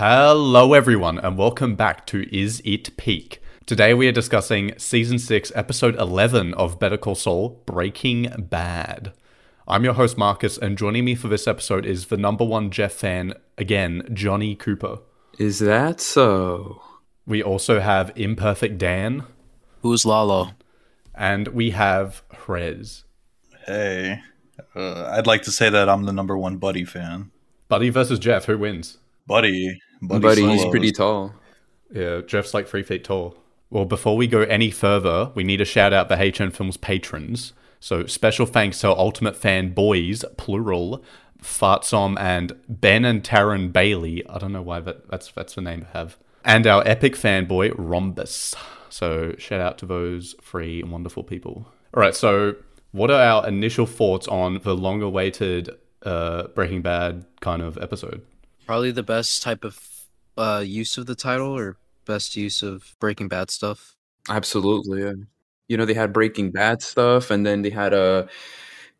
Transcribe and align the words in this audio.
Hello, 0.00 0.74
everyone, 0.74 1.18
and 1.18 1.36
welcome 1.36 1.74
back 1.74 2.06
to 2.06 2.22
Is 2.32 2.62
It 2.64 2.96
Peak? 2.96 3.42
Today 3.66 3.94
we 3.94 4.06
are 4.06 4.12
discussing 4.12 4.72
Season 4.78 5.18
6, 5.18 5.50
Episode 5.56 5.96
11 5.96 6.54
of 6.54 6.78
Better 6.78 6.96
Call 6.96 7.16
Saul 7.16 7.60
Breaking 7.66 8.32
Bad. 8.38 9.12
I'm 9.66 9.82
your 9.82 9.94
host, 9.94 10.16
Marcus, 10.16 10.56
and 10.56 10.78
joining 10.78 11.04
me 11.04 11.16
for 11.16 11.26
this 11.26 11.48
episode 11.48 11.84
is 11.84 12.06
the 12.06 12.16
number 12.16 12.44
one 12.44 12.70
Jeff 12.70 12.92
fan, 12.92 13.34
again, 13.58 14.08
Johnny 14.12 14.54
Cooper. 14.54 15.00
Is 15.36 15.58
that 15.58 16.00
so? 16.00 16.80
We 17.26 17.42
also 17.42 17.80
have 17.80 18.12
Imperfect 18.14 18.78
Dan, 18.78 19.24
Who's 19.82 20.06
Lalo? 20.06 20.52
and 21.12 21.48
we 21.48 21.70
have 21.70 22.22
Hrez. 22.32 23.02
Hey, 23.66 24.20
uh, 24.76 25.06
I'd 25.06 25.26
like 25.26 25.42
to 25.42 25.50
say 25.50 25.68
that 25.68 25.88
I'm 25.88 26.04
the 26.04 26.12
number 26.12 26.38
one 26.38 26.58
Buddy 26.58 26.84
fan. 26.84 27.32
Buddy 27.66 27.90
versus 27.90 28.20
Jeff, 28.20 28.44
who 28.44 28.56
wins? 28.58 28.98
Buddy, 29.26 29.82
Buddy, 30.00 30.22
Buddy, 30.22 30.46
he's 30.46 30.64
pretty 30.66 30.92
tall. 30.92 31.34
Yeah, 31.92 32.20
Jeff's 32.26 32.54
like 32.54 32.68
three 32.68 32.82
feet 32.82 33.04
tall. 33.04 33.36
Well, 33.70 33.84
before 33.84 34.16
we 34.16 34.26
go 34.26 34.42
any 34.42 34.70
further, 34.70 35.30
we 35.34 35.44
need 35.44 35.58
to 35.58 35.64
shout 35.64 35.92
out 35.92 36.08
the 36.08 36.16
HN 36.16 36.52
Films 36.52 36.76
patrons. 36.76 37.52
So 37.80 38.06
special 38.06 38.46
thanks 38.46 38.80
to 38.80 38.90
our 38.90 38.98
Ultimate 38.98 39.36
Fan 39.36 39.74
Boys, 39.74 40.24
plural, 40.36 41.02
Fartsom 41.42 42.18
and 42.18 42.52
Ben 42.68 43.04
and 43.04 43.22
Taryn 43.22 43.72
Bailey. 43.72 44.26
I 44.28 44.38
don't 44.38 44.52
know 44.52 44.62
why 44.62 44.80
that, 44.80 45.08
that's 45.10 45.30
that's 45.32 45.54
the 45.54 45.60
name 45.60 45.86
I 45.92 45.98
have. 45.98 46.18
And 46.44 46.66
our 46.66 46.82
epic 46.86 47.14
fanboy, 47.14 47.74
Rhombus. 47.76 48.54
So 48.88 49.34
shout 49.38 49.60
out 49.60 49.78
to 49.78 49.86
those 49.86 50.34
three 50.42 50.82
wonderful 50.82 51.22
people. 51.22 51.70
All 51.94 52.00
right, 52.00 52.14
so 52.14 52.56
what 52.92 53.10
are 53.10 53.20
our 53.20 53.46
initial 53.46 53.86
thoughts 53.86 54.26
on 54.28 54.60
the 54.62 54.74
long-awaited 54.74 55.70
uh, 56.02 56.48
Breaking 56.48 56.80
Bad 56.80 57.26
kind 57.40 57.60
of 57.60 57.76
episode? 57.78 58.24
Probably 58.68 58.90
the 58.90 59.02
best 59.02 59.42
type 59.42 59.64
of 59.64 59.80
uh, 60.36 60.62
use 60.62 60.98
of 60.98 61.06
the 61.06 61.14
title 61.14 61.56
or 61.56 61.78
best 62.04 62.36
use 62.36 62.62
of 62.62 62.94
Breaking 63.00 63.26
Bad 63.26 63.50
stuff. 63.50 63.96
Absolutely. 64.28 65.04
Yeah. 65.04 65.14
You 65.68 65.78
know, 65.78 65.86
they 65.86 65.94
had 65.94 66.12
Breaking 66.12 66.50
Bad 66.50 66.82
stuff, 66.82 67.30
and 67.30 67.46
then 67.46 67.62
they 67.62 67.70
had 67.70 67.94
a, 67.94 68.28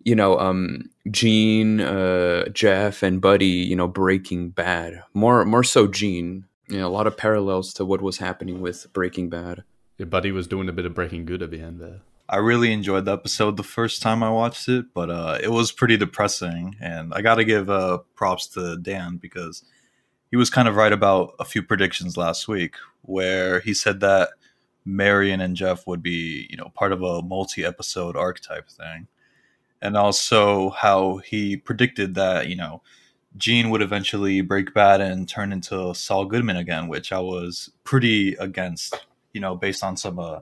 you 0.02 0.14
know, 0.14 0.38
um, 0.38 0.88
Gene, 1.10 1.82
uh, 1.82 2.48
Jeff, 2.48 3.02
and 3.02 3.20
Buddy. 3.20 3.44
You 3.44 3.76
know, 3.76 3.88
Breaking 3.88 4.48
Bad. 4.48 5.02
More, 5.12 5.44
more 5.44 5.62
so 5.64 5.86
Gene. 5.86 6.46
You 6.68 6.78
know, 6.78 6.88
a 6.88 6.94
lot 6.96 7.06
of 7.06 7.18
parallels 7.18 7.74
to 7.74 7.84
what 7.84 8.00
was 8.00 8.16
happening 8.16 8.62
with 8.62 8.90
Breaking 8.94 9.28
Bad. 9.28 9.64
Your 9.98 10.06
buddy 10.06 10.32
was 10.32 10.46
doing 10.46 10.70
a 10.70 10.72
bit 10.72 10.86
of 10.86 10.94
breaking 10.94 11.26
good 11.26 11.42
at 11.42 11.50
the 11.50 11.60
end 11.60 11.78
there. 11.78 12.00
I 12.30 12.36
really 12.36 12.72
enjoyed 12.72 13.06
the 13.06 13.12
episode 13.12 13.56
the 13.56 13.62
first 13.62 14.02
time 14.02 14.22
I 14.22 14.30
watched 14.30 14.68
it, 14.68 14.92
but 14.92 15.08
uh, 15.08 15.38
it 15.42 15.50
was 15.50 15.72
pretty 15.72 15.96
depressing. 15.96 16.76
And 16.80 17.14
I 17.14 17.22
got 17.22 17.36
to 17.36 17.44
give 17.44 17.70
uh, 17.70 17.98
props 18.14 18.46
to 18.48 18.76
Dan 18.76 19.16
because 19.16 19.64
he 20.30 20.36
was 20.36 20.50
kind 20.50 20.68
of 20.68 20.76
right 20.76 20.92
about 20.92 21.34
a 21.40 21.44
few 21.44 21.62
predictions 21.62 22.18
last 22.18 22.46
week, 22.46 22.74
where 23.00 23.60
he 23.60 23.72
said 23.72 24.00
that 24.00 24.28
Marion 24.84 25.40
and 25.40 25.56
Jeff 25.56 25.86
would 25.86 26.02
be, 26.02 26.46
you 26.50 26.56
know, 26.58 26.70
part 26.74 26.92
of 26.92 27.02
a 27.02 27.22
multi-episode 27.22 28.14
archetype 28.14 28.68
thing, 28.68 29.06
and 29.80 29.96
also 29.96 30.70
how 30.70 31.18
he 31.18 31.56
predicted 31.56 32.14
that, 32.14 32.48
you 32.48 32.56
know, 32.56 32.82
Gene 33.36 33.70
would 33.70 33.82
eventually 33.82 34.42
break 34.42 34.74
bad 34.74 35.00
and 35.00 35.28
turn 35.28 35.52
into 35.52 35.94
Saul 35.94 36.26
Goodman 36.26 36.56
again, 36.56 36.88
which 36.88 37.10
I 37.12 37.20
was 37.20 37.70
pretty 37.84 38.34
against, 38.34 39.06
you 39.32 39.40
know, 39.40 39.56
based 39.56 39.82
on 39.82 39.96
some 39.96 40.18
uh, 40.18 40.40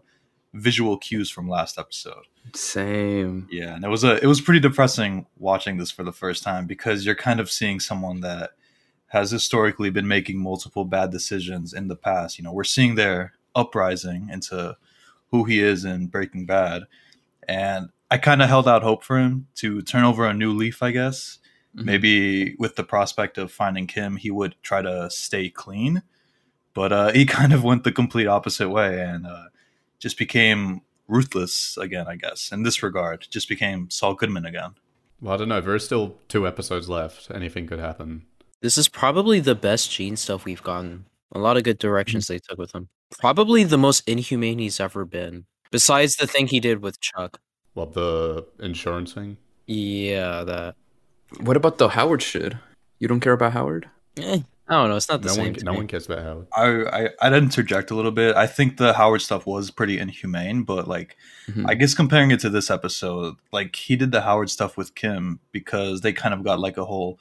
visual 0.57 0.97
cues 0.99 1.31
from 1.31 1.49
last 1.49 1.79
episode. 1.79 2.25
Same. 2.55 3.49
Yeah, 3.51 3.75
and 3.75 3.85
it 3.85 3.89
was 3.89 4.05
a 4.05 4.23
it 4.23 4.27
was 4.27 4.41
pretty 4.41 4.61
depressing 4.61 5.27
watching 5.39 5.77
this 5.79 5.91
for 5.91 6.03
the 6.05 6.13
first 6.13 6.43
time 6.43 6.67
because 6.67 7.05
you're 7.07 7.15
kind 7.15 7.41
of 7.41 7.51
seeing 7.51 7.81
someone 7.81 8.21
that 8.21 8.51
has 9.09 9.31
historically 9.31 9.91
been 9.91 10.09
making 10.09 10.39
multiple 10.43 10.85
bad 10.85 11.11
decisions 11.11 11.73
in 11.73 11.89
the 11.89 11.97
past. 11.97 12.39
You 12.39 12.45
know, 12.45 12.53
we're 12.53 12.65
seeing 12.65 12.95
their 12.97 13.33
uprising 13.55 14.29
into 14.33 14.77
who 15.31 15.45
he 15.45 15.61
is 15.61 15.85
in 15.85 16.07
Breaking 16.07 16.47
Bad, 16.47 16.85
and 17.49 17.91
I 18.11 18.19
kind 18.19 18.43
of 18.43 18.49
held 18.49 18.69
out 18.69 18.83
hope 18.83 19.03
for 19.05 19.19
him 19.19 19.47
to 19.57 19.83
turn 19.83 20.05
over 20.05 20.27
a 20.27 20.35
new 20.35 20.53
leaf. 20.53 20.83
I 20.83 20.91
guess 20.93 21.39
Mhm. 21.77 21.85
maybe 21.85 22.55
with 22.59 22.77
the 22.77 22.85
prospect 22.85 23.37
of 23.39 23.53
finding 23.53 23.87
Kim, 23.87 24.17
he 24.17 24.31
would 24.31 24.55
try 24.63 24.81
to 24.83 25.11
stay 25.11 25.51
clean, 25.51 26.03
but 26.75 26.93
uh, 26.93 27.13
he 27.13 27.27
kind 27.39 27.53
of 27.53 27.63
went 27.65 27.85
the 27.85 27.93
complete 27.93 28.27
opposite 28.27 28.71
way 28.71 29.01
and 29.03 29.27
uh, 29.27 29.45
just 29.99 30.19
became 30.19 30.83
ruthless 31.09 31.77
again. 31.77 32.07
I 32.09 32.17
guess 32.17 32.53
in 32.53 32.63
this 32.63 32.83
regard, 32.83 33.27
just 33.31 33.49
became 33.49 33.91
Saul 33.91 34.15
Goodman 34.15 34.47
again. 34.47 34.75
Well, 35.21 35.35
I 35.35 35.37
don't 35.39 35.49
know. 35.49 35.61
There's 35.61 35.85
still 35.85 36.17
two 36.29 36.47
episodes 36.47 36.89
left. 36.89 37.31
Anything 37.31 37.67
could 37.67 37.79
happen. 37.79 38.27
This 38.61 38.77
is 38.79 38.89
probably 38.89 39.41
the 39.41 39.55
best 39.55 39.91
Gene 39.91 40.17
stuff 40.17 40.45
we've 40.45 40.63
gotten. 40.63 41.07
A 41.33 41.39
lot 41.39 41.57
of 41.57 41.65
good 41.65 41.79
directions 41.79 42.27
they 42.27 42.39
took 42.39 42.59
with 42.59 42.75
him. 42.75 42.89
Probably 43.19 43.65
the 43.65 43.79
most 43.79 44.09
inhumane 44.09 44.59
he's 44.59 44.81
ever 44.81 45.05
been. 45.05 45.47
Besides 45.71 46.17
the 46.17 46.27
thing 46.27 46.47
he 46.47 46.61
did 46.61 46.83
with 46.83 47.01
Chuck. 47.01 47.41
Well, 47.75 47.87
the 47.87 48.47
insurance 48.61 49.13
thing. 49.13 49.37
Yeah, 49.67 50.45
that. 50.45 50.77
What 51.41 51.57
about 51.57 51.79
the 51.79 51.89
Howard 51.89 52.23
shit? 52.23 52.55
You 52.99 53.09
don't 53.09 53.21
care 53.21 53.33
about 53.33 53.53
Howard? 53.53 53.91
Eh, 54.17 54.41
I 54.69 54.75
don't 54.75 54.91
know. 54.91 54.97
It's 54.97 55.09
not 55.09 55.23
the 55.23 55.29
No 55.29 55.35
same. 55.35 55.45
one, 55.45 55.55
to 55.55 55.65
no 55.65 55.71
me. 55.73 55.77
one 55.79 55.87
cares 55.87 56.07
about 56.07 56.23
Howard. 56.25 56.47
I, 56.57 57.05
I 57.05 57.11
I'd 57.23 57.33
interject 57.35 57.91
a 57.93 57.95
little 57.95 58.11
bit. 58.11 58.35
I 58.35 58.47
think 58.49 58.77
the 58.79 58.93
Howard 58.95 59.21
stuff 59.23 59.47
was 59.47 59.71
pretty 59.71 59.99
inhumane, 59.99 60.65
but 60.65 60.89
like 60.89 61.17
Mhm. 61.49 61.67
I 61.69 61.75
guess 61.75 61.95
comparing 61.95 62.33
it 62.33 62.41
to 62.41 62.51
this 62.51 62.69
episode, 62.71 63.37
like 63.53 63.77
he 63.77 63.95
did 63.95 64.11
the 64.11 64.23
Howard 64.23 64.51
stuff 64.51 64.77
with 64.77 64.95
Kim 64.97 65.39
because 65.53 66.01
they 66.01 66.13
kind 66.13 66.35
of 66.35 66.43
got 66.43 66.59
like 66.59 66.77
a 66.77 66.85
whole 66.85 67.21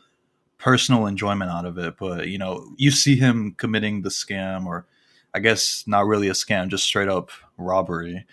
personal 0.58 1.06
enjoyment 1.06 1.52
out 1.52 1.66
of 1.66 1.78
it. 1.78 1.96
But 2.00 2.30
you 2.30 2.38
know, 2.40 2.66
you 2.78 2.90
see 2.90 3.16
him 3.16 3.54
committing 3.58 4.02
the 4.02 4.10
scam, 4.10 4.66
or 4.66 4.88
I 5.36 5.40
guess 5.40 5.84
not 5.86 6.08
really 6.08 6.30
a 6.30 6.34
scam, 6.34 6.68
just 6.70 6.86
straight 6.86 7.10
up 7.10 7.30
robbery, 7.58 8.26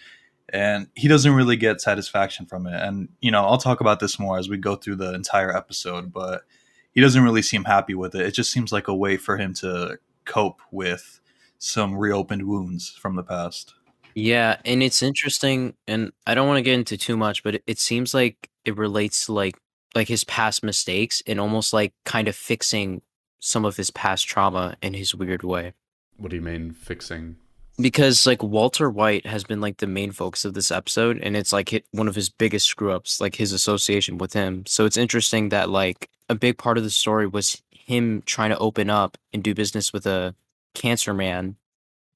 and 0.49 0.87
he 0.95 1.07
doesn't 1.09 1.35
really 1.35 1.57
get 1.57 1.83
satisfaction 1.83 2.47
from 2.47 2.67
it. 2.67 2.81
And 2.83 3.11
you 3.21 3.31
know, 3.31 3.45
I'll 3.45 3.59
talk 3.59 3.81
about 3.83 4.01
this 4.01 4.19
more 4.19 4.39
as 4.39 4.49
we 4.49 4.57
go 4.57 4.75
through 4.77 4.97
the 4.97 5.13
entire 5.13 5.55
episode, 5.55 6.13
but 6.15 6.45
he 6.93 7.01
doesn't 7.01 7.23
really 7.23 7.43
seem 7.43 7.65
happy 7.65 7.95
with 7.95 8.15
it. 8.15 8.27
It 8.27 8.33
just 8.33 8.53
seems 8.53 8.73
like 8.73 8.89
a 8.89 8.95
way 8.95 9.17
for 9.17 9.37
him 9.37 9.55
to 9.55 9.99
cope 10.25 10.61
with 10.71 11.21
some 11.59 11.97
reopened 11.97 12.47
wounds 12.47 12.91
from 12.91 13.17
the 13.17 13.23
past. 13.23 13.75
Yeah, 14.15 14.59
and 14.65 14.83
it's 14.83 15.03
interesting, 15.03 15.75
and 15.89 16.13
I 16.27 16.35
don't 16.35 16.47
want 16.47 16.59
to 16.59 16.63
get 16.63 16.75
into 16.75 16.99
too 16.99 17.17
much, 17.17 17.43
but 17.43 17.57
it, 17.57 17.63
it 17.67 17.79
seems 17.79 18.13
like 18.13 18.51
it 18.65 18.77
relates 18.77 19.27
to 19.27 19.33
like 19.33 19.55
like 19.95 20.09
his 20.09 20.25
past 20.25 20.63
mistakes 20.63 21.23
and 21.27 21.39
almost 21.39 21.73
like 21.73 21.93
kind 22.05 22.29
of 22.29 22.35
fixing 22.35 23.03
some 23.41 23.65
of 23.65 23.77
his 23.77 23.91
past 23.91 24.27
trauma 24.27 24.77
in 24.83 24.95
his 24.95 25.15
weird 25.15 25.43
way. 25.43 25.73
What 26.17 26.31
do 26.31 26.37
you 26.37 26.43
mean 26.43 26.73
fixing? 26.73 27.37
Because 27.79 28.27
like 28.27 28.43
Walter 28.43 28.91
White 28.91 29.27
has 29.27 29.45
been 29.45 29.61
like 29.61 29.79
the 29.79 29.87
main 29.87 30.13
focus 30.13 30.45
of 30.45 30.55
this 30.55 30.71
episode, 30.71 31.19
and 31.23 31.37
it's 31.37 31.53
like 31.53 31.71
hit 31.71 31.87
one 31.91 32.09
of 32.09 32.15
his 32.15 32.29
biggest 32.29 32.67
screw 32.67 32.93
ups, 32.93 33.21
like 33.21 33.37
his 33.37 33.53
association 33.53 34.19
with 34.19 34.35
him. 34.35 34.65
So 34.67 34.85
it's 34.85 34.99
interesting 34.99 35.49
that 35.51 35.71
like 35.71 36.11
a 36.33 36.35
big 36.35 36.59
part 36.59 36.79
of 36.79 36.85
the 36.85 36.91
story 36.91 37.27
was 37.27 37.63
him 37.71 38.23
trying 38.27 38.51
to 38.51 38.59
open 38.59 38.91
up 38.91 39.19
and 39.33 39.45
do 39.45 39.55
business 39.55 39.93
with 39.93 40.07
a 40.07 40.35
cancer 40.75 41.13
man 41.13 41.57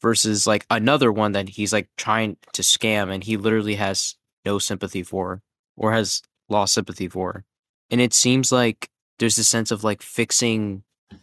versus 0.01 0.47
like 0.47 0.67
another 0.71 1.13
one 1.13 1.33
that 1.33 1.51
he's 1.51 1.73
like 1.73 1.89
trying 1.97 2.37
to 2.53 2.63
scam 2.63 3.13
and 3.13 3.25
he 3.25 3.37
literally 3.37 3.75
has 3.75 4.17
no 4.45 4.59
sympathy 4.59 5.03
for 5.03 5.43
or 5.77 5.93
has 5.93 6.23
lost 6.49 6.75
sympathy 6.75 7.09
for. 7.09 7.45
And 7.91 8.01
it 8.01 8.15
seems 8.15 8.51
like 8.51 8.89
there's 9.19 9.37
this 9.37 9.49
sense 9.49 9.71
of 9.71 9.85
like 9.85 10.03
fixing 10.03 10.83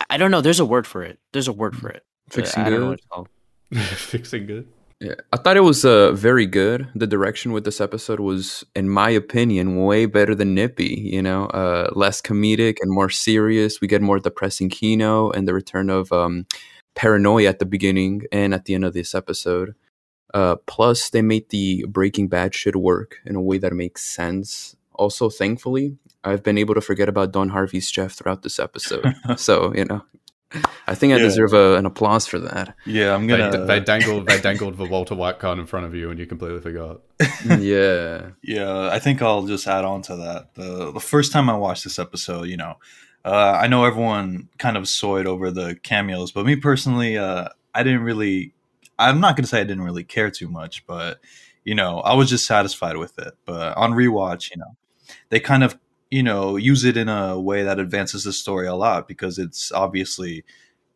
I 0.10 0.18
don't 0.18 0.32
know, 0.32 0.42
there's 0.42 0.62
a 0.62 0.66
word 0.66 0.88
for 0.88 1.04
it. 1.04 1.20
There's 1.34 1.48
a 1.48 1.54
word 1.54 1.74
mm-hmm. 1.74 1.88
for 1.88 1.90
it. 1.90 2.04
Fixing 2.30 2.64
I 2.64 2.70
don't 2.70 2.80
know 2.80 2.80
good? 2.80 2.90
what 2.90 3.00
it's 3.00 3.08
called. 3.08 3.30
fixing 3.98 4.46
good. 4.46 4.68
Yeah, 5.04 5.16
I 5.34 5.38
thought 5.38 5.58
it 5.58 5.62
was 5.62 5.84
uh, 5.84 6.14
very 6.14 6.46
good. 6.46 6.88
The 6.96 7.06
direction 7.06 7.52
with 7.52 7.66
this 7.66 7.82
episode 7.82 8.22
was, 8.22 8.64
in 8.74 8.88
my 8.88 9.10
opinion, 9.10 9.84
way 9.84 10.06
better 10.06 10.34
than 10.34 10.56
Nippy. 10.56 11.10
You 11.12 11.22
know, 11.22 11.48
uh, 11.48 11.90
less 11.94 12.22
comedic 12.22 12.78
and 12.80 12.90
more 12.90 13.10
serious. 13.10 13.82
We 13.82 13.90
get 13.90 14.02
more 14.02 14.20
depressing 14.20 14.70
Kino 14.70 15.30
and 15.30 15.46
the 15.46 15.54
return 15.54 15.90
of 15.90 16.14
um, 16.14 16.46
paranoia 16.96 17.50
at 17.50 17.60
the 17.60 17.66
beginning 17.66 18.24
and 18.32 18.54
at 18.54 18.64
the 18.64 18.76
end 18.76 18.86
of 18.86 18.94
this 18.94 19.14
episode. 19.14 19.76
Uh, 20.34 20.56
plus, 20.68 21.10
they 21.10 21.22
made 21.22 21.50
the 21.50 21.84
Breaking 21.90 22.30
Bad 22.30 22.56
shit 22.56 22.78
work 22.78 23.18
in 23.26 23.36
a 23.36 23.42
way 23.42 23.58
that 23.58 23.74
makes 23.74 24.06
sense. 24.06 24.74
Also, 24.94 25.30
thankfully, 25.30 25.98
I've 26.24 26.44
been 26.44 26.58
able 26.58 26.76
to 26.76 26.82
forget 26.82 27.10
about 27.10 27.34
Don 27.34 27.50
Harvey's 27.50 27.92
Jeff 27.92 28.14
throughout 28.14 28.44
this 28.44 28.58
episode. 28.58 29.14
so, 29.36 29.74
you 29.76 29.84
know, 29.84 30.02
I 30.88 30.96
think 30.96 31.14
I 31.14 31.18
Yeah. 31.18 31.24
deserve 31.24 31.54
a, 31.54 31.76
an 31.78 31.86
applause 31.86 32.28
for 32.28 32.40
that. 32.40 32.76
Yeah, 32.86 33.14
I'm 33.16 33.28
gonna. 33.28 33.66
they 33.66 33.80
dangled 33.80 34.28
they 34.28 34.40
dangled 34.40 34.78
the 34.78 34.86
Walter 34.86 35.16
White 35.16 35.40
card 35.40 35.60
in 35.60 35.66
front 35.66 35.86
of 35.86 35.96
you, 35.96 36.10
and 36.10 36.20
you 36.20 36.26
completely 36.26 36.60
forgot. 36.62 37.02
yeah. 37.60 38.32
Yeah, 38.42 38.90
I 38.92 39.00
think 39.00 39.22
I'll 39.22 39.46
just 39.46 39.68
add 39.68 39.86
on 39.86 40.02
to 40.04 40.16
that. 40.18 40.54
The 40.56 40.92
the 40.92 41.00
first 41.00 41.32
time 41.32 41.50
I 41.50 41.56
watched 41.58 41.84
this 41.84 42.00
episode, 42.00 42.44
you 42.48 42.58
know, 42.58 42.76
uh, 43.26 43.58
I 43.62 43.68
know 43.68 43.86
everyone 43.86 44.50
kind 44.58 44.78
of 44.78 44.88
soyed 44.88 45.28
over 45.28 45.52
the 45.52 45.76
cameos, 45.84 46.32
but 46.32 46.46
me 46.46 46.56
personally, 46.56 47.18
uh, 47.18 47.50
I 47.74 47.84
didn't 47.84 48.04
really. 48.04 48.54
I'm 49.00 49.20
not 49.20 49.36
gonna 49.36 49.48
say 49.48 49.62
I 49.62 49.64
didn't 49.64 49.84
really 49.84 50.04
care 50.04 50.30
too 50.30 50.48
much, 50.48 50.86
but 50.86 51.20
you 51.64 51.74
know, 51.76 52.00
I 52.00 52.14
was 52.14 52.30
just 52.30 52.46
satisfied 52.46 52.98
with 52.98 53.18
it. 53.20 53.34
But 53.46 53.76
on 53.78 53.94
rewatch, 53.94 54.52
you 54.52 54.58
know, 54.58 54.76
they 55.30 55.40
kind 55.40 55.64
of 55.64 55.78
you 56.14 56.24
know 56.24 56.56
use 56.56 56.84
it 56.84 56.98
in 56.98 57.10
a 57.10 57.40
way 57.40 57.64
that 57.64 57.80
advances 57.80 58.24
the 58.24 58.34
story 58.34 58.68
a 58.68 58.76
lot 58.76 59.08
because 59.08 59.38
it's 59.38 59.72
obviously 59.72 60.44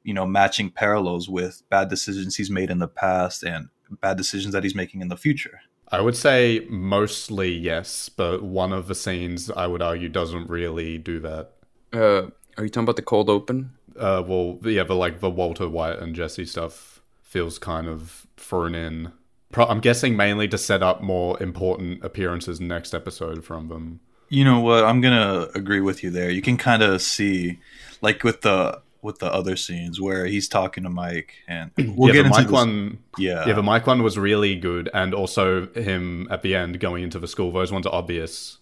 you 0.08 0.14
know, 0.14 0.26
matching 0.26 0.70
parallels 0.70 1.28
with 1.28 1.64
bad 1.70 1.90
decisions 1.90 2.38
he's 2.38 2.50
made 2.50 2.72
in 2.72 2.80
the 2.80 2.88
past 2.88 3.44
and 3.44 3.68
bad 4.00 4.16
decisions 4.16 4.54
that 4.54 4.64
he's 4.64 4.74
making 4.74 5.02
in 5.02 5.10
the 5.10 5.18
future. 5.18 5.60
I 5.90 6.00
would 6.00 6.16
say 6.16 6.66
mostly 6.70 7.52
yes, 7.52 8.08
but 8.08 8.42
one 8.42 8.72
of 8.72 8.88
the 8.88 8.96
scenes 8.96 9.52
I 9.52 9.68
would 9.68 9.82
argue 9.82 10.08
doesn't 10.08 10.50
really 10.50 10.98
do 10.98 11.20
that. 11.20 11.52
Uh, 11.92 12.28
are 12.58 12.64
you 12.64 12.70
talking 12.70 12.84
about 12.84 12.96
the 12.96 13.02
cold 13.02 13.30
open? 13.30 13.72
Uh, 14.00 14.24
well, 14.26 14.60
yeah, 14.64 14.84
the 14.84 14.96
like 14.96 15.20
the 15.20 15.30
Walter 15.30 15.68
White 15.68 16.00
and 16.00 16.16
Jesse 16.16 16.46
stuff 16.46 17.02
feels 17.22 17.60
kind 17.60 17.88
of 17.88 18.28
thrown 18.38 18.76
in. 18.76 19.12
Pro- 19.52 19.66
I'm 19.66 19.82
guessing 19.82 20.16
mainly 20.16 20.48
to 20.48 20.58
set 20.58 20.82
up 20.82 21.02
more 21.02 21.42
important 21.44 22.02
appearances 22.02 22.62
next 22.62 22.94
episode 22.94 23.44
from 23.44 23.68
them. 23.68 24.00
You 24.30 24.44
know 24.44 24.60
what? 24.60 24.84
I'm 24.84 25.02
gonna 25.02 25.48
agree 25.56 25.82
with 25.82 26.04
you 26.04 26.10
there. 26.10 26.30
You 26.30 26.42
can 26.42 26.58
kind 26.58 26.84
of 26.84 27.02
see, 27.02 27.60
like 28.02 28.24
with 28.24 28.42
the 28.42 28.82
with 29.02 29.20
the 29.20 29.32
other 29.32 29.56
scenes 29.56 30.02
where 30.02 30.26
he's 30.26 30.50
talking 30.50 30.84
to 30.84 30.90
Mike, 30.90 31.34
and 31.48 31.72
we'll 31.78 32.10
yeah, 32.10 32.14
get 32.14 32.24
the 32.24 32.28
into 32.28 32.30
Mike 32.30 32.48
this- 32.48 32.52
one. 32.52 33.00
Yeah, 33.18 33.48
Yeah, 33.48 33.54
the 33.54 33.64
Mike 33.64 33.88
one 33.88 34.04
was 34.04 34.18
really 34.18 34.56
good, 34.56 34.90
and 34.94 35.14
also 35.14 35.68
him 35.68 36.28
at 36.30 36.42
the 36.42 36.56
end 36.56 36.80
going 36.80 37.04
into 37.04 37.20
the 37.20 37.28
school. 37.28 37.52
Those 37.52 37.72
ones 37.72 37.86
are 37.88 37.94
obvious. 37.94 38.58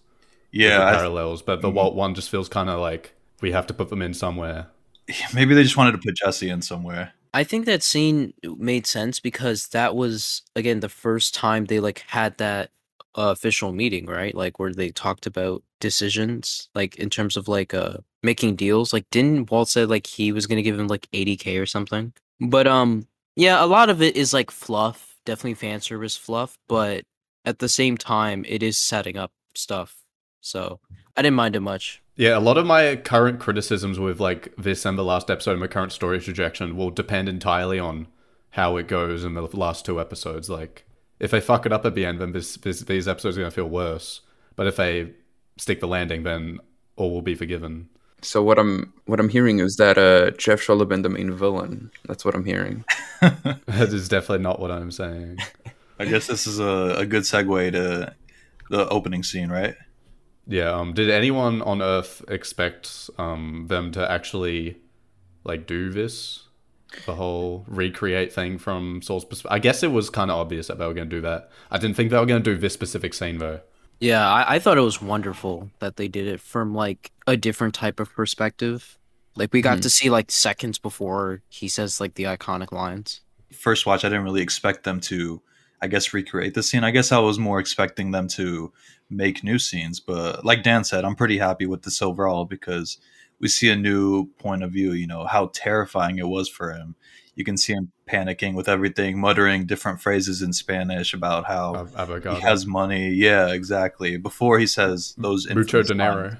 yeah. 0.52 0.78
the 0.78 0.84
I- 0.84 0.92
parallels, 0.92 1.42
but 1.42 1.62
the 1.62 1.68
mm-hmm. 1.68 1.76
Walt 1.76 1.94
one 1.94 2.14
just 2.14 2.30
feels 2.30 2.48
kind 2.48 2.70
of 2.70 2.78
like 2.80 3.12
we 3.40 3.52
have 3.52 3.66
to 3.66 3.74
put 3.74 3.88
them 3.88 4.02
in 4.02 4.14
somewhere. 4.14 4.68
maybe 5.34 5.54
they 5.54 5.62
just 5.62 5.76
wanted 5.76 5.92
to 5.92 5.98
put 5.98 6.16
Jesse 6.16 6.48
in 6.48 6.62
somewhere. 6.62 7.12
I 7.34 7.44
think 7.44 7.66
that 7.66 7.82
scene 7.82 8.32
made 8.42 8.86
sense 8.86 9.20
because 9.20 9.68
that 9.68 9.94
was 9.94 10.42
again 10.54 10.80
the 10.80 10.88
first 10.88 11.34
time 11.34 11.66
they 11.66 11.80
like 11.80 12.04
had 12.06 12.38
that 12.38 12.70
official 13.16 13.72
meeting, 13.72 14.06
right? 14.06 14.34
Like 14.34 14.58
where 14.58 14.72
they 14.72 14.90
talked 14.90 15.26
about 15.26 15.62
decisions, 15.80 16.68
like 16.74 16.96
in 16.96 17.10
terms 17.10 17.36
of 17.36 17.48
like 17.48 17.74
uh 17.74 17.98
making 18.22 18.56
deals. 18.56 18.92
Like 18.92 19.06
didn't 19.10 19.50
Walt 19.50 19.68
say 19.68 19.84
like 19.84 20.06
he 20.06 20.32
was 20.32 20.46
gonna 20.46 20.62
give 20.62 20.78
him 20.78 20.88
like 20.88 21.08
80k 21.12 21.60
or 21.60 21.66
something? 21.66 22.12
But 22.40 22.66
um 22.66 23.08
yeah, 23.34 23.62
a 23.62 23.66
lot 23.66 23.90
of 23.90 24.02
it 24.02 24.16
is 24.16 24.32
like 24.32 24.50
fluff, 24.50 25.16
definitely 25.24 25.54
fan 25.54 25.80
service 25.80 26.16
fluff, 26.16 26.56
but 26.68 27.04
at 27.44 27.58
the 27.58 27.68
same 27.68 27.96
time 27.96 28.44
it 28.46 28.62
is 28.62 28.78
setting 28.78 29.16
up 29.16 29.32
stuff. 29.54 29.96
So 30.40 30.80
I 31.16 31.22
didn't 31.22 31.36
mind 31.36 31.56
it 31.56 31.60
much. 31.60 32.02
Yeah, 32.16 32.38
a 32.38 32.40
lot 32.40 32.56
of 32.56 32.64
my 32.64 32.96
current 32.96 33.40
criticisms 33.40 33.98
with 33.98 34.20
like 34.20 34.54
this 34.56 34.86
and 34.86 34.98
the 34.98 35.04
last 35.04 35.30
episode 35.30 35.52
of 35.52 35.58
my 35.58 35.66
current 35.66 35.92
story 35.92 36.18
projection 36.18 36.76
will 36.76 36.90
depend 36.90 37.28
entirely 37.28 37.78
on 37.78 38.06
how 38.50 38.78
it 38.78 38.88
goes 38.88 39.22
in 39.22 39.34
the 39.34 39.42
last 39.42 39.84
two 39.84 40.00
episodes. 40.00 40.48
Like, 40.48 40.86
if 41.18 41.30
they 41.30 41.40
fuck 41.40 41.66
it 41.66 41.72
up 41.72 41.84
at 41.84 41.94
the 41.94 42.04
end, 42.04 42.20
then 42.20 42.32
this, 42.32 42.56
this, 42.56 42.80
these 42.80 43.08
episodes 43.08 43.36
are 43.36 43.40
gonna 43.40 43.50
feel 43.50 43.68
worse. 43.68 44.20
But 44.54 44.66
if 44.66 44.76
they 44.76 45.12
stick 45.56 45.80
the 45.80 45.88
landing, 45.88 46.22
then 46.22 46.58
all 46.96 47.10
will 47.10 47.22
be 47.22 47.34
forgiven. 47.34 47.88
So 48.22 48.42
what 48.42 48.58
I'm 48.58 48.92
what 49.04 49.20
I'm 49.20 49.28
hearing 49.28 49.60
is 49.60 49.76
that 49.76 49.98
uh, 49.98 50.30
Jeff 50.32 50.60
should 50.60 50.78
have 50.80 50.88
been 50.88 51.02
the 51.02 51.08
main 51.08 51.32
villain. 51.32 51.90
That's 52.06 52.24
what 52.24 52.34
I'm 52.34 52.44
hearing. 52.44 52.84
that 53.20 53.60
is 53.68 54.08
definitely 54.08 54.42
not 54.42 54.58
what 54.58 54.70
I'm 54.70 54.90
saying. 54.90 55.38
I 55.98 56.06
guess 56.06 56.26
this 56.26 56.46
is 56.46 56.58
a, 56.58 56.96
a 56.98 57.06
good 57.06 57.22
segue 57.22 57.72
to 57.72 58.14
the 58.70 58.88
opening 58.88 59.22
scene, 59.22 59.50
right? 59.50 59.74
Yeah. 60.46 60.72
Um. 60.72 60.94
Did 60.94 61.10
anyone 61.10 61.62
on 61.62 61.82
Earth 61.82 62.24
expect 62.28 63.10
um 63.18 63.66
them 63.68 63.92
to 63.92 64.10
actually 64.10 64.78
like 65.44 65.66
do 65.66 65.90
this? 65.90 66.45
The 67.04 67.14
whole 67.14 67.64
recreate 67.68 68.32
thing 68.32 68.58
from 68.58 69.02
Saul's 69.02 69.24
perspective. 69.24 69.52
I 69.54 69.58
guess 69.58 69.82
it 69.82 69.90
was 69.90 70.08
kind 70.08 70.30
of 70.30 70.38
obvious 70.38 70.68
that 70.68 70.78
they 70.78 70.86
were 70.86 70.94
going 70.94 71.10
to 71.10 71.16
do 71.16 71.20
that. 71.22 71.50
I 71.70 71.78
didn't 71.78 71.96
think 71.96 72.10
they 72.10 72.18
were 72.18 72.26
going 72.26 72.42
to 72.42 72.50
do 72.54 72.56
this 72.58 72.72
specific 72.74 73.12
scene 73.12 73.38
though. 73.38 73.60
Yeah, 74.00 74.26
I, 74.30 74.56
I 74.56 74.58
thought 74.58 74.78
it 74.78 74.82
was 74.82 75.00
wonderful 75.02 75.70
that 75.80 75.96
they 75.96 76.06
did 76.08 76.26
it 76.26 76.40
from 76.40 76.74
like 76.74 77.10
a 77.26 77.36
different 77.36 77.74
type 77.74 77.98
of 77.98 78.12
perspective. 78.12 78.98
Like 79.34 79.52
we 79.52 79.60
got 79.62 79.78
Mhm. 79.78 79.82
to 79.82 79.90
see 79.90 80.10
like 80.10 80.30
seconds 80.30 80.78
before 80.78 81.42
he 81.48 81.68
says 81.68 82.00
like 82.00 82.14
the 82.14 82.24
iconic 82.24 82.72
lines. 82.72 83.20
First 83.52 83.84
watch, 83.86 84.04
I 84.04 84.08
didn't 84.08 84.24
really 84.24 84.42
expect 84.42 84.84
them 84.84 85.00
to, 85.02 85.40
I 85.82 85.88
guess, 85.88 86.12
recreate 86.14 86.54
the 86.54 86.62
scene. 86.62 86.84
I 86.84 86.90
guess 86.90 87.10
I 87.12 87.18
was 87.18 87.38
more 87.38 87.58
expecting 87.58 88.10
them 88.12 88.28
to 88.28 88.72
make 89.10 89.42
new 89.44 89.58
scenes. 89.58 89.98
But 90.00 90.44
like 90.44 90.62
Dan 90.62 90.84
said, 90.84 91.04
I'm 91.04 91.14
pretty 91.16 91.38
happy 91.38 91.66
with 91.66 91.82
this 91.82 92.00
overall 92.00 92.44
because 92.44 92.98
we 93.40 93.48
see 93.48 93.68
a 93.70 93.76
new 93.76 94.26
point 94.38 94.62
of 94.62 94.70
view. 94.72 94.92
You 94.92 95.06
know 95.06 95.24
how 95.26 95.50
terrifying 95.54 96.18
it 96.18 96.28
was 96.28 96.48
for 96.48 96.72
him. 96.72 96.94
You 97.34 97.44
can 97.44 97.56
see 97.58 97.74
him 97.74 97.92
panicking 98.08 98.54
with 98.54 98.66
everything, 98.68 99.20
muttering 99.20 99.66
different 99.66 100.00
phrases 100.00 100.40
in 100.40 100.54
Spanish 100.54 101.12
about 101.12 101.44
how 101.44 101.86
he 102.36 102.40
has 102.40 102.66
money. 102.66 103.10
Yeah, 103.10 103.48
exactly. 103.52 104.16
Before 104.16 104.58
he 104.58 104.66
says 104.66 105.14
those 105.18 105.46
Mucho 105.52 105.82
dinero. 105.82 106.22
lines. 106.28 106.36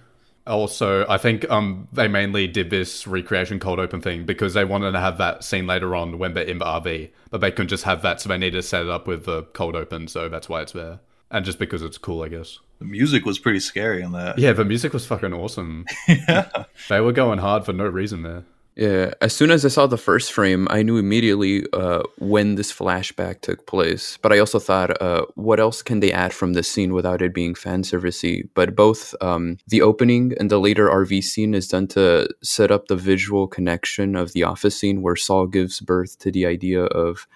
Also, 0.46 1.04
I 1.08 1.18
think 1.18 1.50
um 1.50 1.88
they 1.92 2.06
mainly 2.06 2.46
did 2.46 2.70
this 2.70 3.04
recreation 3.06 3.58
cold 3.58 3.80
open 3.80 4.00
thing 4.00 4.24
because 4.24 4.54
they 4.54 4.64
wanted 4.64 4.92
to 4.92 5.00
have 5.00 5.18
that 5.18 5.42
scene 5.42 5.66
later 5.66 5.94
on 5.96 6.18
when 6.18 6.34
they're 6.34 6.44
in 6.44 6.58
the 6.58 6.64
RV, 6.64 7.10
but 7.30 7.40
they 7.40 7.50
couldn't 7.50 7.68
just 7.68 7.82
have 7.82 8.00
that, 8.02 8.20
so 8.20 8.28
they 8.28 8.38
needed 8.38 8.58
to 8.58 8.62
set 8.62 8.82
it 8.82 8.88
up 8.88 9.08
with 9.08 9.24
the 9.24 9.42
cold 9.54 9.74
open, 9.74 10.06
so 10.06 10.28
that's 10.28 10.48
why 10.48 10.62
it's 10.62 10.72
there. 10.72 11.00
And 11.30 11.44
just 11.44 11.58
because 11.58 11.82
it's 11.82 11.98
cool, 11.98 12.22
I 12.22 12.28
guess. 12.28 12.58
The 12.78 12.84
music 12.84 13.24
was 13.24 13.38
pretty 13.38 13.60
scary 13.60 14.02
in 14.02 14.12
that. 14.12 14.38
Yeah, 14.38 14.52
the 14.52 14.64
music 14.64 14.92
was 14.92 15.06
fucking 15.06 15.32
awesome. 15.32 15.86
yeah. 16.08 16.48
They 16.88 17.00
were 17.00 17.12
going 17.12 17.38
hard 17.38 17.64
for 17.64 17.72
no 17.72 17.86
reason 17.86 18.22
there. 18.22 18.44
Yeah, 18.76 19.14
as 19.22 19.34
soon 19.34 19.50
as 19.50 19.64
I 19.64 19.68
saw 19.68 19.86
the 19.86 19.96
first 19.96 20.30
frame, 20.34 20.68
I 20.70 20.82
knew 20.82 20.98
immediately 20.98 21.64
uh, 21.72 22.02
when 22.18 22.56
this 22.56 22.70
flashback 22.70 23.40
took 23.40 23.66
place. 23.66 24.18
But 24.20 24.34
I 24.34 24.38
also 24.38 24.58
thought, 24.58 25.00
uh, 25.00 25.24
what 25.34 25.58
else 25.58 25.80
can 25.80 26.00
they 26.00 26.12
add 26.12 26.34
from 26.34 26.52
this 26.52 26.70
scene 26.70 26.92
without 26.92 27.22
it 27.22 27.32
being 27.32 27.54
fan 27.54 27.84
servicey? 27.84 28.50
But 28.52 28.76
both 28.76 29.14
um, 29.22 29.56
the 29.66 29.80
opening 29.80 30.34
and 30.38 30.50
the 30.50 30.58
later 30.58 30.90
RV 30.90 31.24
scene 31.24 31.54
is 31.54 31.68
done 31.68 31.86
to 31.88 32.28
set 32.42 32.70
up 32.70 32.88
the 32.88 32.96
visual 32.96 33.48
connection 33.48 34.14
of 34.14 34.34
the 34.34 34.44
office 34.44 34.78
scene 34.78 35.00
where 35.00 35.16
Saul 35.16 35.46
gives 35.46 35.80
birth 35.80 36.18
to 36.18 36.30
the 36.30 36.44
idea 36.44 36.84
of 36.84 37.26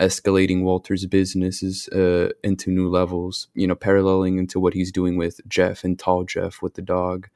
escalating 0.00 0.62
Walter's 0.62 1.06
businesses 1.06 1.88
uh, 1.88 2.30
into 2.42 2.70
new 2.70 2.88
levels, 2.88 3.48
you 3.54 3.66
know, 3.66 3.74
paralleling 3.74 4.38
into 4.38 4.58
what 4.58 4.74
he's 4.74 4.92
doing 4.92 5.16
with 5.16 5.40
Jeff 5.48 5.84
and 5.84 5.98
Tall 5.98 6.24
Jeff 6.24 6.62
with 6.62 6.74
the 6.74 6.82
dog 6.82 7.28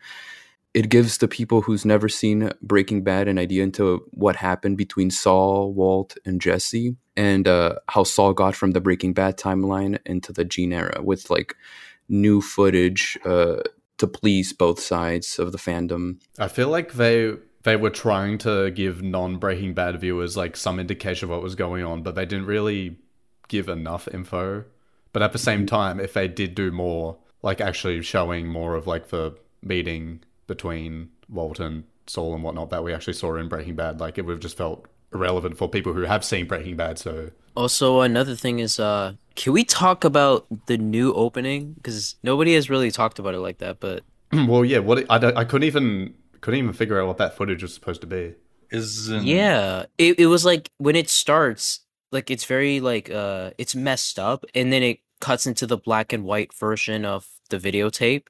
it 0.75 0.91
gives 0.91 1.19
the 1.19 1.29
people 1.29 1.63
who's 1.63 1.85
never 1.85 2.09
seen 2.09 2.53
Breaking 2.63 3.03
Bad 3.03 3.27
an 3.27 3.39
idea 3.39 3.63
into 3.63 4.07
what 4.11 4.37
happened 4.37 4.77
between 4.77 5.11
Saul, 5.11 5.73
Walt, 5.73 6.17
and 6.25 6.41
Jesse, 6.41 6.95
and 7.17 7.49
uh, 7.49 7.77
how 7.89 8.05
Saul 8.05 8.35
got 8.35 8.55
from 8.55 8.73
the 8.73 8.81
Breaking 8.81 9.13
Bad 9.13 9.39
timeline 9.39 9.99
into 10.05 10.33
the 10.33 10.45
Gene 10.45 10.73
era 10.73 11.01
with 11.03 11.31
like 11.31 11.57
new 12.09 12.41
footage 12.41 13.19
uh, 13.25 13.63
to 13.97 14.07
please 14.07 14.53
both 14.53 14.79
sides 14.79 15.39
of 15.39 15.53
the 15.53 15.59
fandom. 15.59 16.21
I 16.39 16.49
feel 16.49 16.69
like 16.69 16.93
they 16.93 17.35
they 17.63 17.77
were 17.77 17.91
trying 17.91 18.39
to 18.39 18.71
give 18.71 19.03
non 19.03 19.37
Breaking 19.37 19.75
Bad 19.75 20.01
viewers 20.01 20.37
like 20.37 20.57
some 20.57 20.79
indication 20.79 21.27
of 21.27 21.31
what 21.31 21.43
was 21.43 21.55
going 21.55 21.85
on, 21.85 22.03
but 22.03 22.15
they 22.15 22.27
didn't 22.27 22.47
really 22.47 22.97
give 23.49 23.69
enough 23.69 24.09
info. 24.09 24.65
But 25.13 25.23
at 25.23 25.33
the 25.33 25.39
same 25.39 25.67
time, 25.67 26.01
if 26.01 26.13
they 26.13 26.29
did 26.29 26.55
do 26.55 26.71
more, 26.71 27.17
like 27.43 27.61
actually 27.61 28.03
showing 28.03 28.47
more 28.47 28.75
of 28.75 28.87
like 28.87 29.09
the 29.09 29.37
meeting 29.63 30.21
between 30.47 31.11
Walt 31.29 31.61
and 31.61 31.85
Saul 32.07 32.35
and 32.35 32.43
whatnot 32.43 32.71
that 32.71 32.85
we 32.85 32.93
actually 32.93 33.15
saw 33.15 33.37
in 33.37 33.49
Breaking 33.49 33.75
Bad, 33.75 34.01
like 34.01 34.19
it 34.19 34.23
would 34.23 34.33
have 34.33 34.41
just 34.41 34.57
felt 34.57 34.87
irrelevant 35.13 35.57
for 35.57 35.69
people 35.69 35.93
who 35.93 36.03
have 36.03 36.25
seen 36.25 36.47
Breaking 36.47 36.77
Bad. 36.77 36.99
So 36.99 37.31
Also, 37.55 38.01
another 38.01 38.35
thing 38.35 38.59
is, 38.61 38.79
uh, 38.79 39.15
can 39.35 39.53
we 39.53 39.65
talk 39.65 40.05
about 40.05 40.47
the 40.67 40.79
new 40.79 41.13
opening? 41.15 41.73
Because 41.75 42.17
nobody 42.23 42.55
has 42.55 42.71
really 42.71 42.91
talked 42.91 43.19
about 43.19 43.35
it 43.35 43.41
like 43.41 43.59
that. 43.59 43.81
But 43.81 44.05
well, 44.33 44.65
yeah, 44.65 44.79
what 44.79 45.05
I, 45.11 45.33
I 45.41 45.45
couldn't 45.45 45.67
even 45.67 46.15
couldn't 46.41 46.59
even 46.59 46.73
figure 46.73 47.01
out 47.01 47.07
what 47.07 47.19
that 47.19 47.37
footage 47.37 47.63
was 47.63 47.75
supposed 47.75 48.01
to 48.03 48.07
be. 48.07 48.35
Isn't 48.71 49.25
yeah, 49.27 49.87
it 49.97 50.19
it 50.19 50.27
was 50.27 50.45
like 50.45 50.71
when 50.79 50.95
it 50.97 51.09
starts, 51.09 51.81
like 52.13 52.31
it's 52.31 52.45
very 52.45 52.81
like 52.81 53.11
uh, 53.11 53.51
it's 53.59 53.75
messed 53.75 54.19
up, 54.19 54.45
and 54.55 54.73
then 54.73 54.83
it 54.83 55.01
cuts 55.21 55.47
into 55.47 55.67
the 55.67 55.77
black 55.79 56.13
and 56.13 56.25
white 56.25 56.53
version 56.55 57.05
of 57.05 57.27
the 57.51 57.59
videotape, 57.59 58.25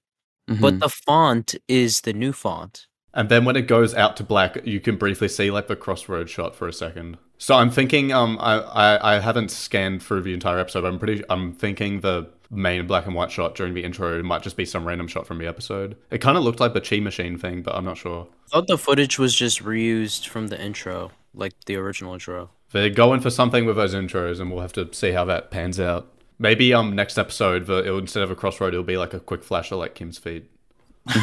but 0.47 0.75
Mhm. 0.75 0.81
the 0.81 0.89
font 0.89 1.55
is 1.67 2.03
the 2.03 2.13
new 2.13 2.33
font. 2.33 2.87
And 3.13 3.29
then 3.29 3.45
when 3.45 3.57
it 3.57 3.63
goes 3.67 3.95
out 3.95 4.17
to 4.19 4.23
black, 4.25 4.65
you 4.65 4.81
can 4.81 4.97
briefly 4.97 5.29
see 5.29 5.51
like 5.51 5.67
the 5.67 5.77
crossroad 5.77 6.31
shot 6.31 6.55
for 6.55 6.69
a 6.69 6.73
second. 6.73 7.19
So 7.37 7.55
I'm 7.57 7.71
thinking, 7.71 8.13
um, 8.13 8.39
I, 8.41 8.59
I, 8.61 9.17
I 9.17 9.21
haven't 9.21 9.51
scanned 9.51 10.03
through 10.03 10.23
the 10.23 10.35
entire 10.35 10.59
episode. 10.59 10.85
I'm 10.85 10.99
pretty, 10.99 11.25
I'm 11.29 11.53
thinking 11.53 12.01
the 12.01 12.29
main 12.51 12.87
black 12.87 13.07
and 13.07 13.15
white 13.15 13.31
shot 13.31 13.55
during 13.55 13.75
the 13.75 13.85
intro 13.85 14.23
might 14.23 14.43
just 14.43 14.57
be 14.57 14.65
some 14.65 14.87
random 14.87 15.07
shot 15.07 15.27
from 15.27 15.39
the 15.39 15.47
episode. 15.47 15.97
It 16.11 16.19
kind 16.19 16.39
of 16.39 16.45
looked 16.45 16.61
like 16.61 16.75
the 16.75 16.81
Chi 16.81 17.01
Machine 17.01 17.39
thing, 17.39 17.63
but 17.63 17.75
I'm 17.75 17.85
not 17.85 17.99
sure. 17.99 18.29
I 18.47 18.49
thought 18.51 18.67
the 18.67 18.79
footage 18.79 19.19
was 19.19 19.35
just 19.35 19.63
reused 19.63 20.27
from 20.29 20.49
the 20.49 20.61
intro, 20.61 21.13
like 21.35 21.53
the 21.67 21.77
original 21.77 22.15
intro. 22.15 22.51
They're 22.73 22.91
going 22.91 23.21
for 23.21 23.31
something 23.31 23.65
with 23.67 23.77
those 23.77 23.95
intros, 23.95 24.41
and 24.41 24.51
we'll 24.51 24.61
have 24.61 24.73
to 24.75 24.93
see 24.93 25.13
how 25.13 25.25
that 25.27 25.51
pans 25.51 25.79
out. 25.81 26.13
Maybe 26.39 26.73
um 26.73 26.95
next 26.95 27.19
episode, 27.19 27.67
the, 27.67 27.81
it'll, 27.81 27.99
instead 27.99 28.23
of 28.23 28.31
a 28.31 28.37
crossroad, 28.37 28.73
it'll 28.73 28.85
be 28.85 28.97
like 28.97 29.15
a 29.15 29.21
quick 29.21 29.43
flash 29.43 29.73
of 29.73 29.79
like 29.79 29.95
Kim's 29.95 30.19
feet. 30.19 30.51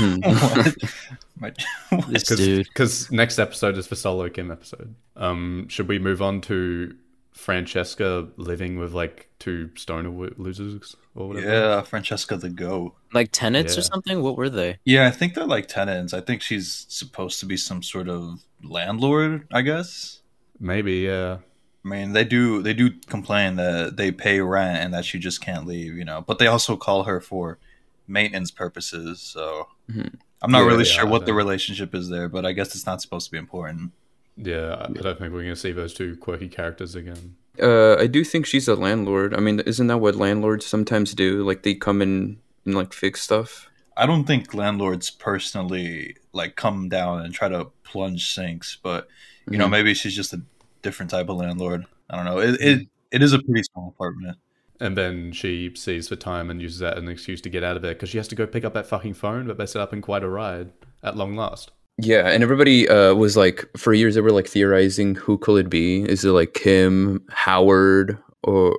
This 2.08 2.24
dude. 2.38 2.68
Because 2.68 3.12
next 3.12 3.40
episode 3.40 3.78
is 3.78 3.88
the 3.88 3.96
solo 3.96 4.30
Kim 4.30 4.52
episode. 4.52 4.96
Um, 5.16 5.68
should 5.70 5.88
we 5.88 6.00
move 6.00 6.22
on 6.22 6.42
to 6.42 6.96
Francesca 7.36 8.28
living 8.38 8.80
with 8.80 8.94
like 8.94 9.30
two 9.40 9.70
stoner 9.76 10.10
w- 10.10 10.34
losers 10.38 10.96
or 11.14 11.28
whatever? 11.28 11.48
yeah, 11.52 11.82
Francesca 11.82 12.38
the 12.38 12.50
goat. 12.50 12.96
Like 13.14 13.30
tenants 13.32 13.78
or 13.78 13.82
something? 13.82 14.22
What 14.22 14.38
were 14.38 14.50
they? 14.50 14.80
Yeah, 14.86 15.06
I 15.06 15.12
think 15.12 15.34
they're 15.34 15.46
like 15.46 15.68
tenants. 15.68 16.14
I 16.14 16.22
think 16.22 16.42
she's 16.42 16.86
supposed 16.90 17.40
to 17.42 17.46
be 17.46 17.58
some 17.58 17.84
sort 17.84 18.10
of 18.10 18.40
landlord. 18.64 19.48
I 19.52 19.62
guess. 19.62 20.22
Maybe, 20.60 20.94
yeah. 21.00 21.38
I 21.84 21.88
mean, 21.88 22.14
they 22.14 22.24
do 22.24 22.64
they 22.64 22.74
do 22.74 22.90
complain 23.08 23.58
that 23.58 23.98
they 23.98 24.12
pay 24.12 24.40
rent 24.42 24.80
and 24.80 24.94
that 24.94 25.06
she 25.06 25.20
just 25.20 25.42
can't 25.42 25.68
leave, 25.68 25.96
you 25.96 26.06
know. 26.06 26.22
But 26.26 26.40
they 26.40 26.48
also 26.48 26.76
call 26.78 27.04
her 27.04 27.22
for 27.22 27.60
maintenance 28.08 28.50
purposes. 28.52 29.22
So 29.22 29.68
Mhm. 29.92 30.16
I'm 30.42 30.52
not 30.52 30.60
Yeah, 30.62 30.68
really 30.68 30.86
yeah, 30.86 30.92
sure 30.92 31.06
what 31.06 31.26
the 31.26 31.34
relationship 31.34 31.94
is 31.94 32.10
there, 32.10 32.28
but 32.30 32.46
I 32.46 32.54
guess 32.54 32.76
it's 32.76 32.86
not 32.86 33.02
supposed 33.02 33.26
to 33.28 33.32
be 33.32 33.38
important. 33.38 33.92
Yeah, 34.38 34.76
I 34.76 34.84
I 34.86 34.88
don't 34.88 35.18
think 35.20 35.34
we're 35.34 35.44
going 35.44 35.50
to 35.50 35.56
see 35.56 35.72
those 35.72 35.94
two 35.94 36.18
quirky 36.18 36.48
characters 36.50 36.96
again. 36.96 37.36
Uh, 37.62 37.96
I 37.96 38.08
do 38.08 38.24
think 38.26 38.46
she's 38.46 38.68
a 38.68 38.76
landlord. 38.76 39.34
I 39.34 39.40
mean, 39.40 39.62
isn't 39.62 39.88
that 39.88 40.00
what 40.00 40.16
landlords 40.16 40.66
sometimes 40.66 41.14
do? 41.14 41.44
Like 41.44 41.64
they 41.64 41.74
come 41.74 42.02
in 42.02 42.38
and 42.66 42.76
like 42.76 42.92
fix 42.94 43.22
stuff. 43.22 43.70
I 43.96 44.06
don't 44.06 44.26
think 44.26 44.54
landlords 44.54 45.10
personally 45.10 46.18
like 46.34 46.58
come 46.58 46.90
down 46.90 47.22
and 47.24 47.34
try 47.34 47.48
to 47.48 47.68
plunge 47.84 48.28
sinks, 48.34 48.78
but 48.84 49.08
you 49.50 49.58
know, 49.58 49.68
Mhm. 49.68 49.72
maybe 49.72 49.94
she's 49.94 50.16
just 50.16 50.34
a 50.34 50.42
different 50.82 51.10
type 51.12 51.30
of 51.30 51.38
landlord. 51.38 51.86
I 52.10 52.18
don't 52.18 52.26
know. 52.26 52.40
It 52.40 52.60
it, 52.60 52.88
it 53.12 53.22
is 53.24 53.32
a 53.32 53.40
pretty 53.42 53.64
small 53.64 53.90
apartment. 53.96 54.38
And 54.82 54.98
then 54.98 55.32
she 55.32 55.72
sees 55.76 56.10
the 56.10 56.18
time 56.18 56.50
and 56.50 56.62
uses 56.62 56.80
that 56.80 56.98
as 56.98 57.04
an 57.04 57.08
excuse 57.08 57.40
to 57.42 57.50
get 57.50 57.64
out 57.64 57.78
of 57.78 57.82
there 57.82 57.94
because 57.94 58.10
she 58.10 58.18
has 58.18 58.28
to 58.28 58.36
go 58.36 58.46
pick 58.46 58.66
up 58.66 58.74
that 58.74 58.86
fucking 58.88 59.14
phone 59.14 59.48
that 59.48 59.58
they 59.58 59.66
set 59.66 59.82
up 59.82 59.94
in 59.94 60.02
quite 60.02 60.24
a 60.24 60.28
ride 60.28 60.74
at 61.02 61.16
long 61.16 61.34
last. 61.38 61.72
Yeah, 61.98 62.28
and 62.30 62.44
everybody 62.44 62.90
uh, 62.90 63.14
was 63.14 63.38
like, 63.38 63.66
for 63.78 63.94
years 63.94 64.16
they 64.16 64.22
were 64.22 64.32
like 64.32 64.48
theorizing 64.48 65.16
who 65.16 65.38
could 65.38 65.66
it 65.66 65.70
be? 65.70 66.02
Is 66.04 66.26
it 66.26 66.32
like 66.32 66.54
Kim, 66.54 67.24
Howard, 67.30 68.18
or 68.44 68.78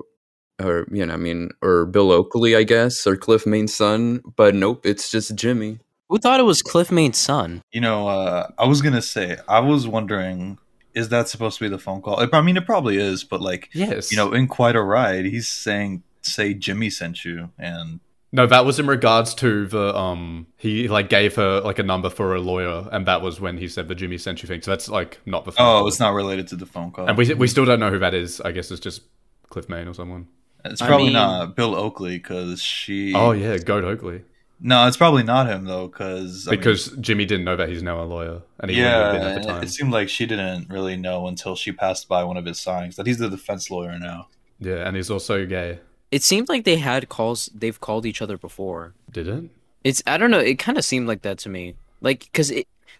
or 0.62 0.86
you 0.90 1.04
know, 1.04 1.14
I 1.14 1.16
mean, 1.16 1.50
or 1.62 1.86
Bill 1.86 2.12
Oakley, 2.12 2.54
I 2.56 2.62
guess, 2.62 3.06
or 3.06 3.16
Cliff 3.16 3.46
Main's 3.46 3.74
son? 3.74 4.20
But 4.36 4.54
nope, 4.54 4.84
it's 4.84 5.10
just 5.10 5.34
Jimmy. 5.34 5.78
Who 6.08 6.18
thought 6.18 6.40
it 6.40 6.44
was 6.44 6.62
Cliff 6.62 6.92
Main's 6.92 7.18
son? 7.18 7.62
You 7.72 7.80
know, 7.80 8.06
uh, 8.08 8.48
I 8.58 8.66
was 8.66 8.82
gonna 8.82 9.02
say, 9.02 9.38
I 9.48 9.60
was 9.60 9.88
wondering, 9.88 10.58
is 10.94 11.08
that 11.08 11.28
supposed 11.28 11.58
to 11.58 11.64
be 11.64 11.68
the 11.70 11.78
phone 11.78 12.02
call? 12.02 12.26
I 12.32 12.40
mean, 12.42 12.56
it 12.56 12.66
probably 12.66 12.98
is, 12.98 13.24
but 13.24 13.40
like, 13.40 13.70
Yes. 13.72 14.10
you 14.12 14.16
know, 14.18 14.32
in 14.32 14.46
quite 14.46 14.76
a 14.76 14.82
ride, 14.82 15.24
he's 15.24 15.48
saying, 15.48 16.02
"Say 16.22 16.52
Jimmy 16.54 16.90
sent 16.90 17.24
you," 17.24 17.50
and 17.58 18.00
No, 18.36 18.46
that 18.46 18.66
was 18.66 18.78
in 18.78 18.86
regards 18.86 19.34
to 19.36 19.66
the 19.66 19.96
um 19.96 20.46
he 20.58 20.88
like 20.88 21.08
gave 21.08 21.36
her 21.36 21.62
like 21.62 21.78
a 21.78 21.82
number 21.82 22.10
for 22.10 22.34
a 22.34 22.40
lawyer 22.40 22.86
and 22.92 23.06
that 23.06 23.22
was 23.22 23.40
when 23.40 23.56
he 23.56 23.66
said 23.66 23.88
the 23.88 23.94
Jimmy 23.94 24.18
sent 24.18 24.42
you 24.42 24.46
thing. 24.46 24.60
So 24.60 24.72
that's 24.72 24.90
like 24.90 25.18
not 25.24 25.46
the 25.46 25.52
phone 25.52 25.66
oh, 25.66 25.78
call. 25.80 25.88
it's 25.88 25.98
not 25.98 26.10
related 26.10 26.46
to 26.48 26.56
the 26.56 26.66
phone 26.66 26.90
call. 26.90 27.08
And 27.08 27.16
we 27.16 27.32
we 27.32 27.46
still 27.46 27.64
don't 27.64 27.80
know 27.80 27.90
who 27.90 27.98
that 27.98 28.12
is. 28.12 28.42
I 28.42 28.52
guess 28.52 28.70
it's 28.70 28.80
just 28.80 29.00
Cliff 29.48 29.70
Main 29.70 29.88
or 29.88 29.94
someone. 29.94 30.28
it's 30.66 30.82
I 30.82 30.86
probably 30.86 31.06
mean- 31.06 31.14
not 31.14 31.56
Bill 31.56 31.74
Oakley 31.74 32.18
because 32.18 32.60
she. 32.60 33.14
Oh 33.14 33.30
yeah, 33.32 33.56
Goat 33.56 33.84
Oakley. 33.84 34.22
no, 34.60 34.86
it's 34.86 34.98
probably 34.98 35.22
not 35.22 35.48
him 35.48 35.64
though 35.64 35.88
because 35.88 36.46
Because 36.50 36.90
Jimmy 37.00 37.24
didn't 37.24 37.46
know 37.46 37.56
that 37.56 37.70
he's 37.70 37.82
now 37.82 38.02
a 38.02 38.04
lawyer 38.04 38.42
and 38.60 38.70
he 38.70 38.78
yeah, 38.82 38.90
have 38.90 39.12
been 39.14 39.22
at 39.22 39.42
the 39.42 39.48
time. 39.48 39.62
it 39.62 39.70
seemed 39.70 39.92
like 39.92 40.10
she 40.10 40.26
didn't 40.26 40.68
really 40.68 40.98
know 40.98 41.26
until 41.26 41.56
she 41.56 41.72
passed 41.72 42.06
by 42.06 42.22
one 42.22 42.36
of 42.36 42.44
his 42.44 42.58
signings 42.58 42.96
that 42.96 43.06
he's 43.06 43.16
the 43.16 43.30
defense 43.30 43.70
lawyer 43.70 43.98
now. 43.98 44.28
Yeah, 44.60 44.86
and 44.86 44.94
he's 44.94 45.10
also 45.10 45.46
gay. 45.46 45.78
It 46.16 46.22
seemed 46.22 46.48
like 46.48 46.64
they 46.64 46.78
had 46.78 47.10
calls. 47.10 47.50
They've 47.54 47.78
called 47.78 48.06
each 48.06 48.22
other 48.22 48.38
before. 48.38 48.94
Did 49.12 49.28
it? 49.28 49.44
It's 49.84 50.02
I 50.06 50.16
don't 50.16 50.30
know. 50.30 50.38
It 50.38 50.58
kind 50.58 50.78
of 50.78 50.84
seemed 50.86 51.06
like 51.06 51.20
that 51.20 51.36
to 51.40 51.50
me. 51.50 51.74
Like 52.00 52.20
because 52.20 52.50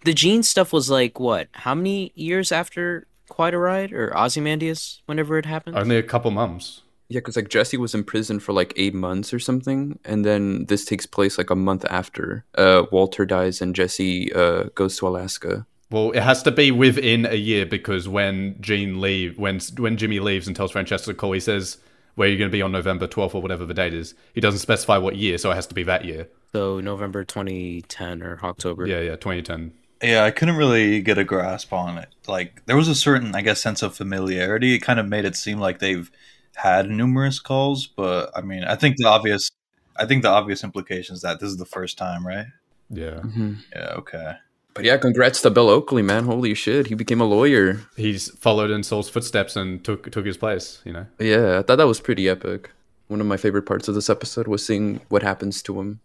the 0.05 0.13
Gene 0.13 0.43
stuff 0.43 0.71
was 0.71 0.91
like 0.91 1.19
what? 1.19 1.49
How 1.53 1.75
many 1.75 2.13
years 2.15 2.53
after 2.53 3.07
Quite 3.31 3.55
a 3.55 3.59
Ride 3.59 3.91
or 3.95 4.15
Ozymandias? 4.15 5.01
Whenever 5.07 5.39
it 5.39 5.47
happened. 5.47 5.79
Only 5.79 5.97
a 5.97 6.03
couple 6.03 6.31
months. 6.31 6.83
Yeah, 7.09 7.21
because 7.21 7.37
like 7.37 7.49
Jesse 7.49 7.79
was 7.79 7.95
in 7.95 8.05
prison 8.05 8.39
for 8.39 8.53
like 8.53 8.75
eight 8.77 8.93
months 8.93 9.33
or 9.33 9.39
something, 9.39 9.99
and 10.05 10.23
then 10.23 10.67
this 10.67 10.85
takes 10.85 11.07
place 11.07 11.39
like 11.39 11.49
a 11.49 11.57
month 11.57 11.87
after 11.89 12.45
uh, 12.59 12.83
Walter 12.93 13.25
dies 13.25 13.63
and 13.63 13.75
Jesse 13.75 14.31
uh, 14.35 14.65
goes 14.75 14.99
to 14.99 15.09
Alaska. 15.09 15.65
Well, 15.91 16.11
it 16.11 16.23
has 16.23 16.43
to 16.43 16.51
be 16.51 16.71
within 16.71 17.25
a 17.25 17.37
year 17.37 17.65
because 17.65 18.11
when 18.11 18.61
Gene 18.61 19.01
leave, 19.01 19.39
when 19.39 19.61
when 19.79 19.97
Jimmy 19.97 20.21
leaves 20.21 20.47
and 20.47 20.55
tells 20.55 20.73
Francesca 20.73 21.13
to 21.13 21.15
call, 21.15 21.33
he 21.33 21.41
says 21.41 21.79
where 22.17 22.29
you're 22.29 22.39
going 22.39 22.51
to 22.51 22.53
be 22.53 22.63
on 22.63 22.73
November 22.73 23.07
12th 23.07 23.35
or 23.35 23.43
whatever 23.43 23.65
the 23.65 23.75
date 23.75 23.95
is. 23.95 24.15
He 24.35 24.41
doesn't 24.41 24.61
specify 24.61 24.99
what 24.99 25.17
year, 25.17 25.39
so 25.39 25.51
it 25.53 25.55
has 25.55 25.67
to 25.69 25.75
be 25.75 25.85
that 25.85 26.05
year. 26.05 26.29
so 26.53 26.81
November 26.81 27.25
2010 27.25 28.23
or 28.23 28.41
October. 28.43 28.87
Yeah, 28.87 29.01
yeah, 29.01 29.17
2010. 29.17 29.73
Yeah, 30.03 30.25
I 30.25 30.31
couldn't 30.31 30.57
really 30.57 31.01
get 31.01 31.17
a 31.19 31.25
grasp 31.25 31.73
on 31.73 31.97
it. 31.99 32.09
Like 32.27 32.63
there 32.67 32.77
was 32.77 32.89
a 32.89 32.95
certain, 32.95 33.35
I 33.35 33.41
guess, 33.43 33.63
sense 33.63 33.83
of 33.83 33.95
familiarity. 33.97 34.75
It 34.75 34.81
kind 34.81 34.99
of 35.01 35.07
made 35.09 35.25
it 35.25 35.37
seem 35.37 35.59
like 35.59 35.79
they've 35.79 36.11
had 36.55 36.91
numerous 36.91 37.39
calls, 37.39 37.87
but 37.87 38.31
I 38.35 38.41
mean, 38.41 38.65
I 38.65 38.75
think 38.77 38.97
the 38.99 39.07
obvious, 39.07 39.51
I 39.97 40.05
think 40.07 40.23
the 40.23 40.29
obvious 40.31 40.65
implication 40.65 41.15
is 41.15 41.23
that 41.23 41.41
this 41.41 41.49
is 41.51 41.57
the 41.59 41.65
first 41.67 41.97
time, 41.99 42.27
right? 42.27 42.47
Yeah, 42.91 43.21
mm-hmm. 43.25 43.55
Yeah. 43.75 43.95
Okay. 43.99 44.33
But 44.77 44.85
yeah, 44.85 44.97
congrats 44.99 45.41
to 45.43 45.51
Bill 45.51 45.69
Oakley, 45.69 46.03
man. 46.03 46.25
Holy 46.25 46.55
shit, 46.55 46.87
he 46.89 46.95
became 46.95 47.21
a 47.21 47.25
lawyer. 47.25 47.81
he's 47.97 48.31
followed 48.37 48.71
in 48.71 48.83
Saul's 48.83 49.09
footsteps 49.09 49.57
and 49.57 49.83
took 49.85 50.11
took 50.13 50.27
his 50.27 50.37
place. 50.37 50.81
You 50.85 50.93
know. 50.93 51.07
Yeah, 51.19 51.59
I 51.59 51.63
thought 51.63 51.77
that 51.77 51.87
was 51.87 52.01
pretty 52.01 52.29
epic. 52.29 52.71
One 53.09 53.21
of 53.21 53.27
my 53.27 53.37
favorite 53.37 53.63
parts 53.63 53.89
of 53.89 53.95
this 53.95 54.11
episode 54.11 54.47
was 54.47 54.65
seeing 54.65 55.01
what 55.09 55.23
happens 55.23 55.63
to 55.63 55.81
him. 55.81 56.01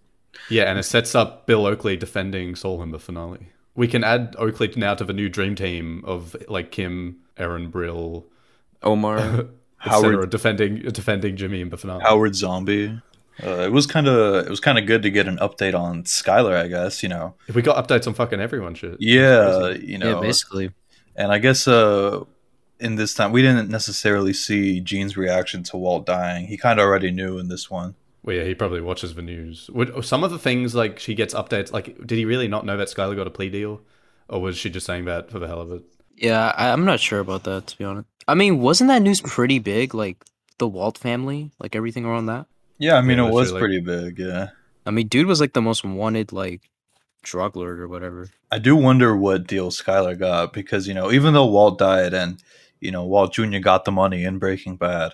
Yeah, 0.49 0.63
and 0.63 0.79
it 0.79 0.83
sets 0.83 1.13
up 1.13 1.45
Bill 1.45 1.65
Oakley 1.65 1.97
defending 1.97 2.55
Saul 2.55 2.81
in 2.81 2.91
the 2.91 2.99
finale. 2.99 3.49
We 3.75 3.87
can 3.87 4.03
add 4.03 4.35
Oakley 4.37 4.71
now 4.75 4.95
to 4.95 5.03
the 5.03 5.13
new 5.13 5.27
dream 5.29 5.55
team 5.55 6.03
of 6.05 6.35
like 6.47 6.71
Kim, 6.71 7.17
Erin 7.37 7.69
Brill, 7.69 8.25
Omar. 8.81 9.17
etc. 9.85 10.11
Howard- 10.11 10.29
defending 10.29 10.75
defending 10.83 11.35
Jimmy 11.35 11.61
in 11.61 11.69
the 11.69 11.77
finale. 11.77 12.03
Howard 12.03 12.35
Zombie. 12.35 13.01
Uh, 13.43 13.61
it 13.61 13.71
was 13.71 13.87
kind 13.87 14.07
of, 14.07 14.45
it 14.45 14.49
was 14.49 14.59
kind 14.59 14.77
of 14.77 14.85
good 14.85 15.01
to 15.03 15.09
get 15.09 15.27
an 15.27 15.37
update 15.37 15.73
on 15.73 16.03
Skyler. 16.03 16.55
I 16.55 16.67
guess 16.67 17.03
you 17.03 17.09
know. 17.09 17.35
If 17.47 17.55
we 17.55 17.61
got 17.61 17.87
updates 17.87 18.07
on 18.07 18.13
fucking 18.13 18.39
everyone. 18.39 18.75
Shit. 18.75 18.97
Yeah, 18.99 19.69
you 19.69 19.97
know. 19.97 20.15
yeah, 20.15 20.21
basically. 20.21 20.71
And 21.15 21.31
I 21.31 21.39
guess 21.39 21.67
uh, 21.67 22.23
in 22.79 22.95
this 22.95 23.13
time, 23.13 23.31
we 23.31 23.41
didn't 23.41 23.69
necessarily 23.69 24.33
see 24.33 24.79
Gene's 24.81 25.15
reaction 25.17 25.63
to 25.63 25.77
Walt 25.77 26.05
dying. 26.05 26.47
He 26.47 26.57
kind 26.57 26.79
of 26.79 26.85
already 26.85 27.11
knew 27.11 27.37
in 27.37 27.47
this 27.47 27.69
one. 27.69 27.95
Well, 28.23 28.35
yeah, 28.35 28.43
he 28.43 28.53
probably 28.53 28.81
watches 28.81 29.15
the 29.15 29.21
news. 29.21 29.69
Would 29.73 30.05
some 30.05 30.23
of 30.23 30.31
the 30.31 30.39
things 30.39 30.75
like 30.75 30.99
she 30.99 31.15
gets 31.15 31.33
updates? 31.33 31.71
Like, 31.71 31.97
did 32.05 32.17
he 32.17 32.25
really 32.25 32.47
not 32.47 32.65
know 32.65 32.77
that 32.77 32.87
Skyler 32.87 33.15
got 33.15 33.27
a 33.27 33.31
plea 33.31 33.49
deal, 33.49 33.81
or 34.27 34.41
was 34.41 34.57
she 34.57 34.69
just 34.69 34.85
saying 34.85 35.05
that 35.05 35.31
for 35.31 35.39
the 35.39 35.47
hell 35.47 35.61
of 35.61 35.71
it? 35.71 35.81
Yeah, 36.17 36.53
I, 36.55 36.71
I'm 36.71 36.85
not 36.85 36.99
sure 36.99 37.19
about 37.19 37.43
that 37.45 37.67
to 37.67 37.77
be 37.77 37.83
honest. 37.83 38.07
I 38.27 38.35
mean, 38.35 38.59
wasn't 38.59 38.89
that 38.89 39.01
news 39.01 39.21
pretty 39.21 39.59
big? 39.59 39.95
Like 39.95 40.23
the 40.59 40.67
Walt 40.67 40.97
family, 40.97 41.51
like 41.59 41.75
everything 41.75 42.05
around 42.05 42.27
that. 42.27 42.45
Yeah, 42.81 42.95
I 42.95 43.01
mean, 43.01 43.19
Yeah, 43.19 43.27
it 43.27 43.31
was 43.31 43.51
literally, 43.51 43.81
pretty 43.81 44.11
big. 44.11 44.19
Yeah. 44.19 44.49
I 44.87 44.91
mean, 44.91 45.07
dude 45.07 45.27
was 45.27 45.39
like 45.39 45.53
the 45.53 45.61
most 45.61 45.85
wanted 45.85 46.33
like 46.33 46.69
drug 47.21 47.55
lord 47.55 47.79
or 47.79 47.87
whatever. 47.87 48.29
I 48.51 48.57
do 48.57 48.75
wonder 48.75 49.15
what 49.15 49.45
deal 49.45 49.69
Skyler 49.69 50.17
got 50.17 50.51
because, 50.51 50.87
you 50.87 50.95
know, 50.95 51.11
even 51.11 51.35
though 51.35 51.45
Walt 51.45 51.77
died 51.77 52.15
and, 52.15 52.41
you 52.79 52.91
know, 52.91 53.05
Walt 53.05 53.33
Jr. 53.33 53.59
got 53.59 53.85
the 53.85 53.91
money 53.91 54.23
in 54.23 54.39
Breaking 54.39 54.77
Bad, 54.77 55.11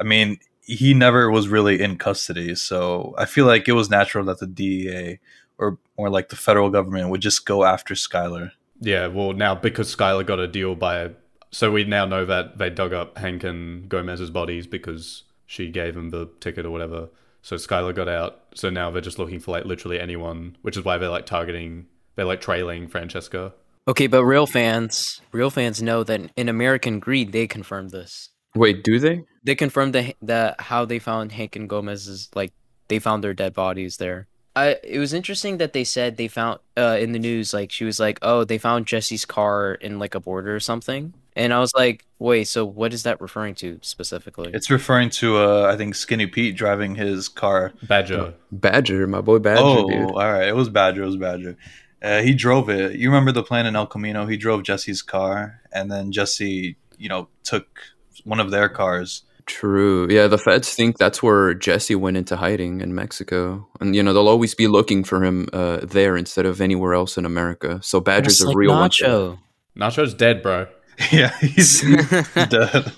I 0.00 0.04
mean, 0.04 0.38
he 0.62 0.94
never 0.94 1.30
was 1.30 1.46
really 1.46 1.82
in 1.82 1.98
custody. 1.98 2.54
So 2.54 3.14
I 3.18 3.26
feel 3.26 3.44
like 3.44 3.68
it 3.68 3.72
was 3.72 3.90
natural 3.90 4.24
that 4.24 4.38
the 4.38 4.46
DEA 4.46 5.18
or 5.58 5.78
more 5.98 6.08
like 6.08 6.30
the 6.30 6.36
federal 6.36 6.70
government 6.70 7.10
would 7.10 7.20
just 7.20 7.44
go 7.44 7.64
after 7.64 7.92
Skyler. 7.92 8.52
Yeah, 8.80 9.08
well, 9.08 9.34
now 9.34 9.54
because 9.54 9.94
Skyler 9.94 10.24
got 10.24 10.40
a 10.40 10.48
deal 10.48 10.74
by, 10.74 11.10
so 11.50 11.70
we 11.70 11.84
now 11.84 12.06
know 12.06 12.24
that 12.24 12.56
they 12.56 12.70
dug 12.70 12.94
up 12.94 13.18
Hank 13.18 13.44
and 13.44 13.90
Gomez's 13.90 14.30
bodies 14.30 14.66
because 14.66 15.24
she 15.46 15.70
gave 15.70 15.96
him 15.96 16.10
the 16.10 16.28
ticket 16.40 16.66
or 16.66 16.70
whatever. 16.70 17.08
So 17.42 17.56
Skyler 17.56 17.94
got 17.94 18.08
out. 18.08 18.40
So 18.54 18.70
now 18.70 18.90
they're 18.90 19.02
just 19.02 19.18
looking 19.18 19.40
for 19.40 19.52
like 19.52 19.64
literally 19.64 20.00
anyone, 20.00 20.56
which 20.62 20.76
is 20.76 20.84
why 20.84 20.98
they're 20.98 21.10
like 21.10 21.26
targeting, 21.26 21.86
they're 22.16 22.24
like 22.24 22.40
trailing 22.40 22.88
Francesca. 22.88 23.52
Okay, 23.86 24.06
but 24.06 24.24
real 24.24 24.46
fans, 24.46 25.20
real 25.30 25.50
fans 25.50 25.82
know 25.82 26.04
that 26.04 26.30
in 26.36 26.48
American 26.48 27.00
Greed 27.00 27.32
they 27.32 27.46
confirmed 27.46 27.90
this. 27.90 28.30
Wait, 28.54 28.82
do 28.82 28.98
they? 28.98 29.24
They 29.42 29.54
confirmed 29.54 29.94
that 29.94 30.16
that 30.22 30.60
how 30.60 30.84
they 30.84 30.98
found 30.98 31.32
Hank 31.32 31.54
and 31.56 31.68
Gomez's 31.68 32.30
like 32.34 32.52
they 32.88 32.98
found 32.98 33.22
their 33.22 33.34
dead 33.34 33.52
bodies 33.52 33.98
there. 33.98 34.26
I 34.56 34.78
it 34.82 34.98
was 34.98 35.12
interesting 35.12 35.58
that 35.58 35.72
they 35.72 35.84
said 35.84 36.16
they 36.16 36.28
found 36.28 36.60
uh 36.76 36.96
in 37.00 37.12
the 37.12 37.18
news 37.18 37.52
like 37.52 37.72
she 37.72 37.84
was 37.84 37.98
like 37.98 38.18
oh 38.22 38.44
they 38.44 38.58
found 38.58 38.86
Jesse's 38.86 39.24
car 39.24 39.74
in 39.74 39.98
like 39.98 40.14
a 40.14 40.20
border 40.20 40.54
or 40.54 40.60
something 40.60 41.12
and 41.36 41.52
I 41.52 41.58
was 41.58 41.72
like 41.74 42.04
wait 42.24 42.44
so 42.44 42.64
what 42.64 42.92
is 42.92 43.02
that 43.04 43.20
referring 43.20 43.54
to 43.56 43.78
specifically? 43.82 44.50
It's 44.52 44.70
referring 44.70 45.10
to, 45.10 45.36
uh, 45.36 45.70
I 45.72 45.76
think, 45.76 45.94
Skinny 45.94 46.26
Pete 46.26 46.56
driving 46.56 46.94
his 46.94 47.28
car. 47.28 47.72
Badger. 47.82 48.34
Badger, 48.50 49.06
my 49.06 49.20
boy 49.20 49.38
Badger, 49.38 49.62
oh, 49.62 49.88
dude. 49.88 50.10
all 50.10 50.16
right. 50.16 50.48
It 50.48 50.56
was 50.56 50.68
Badger. 50.68 51.02
It 51.02 51.06
was 51.06 51.16
Badger. 51.16 51.56
Uh, 52.02 52.22
he 52.22 52.34
drove 52.34 52.68
it. 52.68 52.96
You 52.96 53.08
remember 53.08 53.32
the 53.32 53.42
plan 53.42 53.66
in 53.66 53.76
El 53.76 53.86
Camino? 53.86 54.26
He 54.26 54.36
drove 54.36 54.62
Jesse's 54.62 55.00
car, 55.02 55.60
and 55.72 55.90
then 55.90 56.12
Jesse, 56.12 56.76
you 56.98 57.08
know, 57.08 57.28
took 57.44 57.80
one 58.24 58.40
of 58.40 58.50
their 58.50 58.68
cars. 58.68 59.22
True. 59.46 60.06
Yeah, 60.10 60.26
the 60.26 60.38
feds 60.38 60.74
think 60.74 60.98
that's 60.98 61.22
where 61.22 61.54
Jesse 61.54 61.94
went 61.94 62.16
into 62.16 62.36
hiding 62.36 62.80
in 62.80 62.94
Mexico, 62.94 63.66
and 63.80 63.94
you 63.94 64.02
know 64.02 64.12
they'll 64.12 64.28
always 64.28 64.54
be 64.54 64.66
looking 64.66 65.04
for 65.04 65.22
him 65.22 65.48
uh, 65.52 65.80
there 65.82 66.16
instead 66.16 66.46
of 66.46 66.60
anywhere 66.60 66.94
else 66.94 67.18
in 67.18 67.24
America. 67.24 67.80
So 67.82 68.00
Badger's 68.00 68.38
Just 68.38 68.44
a 68.44 68.48
like 68.48 68.56
real 68.56 68.72
one. 68.72 68.90
Nacho. 68.90 69.38
Nacho's 69.76 70.14
dead, 70.14 70.42
bro. 70.42 70.66
yeah, 71.12 71.36
he's, 71.38 71.80
dead. 72.34 72.92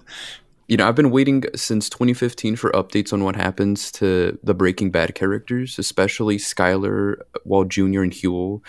You 0.68 0.76
know, 0.76 0.88
I've 0.88 0.96
been 0.96 1.12
waiting 1.12 1.44
since 1.54 1.88
2015 1.88 2.56
for 2.56 2.70
updates 2.72 3.12
on 3.12 3.22
what 3.22 3.36
happens 3.36 3.92
to 3.92 4.36
the 4.42 4.54
Breaking 4.54 4.90
Bad 4.90 5.14
characters, 5.14 5.78
especially 5.78 6.38
Skyler, 6.38 7.16
Walt 7.44 7.68
Jr., 7.68 8.02
and 8.02 8.12
Huell. 8.12 8.62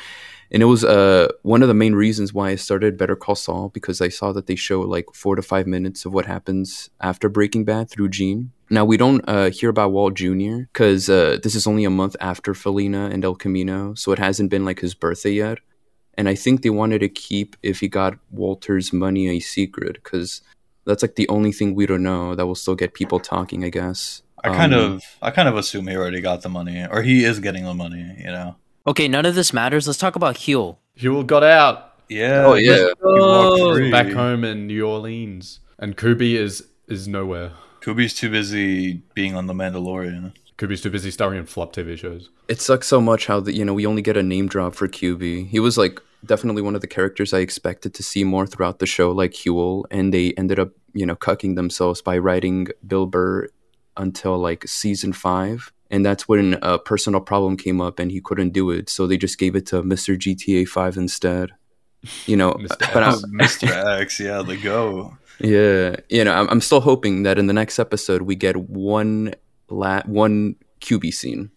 and 0.51 0.61
it 0.61 0.67
was 0.67 0.83
uh 0.83 1.29
one 1.41 1.61
of 1.61 1.67
the 1.67 1.73
main 1.73 1.95
reasons 1.95 2.33
why 2.33 2.49
I 2.49 2.55
started 2.55 2.97
Better 2.97 3.15
Call 3.15 3.35
Saul 3.35 3.69
because 3.69 3.99
I 3.99 4.09
saw 4.09 4.31
that 4.33 4.45
they 4.45 4.55
show 4.55 4.81
like 4.81 5.05
four 5.13 5.35
to 5.35 5.41
five 5.41 5.65
minutes 5.65 6.05
of 6.05 6.13
what 6.13 6.25
happens 6.25 6.89
after 7.01 7.29
Breaking 7.29 7.65
Bad 7.65 7.89
through 7.89 8.09
Gene. 8.09 8.51
Now 8.69 8.85
we 8.85 8.97
don't 8.97 9.23
uh, 9.27 9.49
hear 9.49 9.69
about 9.69 9.91
Walt 9.91 10.13
Jr. 10.13 10.67
because 10.71 11.09
uh, 11.09 11.39
this 11.41 11.55
is 11.55 11.65
only 11.65 11.85
a 11.85 11.89
month 11.89 12.15
after 12.19 12.53
Felina 12.53 13.09
and 13.11 13.25
El 13.25 13.35
Camino, 13.35 13.95
so 13.95 14.11
it 14.11 14.19
hasn't 14.19 14.51
been 14.51 14.65
like 14.65 14.81
his 14.81 14.93
birthday 14.93 15.31
yet. 15.31 15.59
And 16.17 16.27
I 16.27 16.35
think 16.35 16.61
they 16.63 16.69
wanted 16.71 16.99
to 16.99 17.09
keep 17.09 17.55
if 17.61 17.79
he 17.79 17.87
got 17.87 18.17
Walter's 18.31 18.91
money 18.91 19.27
a 19.29 19.39
secret 19.39 19.93
because 20.03 20.41
that's 20.85 21.03
like 21.03 21.15
the 21.15 21.27
only 21.29 21.51
thing 21.51 21.75
we 21.75 21.85
don't 21.85 22.03
know 22.03 22.33
that 22.35 22.45
will 22.47 22.55
still 22.55 22.75
get 22.75 22.93
people 22.93 23.19
talking. 23.19 23.63
I 23.63 23.69
guess. 23.69 24.23
I 24.43 24.49
kind 24.49 24.73
Um, 24.73 24.93
of 24.93 25.03
I 25.21 25.31
kind 25.31 25.47
of 25.49 25.57
assume 25.57 25.87
he 25.87 25.95
already 25.95 26.21
got 26.21 26.41
the 26.41 26.49
money, 26.49 26.85
or 26.89 27.01
he 27.03 27.23
is 27.23 27.39
getting 27.39 27.65
the 27.65 27.73
money. 27.73 28.15
You 28.19 28.31
know. 28.31 28.55
Okay, 28.87 29.07
none 29.07 29.25
of 29.25 29.35
this 29.35 29.51
matters. 29.53 29.85
Let's 29.85 29.99
talk 29.99 30.15
about 30.15 30.35
Huell. 30.37 30.77
Huell 30.97 31.25
got 31.27 31.43
out 31.43 31.93
Yeah. 32.09 32.45
Oh, 32.45 32.53
yeah. 32.53 32.75
he 32.77 32.83
walked 33.01 33.59
Oh. 33.61 33.91
back 33.91 34.07
home 34.13 34.43
in 34.45 34.67
New 34.67 34.87
Orleans, 34.87 35.59
and 35.77 35.95
Kuby 35.97 36.35
is 36.37 36.63
is 36.87 37.07
nowhere. 37.07 37.51
Kuby's 37.81 38.13
too 38.13 38.29
busy 38.29 39.01
being 39.13 39.35
on 39.35 39.45
the 39.47 39.53
Mandalorian. 39.53 40.33
Kuby's 40.57 40.81
too 40.81 40.89
busy 40.89 41.11
starring 41.11 41.37
in 41.39 41.45
flop 41.45 41.73
TV 41.73 41.97
shows. 41.97 42.29
It 42.47 42.59
sucks 42.61 42.87
so 42.87 42.99
much 43.01 43.27
how 43.27 43.39
that 43.41 43.53
you 43.53 43.63
know 43.65 43.73
we 43.73 43.85
only 43.85 44.01
get 44.01 44.17
a 44.17 44.23
name 44.23 44.47
drop 44.47 44.73
for 44.73 44.87
Kuby. 44.87 45.43
He 45.45 45.59
was 45.59 45.77
like 45.77 46.01
definitely 46.25 46.61
one 46.61 46.75
of 46.75 46.81
the 46.81 46.87
characters 46.87 47.33
I 47.33 47.39
expected 47.39 47.93
to 47.95 48.03
see 48.03 48.23
more 48.23 48.45
throughout 48.47 48.79
the 48.79 48.85
show, 48.85 49.11
like 49.11 49.31
Huell, 49.33 49.85
and 49.91 50.13
they 50.13 50.33
ended 50.33 50.59
up 50.59 50.71
you 50.93 51.05
know 51.05 51.15
cucking 51.15 51.55
themselves 51.55 52.01
by 52.01 52.17
writing 52.17 52.67
Bill 52.85 53.05
Burr 53.05 53.47
until 53.95 54.37
like 54.37 54.67
season 54.67 55.13
five, 55.13 55.71
and 55.89 56.05
that's 56.05 56.27
when 56.27 56.57
a 56.61 56.77
personal 56.79 57.21
problem 57.21 57.57
came 57.57 57.81
up 57.81 57.99
and 57.99 58.11
he 58.11 58.21
couldn't 58.21 58.51
do 58.51 58.69
it, 58.71 58.89
so 58.89 59.07
they 59.07 59.17
just 59.17 59.37
gave 59.39 59.55
it 59.55 59.65
to 59.67 59.81
Mr. 59.83 60.17
GTA 60.17 60.67
Five 60.67 60.97
instead. 60.97 61.51
You 62.25 62.37
know, 62.37 62.53
Mr. 62.53 62.77
but 62.93 63.03
I, 63.03 63.11
Mr. 63.43 63.99
X, 64.01 64.19
yeah, 64.19 64.41
the 64.41 64.55
go. 64.57 65.17
yeah, 65.39 65.95
you 66.09 66.23
know, 66.23 66.33
I'm, 66.33 66.47
I'm 66.49 66.61
still 66.61 66.81
hoping 66.81 67.23
that 67.23 67.37
in 67.39 67.47
the 67.47 67.53
next 67.53 67.79
episode 67.79 68.21
we 68.23 68.35
get 68.35 68.55
one 68.55 69.33
la- 69.69 70.03
one 70.05 70.55
Kuby 70.79 71.11
scene. 71.11 71.49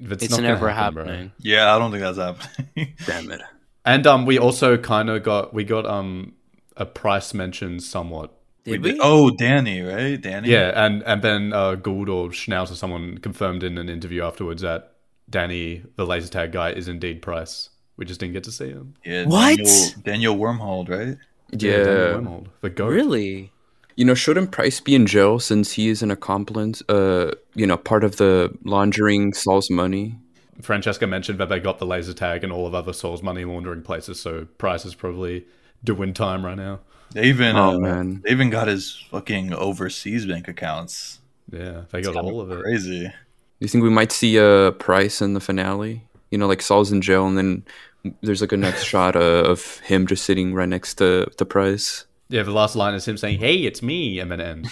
It's, 0.00 0.22
It's 0.22 0.30
not 0.32 0.42
never 0.42 0.70
happen, 0.70 0.94
bro. 0.94 1.04
happening. 1.04 1.32
Yeah, 1.40 1.74
I 1.74 1.78
don't 1.78 1.90
think 1.90 2.02
that's 2.04 2.18
happening. 2.18 2.94
Damn 3.06 3.30
it. 3.32 3.40
And 3.88 4.06
um, 4.06 4.26
we 4.26 4.38
also 4.38 4.76
kind 4.76 5.08
of 5.08 5.22
got 5.22 5.54
we 5.54 5.64
got 5.64 5.86
um 5.86 6.34
a 6.76 6.84
price 6.84 7.32
mentioned 7.32 7.82
somewhat. 7.82 8.34
Did 8.64 8.82
We 8.82 8.92
we? 8.92 8.98
Oh, 9.00 9.30
Danny, 9.30 9.80
right? 9.80 10.20
Danny. 10.20 10.50
Yeah, 10.50 10.72
and 10.84 11.02
and 11.04 11.22
then 11.22 11.52
uh, 11.54 11.74
Gould 11.76 12.10
or 12.10 12.28
Schnauz 12.28 12.70
or 12.70 12.74
someone 12.74 13.16
confirmed 13.18 13.62
in 13.62 13.78
an 13.78 13.88
interview 13.88 14.22
afterwards 14.22 14.60
that 14.60 14.92
Danny, 15.30 15.82
the 15.96 16.04
laser 16.04 16.28
tag 16.28 16.52
guy, 16.52 16.70
is 16.72 16.86
indeed 16.86 17.22
Price. 17.22 17.70
We 17.96 18.04
just 18.04 18.20
didn't 18.20 18.34
get 18.34 18.44
to 18.44 18.52
see 18.52 18.68
him. 18.68 18.94
Yeah, 19.04 19.24
What? 19.24 19.56
Daniel, 19.56 19.90
Daniel 20.04 20.36
Wormald, 20.36 20.88
right? 20.90 21.16
Yeah, 21.50 21.82
Danny 21.82 22.26
Wormald, 22.26 22.46
the 22.60 22.70
goat. 22.70 22.90
Really? 22.92 23.52
You 23.96 24.04
know, 24.04 24.14
shouldn't 24.14 24.52
Price 24.52 24.80
be 24.80 24.94
in 24.94 25.06
jail 25.06 25.40
since 25.40 25.72
he 25.72 25.88
is 25.88 26.02
an 26.02 26.10
accomplice? 26.10 26.82
Uh, 26.88 27.32
you 27.54 27.66
know, 27.66 27.76
part 27.78 28.04
of 28.04 28.16
the 28.18 28.54
laundering 28.64 29.32
Saul's 29.32 29.70
money. 29.70 30.16
Francesca 30.62 31.06
mentioned 31.06 31.38
that 31.40 31.48
they 31.48 31.60
got 31.60 31.78
the 31.78 31.86
laser 31.86 32.12
tag 32.14 32.42
and 32.44 32.52
all 32.52 32.66
of 32.66 32.74
other 32.74 32.92
Saul's 32.92 33.22
money 33.22 33.44
laundering 33.44 33.82
places, 33.82 34.20
so 34.20 34.46
Price 34.58 34.84
is 34.84 34.94
probably 34.94 35.46
doing 35.84 36.12
time 36.12 36.44
right 36.44 36.56
now. 36.56 36.80
They 37.12 37.24
even 37.24 37.56
Oh, 37.56 37.76
uh, 37.76 37.78
man. 37.78 38.20
they 38.24 38.30
even 38.30 38.50
got 38.50 38.68
his 38.68 38.96
fucking 39.10 39.52
overseas 39.54 40.26
bank 40.26 40.48
accounts. 40.48 41.20
Yeah, 41.50 41.82
they 41.90 42.02
got 42.02 42.14
Kinda 42.14 42.28
all 42.30 42.40
of 42.40 42.50
it. 42.50 42.60
Crazy. 42.62 43.10
You 43.60 43.68
think 43.68 43.82
we 43.82 43.90
might 43.90 44.12
see 44.12 44.38
uh, 44.38 44.72
Price 44.72 45.22
in 45.22 45.34
the 45.34 45.40
finale? 45.40 46.02
You 46.30 46.38
know, 46.38 46.46
like 46.46 46.60
Saul's 46.60 46.92
in 46.92 47.00
jail, 47.00 47.26
and 47.26 47.38
then 47.38 47.64
there's 48.20 48.40
like 48.40 48.52
a 48.52 48.56
next 48.56 48.84
shot 48.92 49.16
uh, 49.16 49.20
of 49.46 49.78
him 49.80 50.06
just 50.06 50.24
sitting 50.24 50.54
right 50.54 50.68
next 50.68 50.94
to 50.96 51.26
to 51.38 51.44
Price. 51.46 52.04
Yeah, 52.28 52.42
the 52.42 52.52
last 52.52 52.76
line 52.76 52.94
is 52.94 53.08
him 53.08 53.16
saying, 53.16 53.38
"Hey, 53.38 53.56
it's 53.64 53.82
me," 53.82 54.18
and 54.18 54.30
then 54.30 54.40
it 54.40 54.66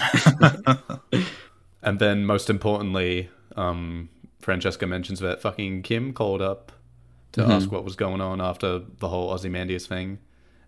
and 1.82 1.98
then, 1.98 2.24
most 2.24 2.48
importantly, 2.48 3.28
um, 3.56 4.08
Francesca 4.42 4.86
mentions 4.86 5.20
that 5.20 5.40
fucking 5.40 5.82
Kim 5.82 6.12
called 6.12 6.42
up 6.42 6.72
to 7.32 7.42
ask 7.42 7.72
what 7.72 7.84
was 7.84 7.96
going 7.96 8.20
on 8.20 8.40
after 8.40 8.80
the 8.98 9.08
whole 9.08 9.30
Ozymandias 9.30 9.86
thing, 9.86 10.18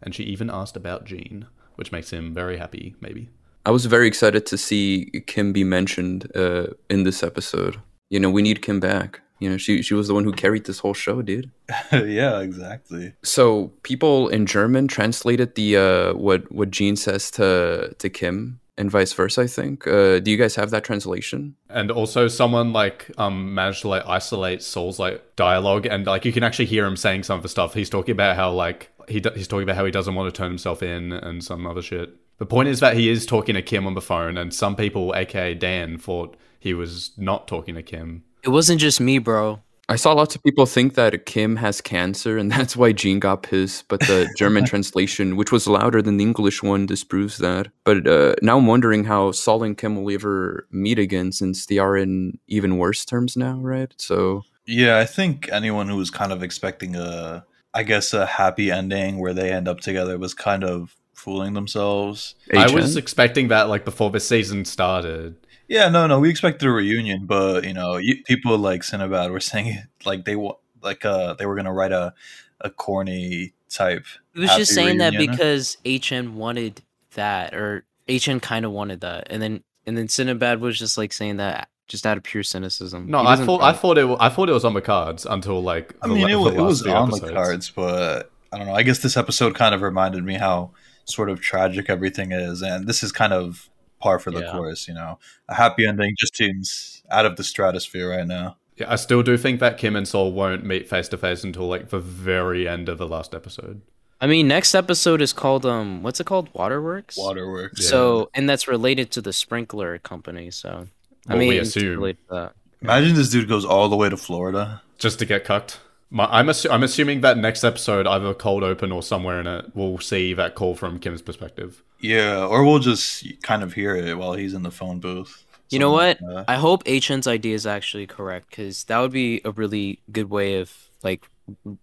and 0.01 0.15
she 0.15 0.23
even 0.25 0.49
asked 0.49 0.77
about 0.77 1.05
Gene, 1.05 1.47
which 1.75 1.93
makes 1.93 2.11
him 2.11 2.33
very 2.33 2.57
happy. 2.57 2.95
Maybe. 3.01 3.29
I 3.67 3.71
was 3.71 3.87
very 3.87 4.07
excited 4.07 4.47
to 4.47 4.57
see 4.57 5.11
Kim 5.27 5.53
be 5.53 5.65
mentioned 5.65 6.31
uh, 6.35 6.69
in 6.89 7.03
this 7.03 7.23
episode. 7.23 7.81
You 8.11 8.21
know, 8.21 8.31
we 8.31 8.43
need 8.43 8.63
Kim 8.63 8.81
back. 8.81 9.21
You 9.41 9.51
know, 9.51 9.57
she 9.57 9.83
she 9.83 9.95
was 9.95 10.09
the 10.09 10.15
one 10.15 10.25
who 10.25 10.33
carried 10.33 10.65
this 10.65 10.79
whole 10.79 10.95
show, 10.95 11.21
dude. 11.21 11.51
yeah, 11.93 12.41
exactly. 12.41 13.15
So 13.23 13.73
people 13.83 14.29
in 14.29 14.47
German 14.47 14.89
translated 14.89 15.55
the 15.55 15.77
uh, 15.77 16.15
what 16.15 16.51
what 16.53 16.71
Gene 16.71 16.97
says 16.97 17.31
to 17.33 17.95
to 17.99 18.09
Kim 18.09 18.61
and 18.77 18.91
vice 18.91 19.13
versa. 19.13 19.43
I 19.43 19.47
think. 19.47 19.87
Uh, 19.87 20.19
do 20.21 20.31
you 20.31 20.37
guys 20.37 20.57
have 20.57 20.71
that 20.71 20.85
translation? 20.85 21.57
And 21.69 21.91
also, 21.91 22.29
someone 22.29 22.73
like 22.73 23.11
um 23.19 23.55
managed 23.55 23.83
to 23.83 23.89
like 23.89 24.07
isolate 24.07 24.63
Saul's 24.63 24.99
like 24.99 25.37
dialogue, 25.37 25.87
and 25.87 26.07
like 26.07 26.25
you 26.25 26.33
can 26.33 26.43
actually 26.43 26.67
hear 26.67 26.85
him 26.87 26.97
saying 26.97 27.23
some 27.25 27.37
of 27.37 27.43
the 27.43 27.49
stuff. 27.49 27.75
He's 27.75 27.91
talking 27.91 28.13
about 28.13 28.37
how 28.37 28.53
like 28.53 28.91
he 29.09 29.21
do- 29.21 29.31
he's 29.35 29.49
talking 29.49 29.65
about 29.65 29.77
how 29.77 29.85
he 29.85 29.91
doesn't 29.91 30.15
want 30.15 30.33
to 30.33 30.37
turn 30.37 30.49
himself 30.51 30.83
in 30.83 31.13
and 31.13 31.43
some 31.45 31.67
other 31.67 31.83
shit. 31.83 32.17
The 32.39 32.47
point 32.47 32.69
is 32.69 32.81
that 32.81 32.97
he 32.97 33.09
is 33.09 33.27
talking 33.27 33.55
to 33.55 33.63
Kim 33.63 33.87
on 33.87 33.95
the 33.95 34.01
phone, 34.01 34.37
and 34.37 34.53
some 34.53 34.75
people, 34.77 35.15
aka 35.15 35.55
Dan, 35.55 35.99
thought 35.99 36.37
he 36.59 36.75
was 36.75 37.13
not 37.17 37.47
talking 37.47 37.75
to 37.77 37.83
Kim. 37.83 38.25
It 38.43 38.49
wasn't 38.49 38.81
just 38.81 39.01
me, 39.01 39.19
bro. 39.19 39.63
I 39.89 39.97
saw 39.97 40.13
lots 40.13 40.35
of 40.35 40.43
people 40.43 40.67
think 40.67 40.95
that 40.95 41.27
Kim 41.27 41.57
has 41.57 41.81
cancer 41.81 42.39
and 42.39 42.51
that's 42.53 42.77
why 42.77 42.93
Gene 42.93 43.19
got 43.19 43.43
pissed, 43.43 43.89
but 43.89 44.01
the 44.01 44.33
German 44.37 44.65
translation, 44.73 45.37
which 45.37 45.53
was 45.53 45.67
louder 45.67 46.01
than 46.03 46.17
the 46.17 46.25
English 46.25 46.63
one, 46.63 46.87
disproves 46.87 47.39
that. 47.39 47.69
But 47.85 48.07
uh, 48.07 48.35
now 48.43 48.59
I'm 48.59 48.67
wondering 48.67 49.05
how 49.05 49.33
Saul 49.33 49.63
and 49.63 49.77
Kim 49.77 50.03
will 50.03 50.13
ever 50.13 50.67
meet 50.71 50.99
again 50.99 51.33
since 51.33 51.67
they 51.67 51.79
are 51.79 51.97
in 51.97 52.39
even 52.47 52.79
worse 52.79 53.05
terms 53.05 53.37
now, 53.37 53.59
right? 53.59 53.93
So 53.99 54.45
Yeah, 54.67 54.99
I 54.99 55.05
think 55.05 55.49
anyone 55.53 55.89
who 55.89 55.97
was 55.97 56.11
kind 56.11 56.33
of 56.33 56.43
expecting 56.43 56.97
a, 56.97 57.45
I 57.75 57.83
guess, 57.83 58.15
a 58.15 58.27
happy 58.27 58.71
ending 58.71 59.19
where 59.19 59.35
they 59.35 59.53
end 59.53 59.69
up 59.69 59.81
together 59.81 60.19
was 60.19 60.35
kind 60.35 60.65
of 60.65 60.97
fooling 61.15 61.55
themselves. 61.55 62.35
I 62.55 62.71
was 62.71 62.97
expecting 62.97 63.49
that 63.49 63.69
like 63.69 63.85
before 63.85 64.11
the 64.11 64.21
season 64.21 64.65
started. 64.65 65.37
Yeah, 65.69 65.89
no, 65.89 66.07
no, 66.07 66.21
we 66.21 66.31
expected 66.31 66.67
a 66.67 66.71
reunion, 66.71 67.27
but 67.27 67.65
you 67.65 67.73
know, 67.73 67.97
you, 67.97 68.23
people 68.25 68.57
like 68.59 68.83
Cinnabad 68.83 69.31
were 69.31 69.41
saying 69.53 69.79
like 70.05 70.25
they 70.25 70.37
wa- 70.37 70.57
like 70.83 71.05
uh 71.05 71.35
they 71.35 71.47
were 71.47 71.57
gonna 71.57 71.73
write 71.73 71.93
a 71.93 72.15
a 72.61 72.71
corny 72.71 73.53
type. 73.71 74.05
He 74.35 74.41
was 74.41 74.51
just 74.57 74.75
saying 74.75 74.99
that 74.99 75.17
because 75.17 75.77
HN 75.85 76.37
wanted 76.37 76.83
that, 77.15 77.55
or 77.55 77.85
HN 78.09 78.41
kind 78.41 78.65
of 78.65 78.73
wanted 78.73 79.01
that, 79.01 79.29
and 79.31 79.43
then 79.43 79.63
and 79.87 79.97
then 79.97 80.07
Cinnabad 80.07 80.61
was 80.61 80.79
just 80.79 80.97
like 80.99 81.13
saying 81.13 81.37
that 81.39 81.69
just 81.87 82.07
out 82.07 82.17
of 82.17 82.23
pure 82.23 82.43
cynicism. 82.43 83.07
No, 83.11 83.21
I 83.21 83.33
doesn't 83.33 83.47
thought 83.47 83.63
I 83.63 83.73
thought 83.73 83.99
it 83.99 84.17
I 84.21 84.29
thought 84.29 84.49
it 84.49 84.53
was 84.53 84.65
on 84.65 84.75
the 84.75 84.83
cards 84.83 85.27
until 85.27 85.63
like 85.63 85.95
I 86.03 86.07
mean, 86.07 86.23
la- 86.23 86.49
it, 86.49 86.55
the 86.55 86.61
it 86.61 86.65
was 86.65 86.83
few 86.83 86.93
on 86.93 87.11
the 87.11 87.21
cards, 87.21 87.71
but 87.71 88.31
I 88.53 88.59
don't 88.59 88.67
know. 88.67 88.75
I 88.75 88.83
guess 88.83 88.99
this 89.01 89.17
episode 89.17 89.55
kind 89.55 89.75
of 89.75 89.83
reminded 89.83 90.25
me 90.25 90.35
how 90.35 90.71
sort 91.05 91.29
of 91.29 91.41
tragic 91.41 91.91
everything 91.91 92.33
is, 92.33 92.63
and 92.63 92.87
this 92.87 93.03
is 93.03 93.13
kind 93.13 93.33
of 93.33 93.69
par 94.05 94.19
for 94.19 94.31
the 94.31 94.41
Yeah. 94.43 94.53
course. 94.53 94.87
You 94.89 94.95
know, 94.95 95.19
a 95.49 95.55
happy 95.55 95.87
ending 95.87 96.15
just 96.19 96.37
seems 96.37 97.03
out 97.11 97.27
of 97.27 97.37
the 97.37 97.45
stratosphere 97.45 98.09
right 98.11 98.27
now. 98.27 98.57
Yeah, 98.77 98.91
I 98.93 98.97
still 98.97 99.23
do 99.23 99.37
think 99.37 99.61
that 99.61 99.79
Kim 99.79 99.95
and 99.97 100.07
Saul 100.07 100.33
won't 100.33 100.65
meet 100.65 100.89
face 100.89 101.09
to 101.09 101.17
face 101.17 101.45
until 101.45 101.67
like 101.69 101.89
the 101.91 102.01
very 102.01 102.69
end 102.69 102.89
of 102.89 102.99
the 102.99 103.07
last 103.09 103.35
episode. 103.35 103.81
I 104.21 104.27
mean, 104.27 104.49
next 104.49 104.75
episode 104.75 105.21
is 105.21 105.33
called 105.33 105.65
um, 105.67 106.03
what's 106.03 106.19
it 106.21 106.25
called? 106.27 106.49
Waterworks. 106.55 107.17
Waterworks. 107.17 107.87
So, 107.89 108.31
and 108.35 108.49
that's 108.49 108.67
related 108.69 109.11
to 109.13 109.21
the 109.21 109.33
sprinkler 109.33 109.99
company. 109.99 110.51
So, 110.51 110.87
I 111.29 111.35
Well, 111.35 111.39
mean, 111.39 111.53
it's 111.55 111.77
assume. 111.77 112.01
to 112.03 112.15
that. 112.31 112.53
Imagine 112.83 113.15
this 113.15 113.31
dude 113.31 113.49
goes 113.49 113.65
all 113.65 113.89
the 113.89 113.97
way 113.97 114.09
to 114.09 114.17
Florida. 114.17 114.83
just 114.99 115.19
to 115.19 115.25
get 115.27 115.45
cucked. 115.45 115.81
My, 116.15 116.27
I'm 116.27 116.47
assu- 116.47 116.71
I'm 116.71 116.85
assuming 116.85 117.23
that 117.23 117.39
next 117.39 117.65
episode, 117.65 118.07
either 118.07 118.33
cold 118.35 118.63
open 118.63 118.93
or 118.93 119.03
somewhere 119.03 119.41
in 119.41 119.49
it, 119.49 119.73
we'll 119.75 119.99
see 119.99 120.33
that 120.35 120.55
call 120.55 120.77
from 120.77 121.01
Kim's 121.01 121.21
perspective. 121.21 121.83
Yeah, 121.99 122.47
or 122.47 122.65
we'll 122.65 122.79
just 122.79 123.27
kind 123.43 123.65
of 123.65 123.73
hear 123.73 123.97
it 123.97 124.17
while 124.17 124.35
he's 124.35 124.55
in 124.55 124.63
the 124.63 124.71
phone 124.71 125.01
booth. 125.01 125.45
You 125.71 125.81
know 125.81 125.91
what? 125.91 126.23
Like. 126.23 126.45
I 126.47 126.55
hope 126.55 126.85
HN's 126.85 127.27
idea 127.27 127.57
is 127.57 127.67
actually 127.67 128.07
correct 128.07 128.51
because 128.51 128.85
that 128.85 129.01
would 129.01 129.11
be 129.11 129.41
a 129.45 129.51
really 129.51 129.99
good 130.13 130.31
way 130.31 130.61
of 130.61 130.73
like 131.03 131.29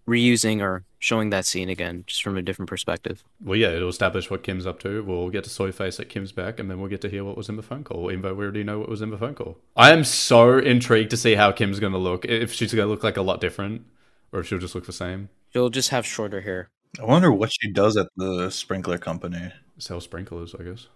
reusing 0.08 0.62
or 0.62 0.84
showing 0.98 1.28
that 1.28 1.44
scene 1.44 1.68
again, 1.68 2.04
just 2.06 2.22
from 2.22 2.38
a 2.38 2.42
different 2.42 2.70
perspective. 2.70 3.22
Well, 3.44 3.58
yeah, 3.58 3.68
it'll 3.68 3.90
establish 3.90 4.30
what 4.30 4.42
Kim's 4.42 4.64
up 4.64 4.80
to. 4.80 5.04
We'll 5.04 5.28
get 5.28 5.44
to 5.44 5.50
soy 5.50 5.72
face 5.72 6.00
at 6.00 6.08
Kim's 6.08 6.32
back, 6.32 6.58
and 6.58 6.70
then 6.70 6.80
we'll 6.80 6.88
get 6.88 7.02
to 7.02 7.10
hear 7.10 7.22
what 7.22 7.36
was 7.36 7.50
in 7.50 7.56
the 7.56 7.62
phone 7.62 7.84
call, 7.84 8.10
even 8.10 8.22
though 8.22 8.32
we 8.32 8.44
already 8.44 8.64
know 8.64 8.78
what 8.78 8.88
was 8.88 9.02
in 9.02 9.10
the 9.10 9.18
phone 9.18 9.34
call. 9.34 9.58
I 9.76 9.92
am 9.92 10.04
so 10.04 10.56
intrigued 10.56 11.10
to 11.10 11.18
see 11.18 11.34
how 11.34 11.52
Kim's 11.52 11.80
going 11.80 11.92
to 11.92 11.98
look. 11.98 12.24
If 12.24 12.54
she's 12.54 12.72
going 12.72 12.86
to 12.86 12.90
look 12.90 13.04
like 13.04 13.18
a 13.18 13.22
lot 13.22 13.42
different, 13.42 13.84
or 14.32 14.40
if 14.40 14.46
she'll 14.46 14.58
just 14.58 14.74
look 14.74 14.86
the 14.86 14.92
same. 14.92 15.28
She'll 15.52 15.70
just 15.70 15.90
have 15.90 16.06
shorter 16.06 16.40
hair. 16.40 16.70
I 17.00 17.04
wonder 17.04 17.32
what 17.32 17.52
she 17.52 17.70
does 17.70 17.96
at 17.96 18.08
the 18.16 18.50
sprinkler 18.50 18.98
company. 18.98 19.52
Sell 19.78 20.00
sprinklers, 20.00 20.54
I 20.54 20.62
guess. 20.62 20.88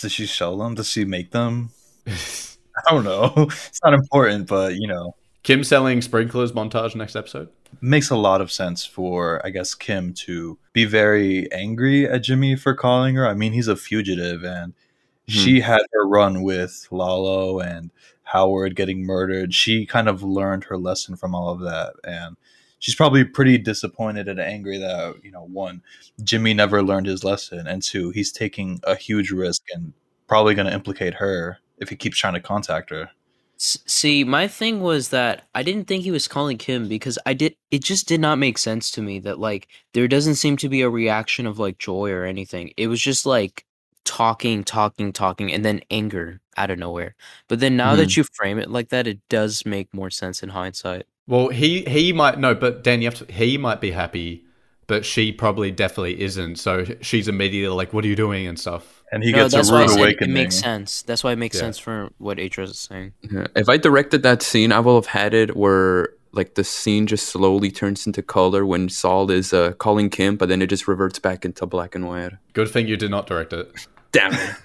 Does 0.00 0.12
she 0.12 0.26
sell 0.26 0.56
them? 0.56 0.74
Does 0.74 0.88
she 0.88 1.04
make 1.04 1.30
them? 1.30 1.70
I 2.06 2.90
don't 2.90 3.04
know. 3.04 3.32
It's 3.68 3.80
not 3.84 3.94
important, 3.94 4.48
but 4.48 4.76
you 4.76 4.88
know. 4.88 5.14
Kim 5.42 5.62
selling 5.62 6.00
sprinklers 6.00 6.52
montage 6.52 6.96
next 6.96 7.14
episode. 7.14 7.50
makes 7.82 8.08
a 8.08 8.16
lot 8.16 8.40
of 8.40 8.50
sense 8.50 8.86
for 8.86 9.44
I 9.44 9.50
guess 9.50 9.74
Kim 9.74 10.14
to 10.24 10.58
be 10.72 10.86
very 10.86 11.52
angry 11.52 12.08
at 12.08 12.22
Jimmy 12.22 12.56
for 12.56 12.74
calling 12.74 13.14
her. 13.16 13.28
I 13.28 13.34
mean, 13.34 13.52
he's 13.52 13.68
a 13.68 13.76
fugitive 13.76 14.42
and 14.42 14.72
hmm. 14.72 15.32
she 15.32 15.60
had 15.60 15.82
her 15.92 16.08
run 16.08 16.42
with 16.42 16.88
Lalo 16.90 17.60
and 17.60 17.90
Howard 18.22 18.74
getting 18.74 19.04
murdered. 19.04 19.52
She 19.52 19.84
kind 19.84 20.08
of 20.08 20.22
learned 20.22 20.64
her 20.64 20.78
lesson 20.78 21.14
from 21.14 21.34
all 21.34 21.50
of 21.50 21.60
that 21.60 21.92
and 22.04 22.36
she's 22.84 22.94
probably 22.94 23.24
pretty 23.24 23.56
disappointed 23.56 24.28
and 24.28 24.38
angry 24.38 24.76
that, 24.76 25.14
you 25.24 25.30
know, 25.30 25.46
one, 25.46 25.80
Jimmy 26.22 26.52
never 26.52 26.82
learned 26.82 27.06
his 27.06 27.24
lesson 27.24 27.66
and 27.66 27.82
two, 27.82 28.10
he's 28.10 28.30
taking 28.30 28.78
a 28.84 28.94
huge 28.94 29.30
risk 29.30 29.62
and 29.72 29.94
probably 30.26 30.54
going 30.54 30.66
to 30.66 30.72
implicate 30.74 31.14
her 31.14 31.56
if 31.78 31.88
he 31.88 31.96
keeps 31.96 32.18
trying 32.18 32.34
to 32.34 32.40
contact 32.40 32.90
her. 32.90 33.08
See, 33.56 34.22
my 34.22 34.46
thing 34.46 34.82
was 34.82 35.08
that 35.08 35.46
I 35.54 35.62
didn't 35.62 35.86
think 35.86 36.04
he 36.04 36.10
was 36.10 36.28
calling 36.28 36.58
Kim 36.58 36.86
because 36.86 37.18
I 37.24 37.32
did. 37.32 37.56
It 37.70 37.82
just 37.82 38.06
did 38.06 38.20
not 38.20 38.38
make 38.38 38.58
sense 38.58 38.90
to 38.90 39.00
me 39.00 39.18
that 39.20 39.38
like 39.38 39.68
there 39.94 40.06
doesn't 40.06 40.34
seem 40.34 40.58
to 40.58 40.68
be 40.68 40.82
a 40.82 40.90
reaction 40.90 41.46
of 41.46 41.58
like 41.58 41.78
joy 41.78 42.10
or 42.10 42.24
anything. 42.24 42.74
It 42.76 42.88
was 42.88 43.00
just 43.00 43.24
like 43.24 43.64
talking, 44.04 44.62
talking, 44.62 45.10
talking, 45.10 45.50
and 45.50 45.64
then 45.64 45.80
anger 45.90 46.42
out 46.58 46.70
of 46.70 46.78
nowhere. 46.78 47.14
But 47.48 47.60
then 47.60 47.78
now 47.78 47.96
that 47.96 48.12
hmm. 48.12 48.20
you 48.20 48.24
frame 48.34 48.58
it 48.58 48.70
like 48.70 48.90
that, 48.90 49.06
it 49.06 49.20
does 49.30 49.64
make 49.64 49.94
more 49.94 50.10
sense 50.10 50.42
in 50.42 50.50
hindsight. 50.50 51.06
Well, 51.26 51.48
he 51.48 51.82
he 51.82 52.12
might 52.12 52.38
no, 52.38 52.54
but 52.54 52.82
Dan, 52.84 53.00
you 53.02 53.06
have 53.08 53.26
to. 53.26 53.32
He 53.32 53.56
might 53.58 53.80
be 53.80 53.90
happy, 53.92 54.44
but 54.86 55.04
she 55.04 55.32
probably 55.32 55.70
definitely 55.70 56.20
isn't. 56.20 56.56
So 56.56 56.84
she's 57.00 57.28
immediately 57.28 57.74
like, 57.74 57.92
"What 57.92 58.04
are 58.04 58.08
you 58.08 58.16
doing?" 58.16 58.46
and 58.46 58.58
stuff. 58.58 59.02
And 59.12 59.22
he 59.22 59.32
No, 59.32 59.38
gets 59.48 59.54
a 59.54 59.56
that's 59.58 59.70
why 59.70 59.80
rude 59.82 59.90
awakening. 59.98 60.30
it 60.30 60.32
makes 60.32 60.56
sense. 60.56 61.02
That's 61.02 61.22
why 61.24 61.32
it 61.32 61.36
makes 61.36 61.56
Yeah. 61.56 61.62
sense 61.62 61.78
for 61.78 62.10
what 62.18 62.38
Atros 62.38 62.70
is 62.70 62.78
saying. 62.78 63.12
Yeah. 63.30 63.46
If 63.54 63.68
I 63.68 63.76
directed 63.76 64.22
that 64.24 64.42
scene, 64.42 64.72
I 64.72 64.80
will 64.80 64.96
have 64.96 65.06
had 65.06 65.32
it 65.34 65.56
where 65.56 66.10
like 66.32 66.56
the 66.56 66.64
scene 66.64 67.06
just 67.06 67.28
slowly 67.28 67.70
turns 67.70 68.06
into 68.08 68.20
color 68.20 68.66
when 68.66 68.88
Saul 68.88 69.30
is 69.30 69.52
uh, 69.52 69.72
calling 69.74 70.10
Kim, 70.10 70.36
but 70.36 70.48
then 70.48 70.60
it 70.62 70.66
just 70.66 70.88
reverts 70.88 71.20
back 71.20 71.44
into 71.44 71.64
black 71.64 71.94
and 71.94 72.08
white. 72.08 72.32
Good 72.54 72.68
thing 72.68 72.88
you 72.88 72.96
did 72.96 73.10
not 73.12 73.28
direct 73.28 73.52
it. 73.52 73.70
Damn 74.10 74.32
it. 74.34 74.56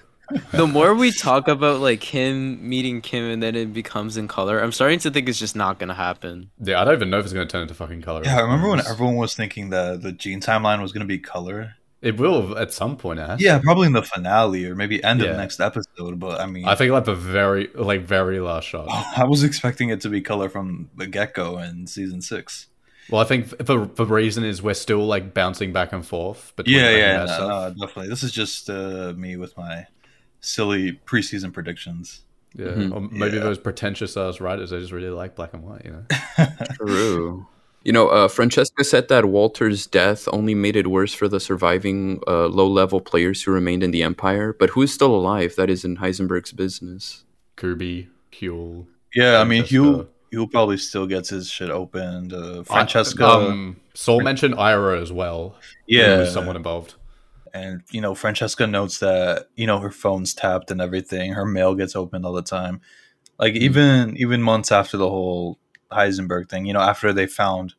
The 0.52 0.66
more 0.66 0.94
we 0.94 1.12
talk 1.12 1.48
about 1.48 1.80
like 1.80 2.02
him 2.02 2.68
meeting 2.68 3.00
Kim 3.00 3.24
and 3.24 3.42
then 3.42 3.54
it 3.54 3.72
becomes 3.72 4.16
in 4.16 4.28
color, 4.28 4.60
I'm 4.60 4.72
starting 4.72 4.98
to 5.00 5.10
think 5.10 5.28
it's 5.28 5.38
just 5.38 5.56
not 5.56 5.78
gonna 5.78 5.94
happen. 5.94 6.50
Yeah, 6.60 6.80
I 6.80 6.84
don't 6.84 6.94
even 6.94 7.10
know 7.10 7.18
if 7.18 7.24
it's 7.24 7.32
going 7.34 7.46
to 7.46 7.50
turn 7.52 7.62
into 7.62 7.74
fucking 7.74 8.02
color. 8.02 8.22
Yeah, 8.24 8.38
I 8.38 8.40
remember 8.42 8.68
when 8.70 8.80
everyone 8.86 9.16
was 9.16 9.34
thinking 9.34 9.70
that 9.70 10.02
the 10.02 10.12
Gene 10.12 10.40
timeline 10.40 10.80
was 10.82 10.92
going 10.92 11.00
to 11.02 11.06
be 11.06 11.18
color. 11.18 11.74
it 12.02 12.16
will 12.16 12.56
at 12.56 12.72
some 12.72 12.96
point. 12.96 13.20
Ash. 13.20 13.40
Yeah, 13.40 13.58
probably 13.62 13.86
in 13.86 13.92
the 13.92 14.02
finale 14.02 14.64
or 14.66 14.74
maybe 14.74 15.02
end 15.04 15.20
Yeah. 15.20 15.30
of 15.32 15.36
next 15.36 15.60
episode. 15.60 16.18
But 16.18 16.40
I 16.40 16.46
mean, 16.46 16.64
I 16.66 16.74
think 16.74 16.92
like 16.92 17.04
the 17.04 17.14
very 17.14 17.68
like 17.74 18.02
very 18.02 18.40
last 18.40 18.64
shot. 18.68 18.86
I 19.16 19.24
was 19.24 19.42
expecting 19.44 19.90
it 19.90 20.00
to 20.02 20.08
be 20.08 20.20
color 20.20 20.48
from 20.48 20.90
the 20.96 21.06
get 21.06 21.34
go 21.34 21.58
in 21.58 21.86
season 21.86 22.22
six. 22.22 22.68
Well, 23.10 23.20
I 23.20 23.24
think 23.24 23.48
the 23.58 23.90
the 23.96 24.06
reason 24.06 24.44
is 24.44 24.62
we're 24.62 24.74
still 24.74 25.04
like 25.04 25.34
bouncing 25.34 25.72
back 25.72 25.92
and 25.92 26.06
forth. 26.06 26.52
But 26.56 26.68
Yeah, 26.68 26.90
yeah, 26.90 27.24
no, 27.24 27.48
no, 27.48 27.70
definitely. 27.70 28.08
This 28.08 28.22
is 28.22 28.30
just 28.32 28.70
uh, 28.70 29.12
me 29.16 29.36
with 29.36 29.56
my 29.58 29.86
silly 30.40 31.00
preseason 31.06 31.52
predictions. 31.52 32.22
Yeah, 32.56 32.66
Mhm. 32.68 32.92
or 32.94 33.00
maybe 33.12 33.36
Yeah. 33.36 33.44
those 33.44 33.58
pretentious 33.58 34.16
ass 34.16 34.40
writers 34.40 34.72
I 34.72 34.78
just 34.80 34.90
really 34.92 35.10
like 35.10 35.36
black 35.36 35.54
and 35.54 35.62
white. 35.62 35.82
You 35.84 35.92
know. 35.92 36.46
True. 36.74 37.46
You 37.84 37.92
know, 37.92 38.08
uh, 38.08 38.28
Francesca 38.28 38.84
said 38.84 39.08
that 39.08 39.24
Walter's 39.24 39.86
death 39.86 40.28
only 40.32 40.54
made 40.54 40.76
it 40.76 40.86
worse 40.88 41.14
for 41.14 41.28
the 41.28 41.40
surviving 41.40 42.20
uh, 42.26 42.46
low 42.48 42.66
level 42.66 43.00
players 43.00 43.42
who 43.42 43.52
remained 43.52 43.82
in 43.82 43.90
the 43.90 44.02
Empire. 44.02 44.54
But 44.58 44.70
who 44.70 44.82
is 44.82 44.92
still 44.92 45.14
alive? 45.14 45.54
That 45.56 45.70
is 45.70 45.84
in 45.84 45.96
Heisenberg's 45.96 46.52
business. 46.52 47.24
Kirby, 47.56 48.08
Kuel. 48.32 48.86
Yeah, 49.14 49.40
I 49.40 49.44
mean, 49.44 49.62
Francesca. 49.62 49.68
Hugh 49.74 50.08
Hugh 50.32 50.46
probably 50.46 50.76
still 50.76 51.06
gets 51.06 51.30
his 51.30 51.48
shit 51.50 51.70
opened. 51.70 52.32
Uh, 52.32 52.62
Francesca, 52.64 53.26
Um, 53.26 53.76
Saul 53.94 54.20
mentioned 54.20 54.54
Ira 54.56 55.00
as 55.00 55.10
well. 55.10 55.56
who 55.88 55.96
yeah, 55.96 56.18
was 56.18 56.32
someone 56.32 56.56
involved. 56.56 56.94
And 57.54 57.82
you 57.90 58.00
know, 58.00 58.14
Francesca 58.14 58.66
notes 58.66 58.98
that 58.98 59.48
you 59.56 59.66
know 59.66 59.78
her 59.78 59.90
phone's 59.90 60.34
tapped 60.34 60.70
and 60.70 60.80
everything. 60.80 61.32
Her 61.32 61.44
mail 61.44 61.74
gets 61.74 61.96
opened 61.96 62.24
all 62.26 62.32
the 62.32 62.42
time. 62.42 62.80
Like 63.38 63.54
even 63.54 64.16
even 64.16 64.42
months 64.42 64.70
after 64.72 64.96
the 64.96 65.08
whole 65.08 65.58
Heisenberg 65.90 66.48
thing, 66.48 66.66
you 66.66 66.72
know, 66.72 66.80
after 66.80 67.12
they 67.12 67.26
found 67.26 67.74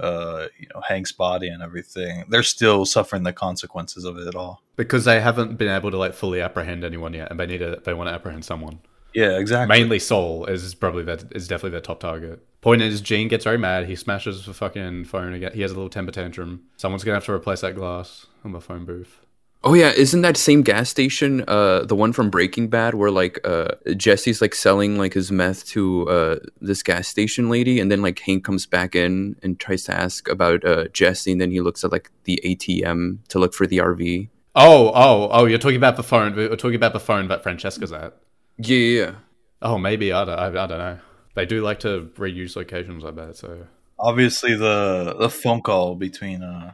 uh, 0.00 0.46
you 0.58 0.68
know 0.74 0.80
Hank's 0.86 1.12
body 1.12 1.48
and 1.48 1.62
everything, 1.62 2.24
they're 2.28 2.42
still 2.42 2.84
suffering 2.84 3.24
the 3.24 3.32
consequences 3.32 4.04
of 4.04 4.16
it 4.18 4.34
all. 4.34 4.62
because 4.76 5.04
they 5.04 5.20
haven't 5.20 5.56
been 5.56 5.68
able 5.68 5.90
to 5.90 5.98
like 5.98 6.14
fully 6.14 6.40
apprehend 6.40 6.84
anyone 6.84 7.14
yet, 7.14 7.30
and 7.30 7.40
they 7.40 7.46
need 7.46 7.58
to 7.58 7.80
they 7.84 7.94
want 7.94 8.08
to 8.08 8.14
apprehend 8.14 8.44
someone. 8.44 8.80
Yeah, 9.14 9.38
exactly. 9.38 9.78
Mainly 9.78 9.98
Saul 9.98 10.46
is 10.46 10.74
probably 10.74 11.02
that 11.04 11.24
is 11.32 11.48
definitely 11.48 11.70
their 11.70 11.80
top 11.80 12.00
target. 12.00 12.44
Point 12.60 12.82
is, 12.82 13.00
Gene 13.00 13.28
gets 13.28 13.44
very 13.44 13.58
mad. 13.58 13.86
He 13.86 13.96
smashes 13.96 14.46
the 14.46 14.52
fucking 14.52 15.04
phone 15.04 15.32
again. 15.32 15.52
He 15.54 15.62
has 15.62 15.70
a 15.70 15.74
little 15.74 15.88
temper 15.88 16.12
tantrum. 16.12 16.64
Someone's 16.76 17.04
gonna 17.04 17.16
have 17.16 17.24
to 17.26 17.32
replace 17.32 17.60
that 17.60 17.74
glass 17.74 18.26
on 18.44 18.52
the 18.52 18.60
phone 18.60 18.84
booth. 18.84 19.20
Oh 19.64 19.74
yeah, 19.74 19.90
isn't 19.90 20.22
that 20.22 20.36
same 20.36 20.62
gas 20.62 20.88
station 20.88 21.44
uh 21.48 21.84
the 21.84 21.96
one 21.96 22.12
from 22.12 22.30
Breaking 22.30 22.68
Bad 22.68 22.94
where 22.94 23.10
like 23.10 23.40
uh 23.44 23.72
Jesse's 23.96 24.40
like 24.40 24.54
selling 24.54 24.98
like 24.98 25.14
his 25.14 25.32
meth 25.32 25.66
to 25.68 26.08
uh 26.08 26.36
this 26.60 26.82
gas 26.82 27.08
station 27.08 27.48
lady 27.48 27.80
and 27.80 27.90
then 27.90 28.00
like 28.00 28.20
Hank 28.20 28.44
comes 28.44 28.66
back 28.66 28.94
in 28.94 29.36
and 29.42 29.58
tries 29.58 29.84
to 29.84 29.94
ask 29.94 30.28
about 30.28 30.64
uh 30.64 30.88
Jesse 30.88 31.32
and 31.32 31.40
then 31.40 31.50
he 31.50 31.60
looks 31.60 31.82
at 31.82 31.90
like 31.90 32.10
the 32.24 32.40
ATM 32.44 33.18
to 33.28 33.38
look 33.38 33.52
for 33.52 33.66
the 33.66 33.78
RV. 33.78 34.28
Oh, 34.54 34.90
oh, 34.92 35.28
oh! 35.30 35.44
You're 35.44 35.58
talking 35.58 35.76
about 35.76 35.96
the 35.96 36.02
phone. 36.02 36.34
We're 36.34 36.56
talking 36.56 36.74
about 36.74 36.92
the 36.92 36.98
phone 36.98 37.28
that 37.28 37.44
Francesca's 37.44 37.92
at. 37.92 38.16
Yeah, 38.58 38.76
yeah, 38.76 39.00
yeah. 39.04 39.14
Oh, 39.62 39.78
maybe 39.78 40.12
I 40.12 40.24
don't. 40.24 40.38
I, 40.38 40.46
I 40.48 40.66
don't 40.66 40.78
know. 40.78 40.98
They 41.34 41.46
do 41.46 41.62
like 41.62 41.80
to 41.80 42.10
reuse 42.16 42.56
locations. 42.56 43.04
I 43.04 43.10
bet. 43.10 43.36
So 43.36 43.66
obviously 43.98 44.54
the 44.54 45.16
the 45.18 45.30
phone 45.30 45.60
call 45.62 45.94
between 45.96 46.42
uh 46.42 46.72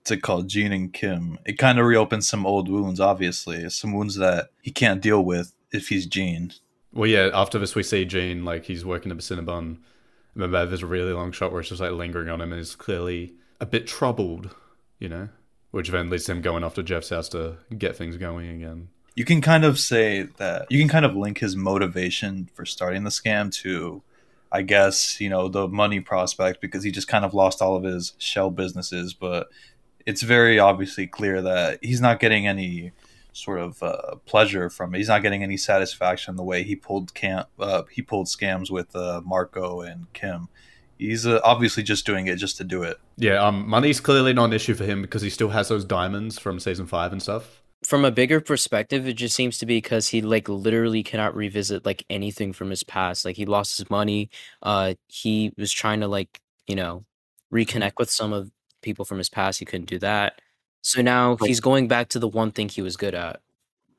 what's 0.00 0.10
it 0.10 0.22
called 0.22 0.48
Gene 0.48 0.72
and 0.72 0.92
Kim 0.92 1.38
it 1.44 1.58
kind 1.58 1.78
of 1.78 1.86
reopens 1.86 2.26
some 2.28 2.46
old 2.46 2.68
wounds 2.68 3.00
obviously 3.00 3.68
some 3.70 3.92
wounds 3.92 4.16
that 4.16 4.50
he 4.62 4.70
can't 4.70 5.02
deal 5.02 5.22
with 5.24 5.54
if 5.72 5.88
he's 5.88 6.06
Gene 6.06 6.52
Well, 6.92 7.08
yeah. 7.08 7.30
After 7.34 7.58
this, 7.58 7.74
we 7.74 7.82
see 7.82 8.04
Gene 8.04 8.44
like 8.44 8.64
he's 8.66 8.84
working 8.84 9.10
at 9.10 9.16
the 9.18 9.22
Cinnabon. 9.22 9.78
Remember, 10.34 10.66
there's 10.66 10.82
a 10.82 10.86
really 10.86 11.12
long 11.12 11.32
shot 11.32 11.52
where 11.52 11.60
it's 11.60 11.70
just 11.70 11.80
like 11.80 11.92
lingering 11.92 12.28
on 12.28 12.40
him, 12.40 12.52
and 12.52 12.58
he's 12.58 12.74
clearly 12.74 13.34
a 13.60 13.66
bit 13.66 13.86
troubled, 13.86 14.54
you 14.98 15.08
know. 15.08 15.28
Which 15.70 15.88
then 15.88 16.10
leads 16.10 16.24
to 16.24 16.32
him 16.32 16.42
going 16.42 16.64
off 16.64 16.74
to 16.74 16.82
Jeff's 16.82 17.08
house 17.10 17.28
to 17.30 17.56
get 17.78 17.96
things 17.96 18.18
going 18.18 18.48
again. 18.48 18.88
You 19.14 19.24
can 19.24 19.40
kind 19.40 19.64
of 19.64 19.78
say 19.78 20.22
that 20.38 20.66
you 20.70 20.78
can 20.78 20.88
kind 20.88 21.04
of 21.04 21.14
link 21.14 21.38
his 21.38 21.56
motivation 21.56 22.48
for 22.54 22.64
starting 22.64 23.04
the 23.04 23.10
scam 23.10 23.52
to 23.62 24.02
I 24.50 24.62
guess 24.62 25.20
you 25.20 25.28
know 25.28 25.48
the 25.48 25.68
money 25.68 26.00
prospect 26.00 26.60
because 26.60 26.84
he 26.84 26.90
just 26.90 27.08
kind 27.08 27.24
of 27.24 27.34
lost 27.34 27.62
all 27.62 27.76
of 27.76 27.84
his 27.84 28.14
shell 28.18 28.50
businesses 28.50 29.14
but 29.14 29.48
it's 30.06 30.22
very 30.22 30.58
obviously 30.58 31.06
clear 31.06 31.42
that 31.42 31.78
he's 31.82 32.00
not 32.00 32.20
getting 32.20 32.46
any 32.46 32.92
sort 33.32 33.60
of 33.60 33.82
uh, 33.82 34.16
pleasure 34.26 34.68
from 34.68 34.94
it. 34.94 34.98
He's 34.98 35.08
not 35.08 35.22
getting 35.22 35.42
any 35.42 35.56
satisfaction 35.56 36.36
the 36.36 36.42
way 36.42 36.62
he 36.62 36.76
pulled 36.76 37.14
camp 37.14 37.48
uh, 37.58 37.82
he 37.90 38.02
pulled 38.02 38.26
scams 38.26 38.70
with 38.70 38.94
uh, 38.94 39.20
Marco 39.24 39.80
and 39.80 40.12
Kim. 40.12 40.48
He's 40.98 41.26
uh, 41.26 41.40
obviously 41.42 41.82
just 41.82 42.06
doing 42.06 42.28
it 42.28 42.36
just 42.36 42.56
to 42.58 42.64
do 42.64 42.82
it. 42.82 42.98
Yeah, 43.16 43.44
um, 43.44 43.68
money's 43.68 44.00
clearly 44.00 44.32
not 44.32 44.46
an 44.46 44.52
issue 44.52 44.74
for 44.74 44.84
him 44.84 45.02
because 45.02 45.22
he 45.22 45.30
still 45.30 45.48
has 45.48 45.68
those 45.68 45.84
diamonds 45.84 46.38
from 46.38 46.60
season 46.60 46.86
five 46.86 47.12
and 47.12 47.22
stuff. 47.22 47.61
From 47.84 48.04
a 48.04 48.10
bigger 48.12 48.40
perspective, 48.40 49.08
it 49.08 49.14
just 49.14 49.34
seems 49.34 49.58
to 49.58 49.66
be 49.66 49.78
because 49.78 50.08
he 50.08 50.22
like 50.22 50.48
literally 50.48 51.02
cannot 51.02 51.34
revisit 51.34 51.84
like 51.84 52.04
anything 52.08 52.52
from 52.52 52.70
his 52.70 52.84
past. 52.84 53.24
Like 53.24 53.36
he 53.36 53.44
lost 53.44 53.76
his 53.76 53.90
money. 53.90 54.30
Uh, 54.62 54.94
he 55.08 55.52
was 55.58 55.72
trying 55.72 56.00
to 56.00 56.08
like 56.08 56.40
you 56.68 56.76
know 56.76 57.04
reconnect 57.52 57.94
with 57.98 58.08
some 58.10 58.32
of 58.32 58.50
people 58.82 59.04
from 59.04 59.18
his 59.18 59.28
past. 59.28 59.58
He 59.58 59.64
couldn't 59.64 59.88
do 59.88 59.98
that. 59.98 60.40
So 60.80 61.02
now 61.02 61.36
he's 61.36 61.60
going 61.60 61.88
back 61.88 62.08
to 62.10 62.18
the 62.18 62.28
one 62.28 62.50
thing 62.52 62.68
he 62.68 62.82
was 62.82 62.96
good 62.96 63.14
at. 63.14 63.40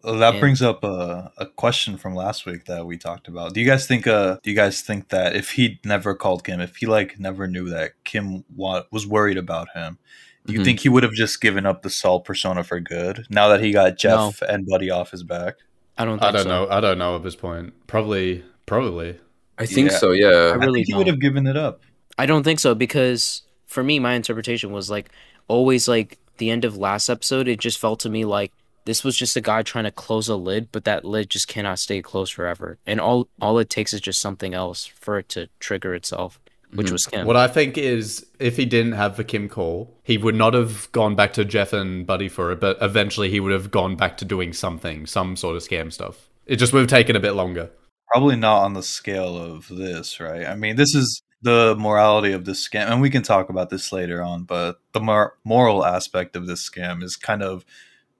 That 0.04 0.34
And- 0.34 0.40
brings 0.42 0.62
up 0.62 0.84
a, 0.84 1.32
a 1.38 1.46
question 1.46 1.98
from 1.98 2.14
last 2.14 2.46
week 2.46 2.66
that 2.66 2.86
we 2.86 2.98
talked 2.98 3.28
about. 3.30 3.54
Do 3.54 3.62
you 3.62 3.66
guys 3.68 3.88
think? 3.88 4.06
Uh, 4.08 4.38
do 4.44 4.50
you 4.50 4.56
guys 4.56 4.82
think 4.82 5.10
that 5.10 5.36
if 5.36 5.52
he 5.52 5.80
never 5.86 6.14
called 6.14 6.44
Kim, 6.44 6.60
if 6.60 6.76
he 6.78 6.86
like 6.86 7.20
never 7.20 7.48
knew 7.48 7.70
that 7.70 7.92
Kim 8.04 8.44
wa- 8.54 8.84
was 8.92 9.08
worried 9.08 9.38
about 9.38 9.68
him, 9.74 9.98
do 10.46 10.54
you 10.54 10.60
Mhm. 10.60 10.64
think 10.66 10.80
he 10.82 10.90
would 10.90 11.04
have 11.04 11.14
just 11.14 11.40
given 11.42 11.66
up 11.66 11.82
the 11.84 11.90
Saul 11.90 12.20
persona 12.20 12.64
for 12.64 12.80
good? 12.80 13.26
Now 13.30 13.48
that 13.50 13.62
he 13.62 13.72
got 13.72 13.98
Jeff 13.98 14.42
and 14.42 14.66
Buddy 14.66 14.90
off 14.90 15.12
his 15.12 15.24
back, 15.24 15.56
I 15.98 16.06
don't. 16.06 16.20
Think 16.20 16.30
I 16.30 16.32
don't 16.32 16.44
so. 16.44 16.50
know. 16.50 16.68
I 16.70 16.80
don't 16.82 16.98
know 16.98 17.16
at 17.16 17.24
this 17.24 17.36
point. 17.36 17.74
Probably, 17.88 18.44
probably. 18.66 19.18
I 19.58 19.66
think 19.66 19.92
Yeah. 19.92 19.98
so, 19.98 20.12
I 20.12 20.16
yeah. 20.16 20.28
really 20.56 20.82
I 20.82 20.84
think 20.84 20.88
he 20.88 20.94
would 20.96 21.08
have 21.08 21.20
given 21.22 21.46
it 21.48 21.56
up. 21.58 21.82
I 22.18 22.26
don't 22.26 22.44
think 22.44 22.60
so 22.60 22.74
because 22.76 23.44
for 23.68 23.84
me, 23.84 24.00
my 24.00 24.14
interpretation 24.14 24.72
was 24.72 24.90
like 24.90 25.10
always 25.48 25.88
like 25.88 26.18
the 26.38 26.50
end 26.50 26.66
of 26.66 26.76
last 26.78 27.10
episode. 27.10 27.48
It 27.48 27.60
just 27.60 27.78
felt 27.80 28.00
to 28.02 28.10
me 28.10 28.26
like 28.26 28.52
this 28.86 29.04
was 29.04 29.16
just 29.16 29.38
a 29.38 29.42
guy 29.42 29.62
trying 29.62 29.86
to 29.86 29.92
close 29.92 30.28
a 30.28 30.36
lid, 30.36 30.68
but 30.72 30.84
that 30.84 31.06
lid 31.06 31.30
just 31.30 31.48
cannot 31.48 31.80
stay 31.80 32.02
closed 32.02 32.34
forever. 32.34 32.78
And 32.86 33.00
all 33.00 33.30
all 33.40 33.58
it 33.60 33.70
takes 33.70 33.94
is 33.94 34.02
just 34.02 34.20
something 34.20 34.54
else 34.54 34.86
for 34.86 35.20
it 35.20 35.30
to 35.30 35.48
trigger 35.60 35.94
itself, 35.96 36.40
which 36.76 36.88
Mhm. 36.88 36.92
was 36.92 37.06
Kim. 37.06 37.28
What 37.28 37.36
I 37.38 37.48
think 37.48 37.78
is, 37.78 38.26
if 38.40 38.58
he 38.58 38.66
didn't 38.66 38.94
have 38.94 39.18
the 39.18 39.24
Kim 39.24 39.50
call, 39.50 39.98
he 40.04 40.18
would 40.18 40.36
not 40.36 40.54
have 40.54 40.92
gone 40.92 41.16
back 41.16 41.34
to 41.34 41.46
Jeff 41.46 41.74
and 41.74 42.06
Buddy 42.06 42.30
for 42.30 42.52
it. 42.52 42.60
But 42.60 42.78
eventually, 42.82 43.30
he 43.30 43.40
would 43.40 43.52
have 43.52 43.72
gone 43.72 43.96
back 43.96 44.18
to 44.18 44.26
doing 44.26 44.54
something, 44.54 45.06
some 45.06 45.36
sort 45.36 45.56
of 45.56 45.62
scam 45.64 45.92
stuff. 45.92 46.30
It 46.46 46.58
just 46.58 46.74
would 46.74 46.80
have 46.82 46.90
taken 46.90 47.16
a 47.16 47.20
bit 47.20 47.34
longer. 47.34 47.70
Probably 48.12 48.36
not 48.36 48.64
on 48.64 48.74
the 48.74 48.84
scale 48.84 49.38
of 49.38 49.68
this, 49.70 50.20
right? 50.20 50.46
I 50.46 50.56
mean, 50.56 50.76
this 50.76 50.94
is 50.94 51.22
the 51.42 51.76
morality 51.78 52.32
of 52.32 52.46
this 52.46 52.68
scam, 52.68 52.90
and 52.90 53.02
we 53.02 53.10
can 53.10 53.24
talk 53.24 53.50
about 53.50 53.70
this 53.70 53.92
later 53.92 54.22
on, 54.22 54.44
but 54.44 54.80
the 54.94 55.00
mor- 55.00 55.36
moral 55.44 55.86
aspect 55.86 56.36
of 56.36 56.48
this 56.48 56.68
scam 56.70 57.04
is 57.04 57.16
kind 57.18 57.42
of 57.44 57.66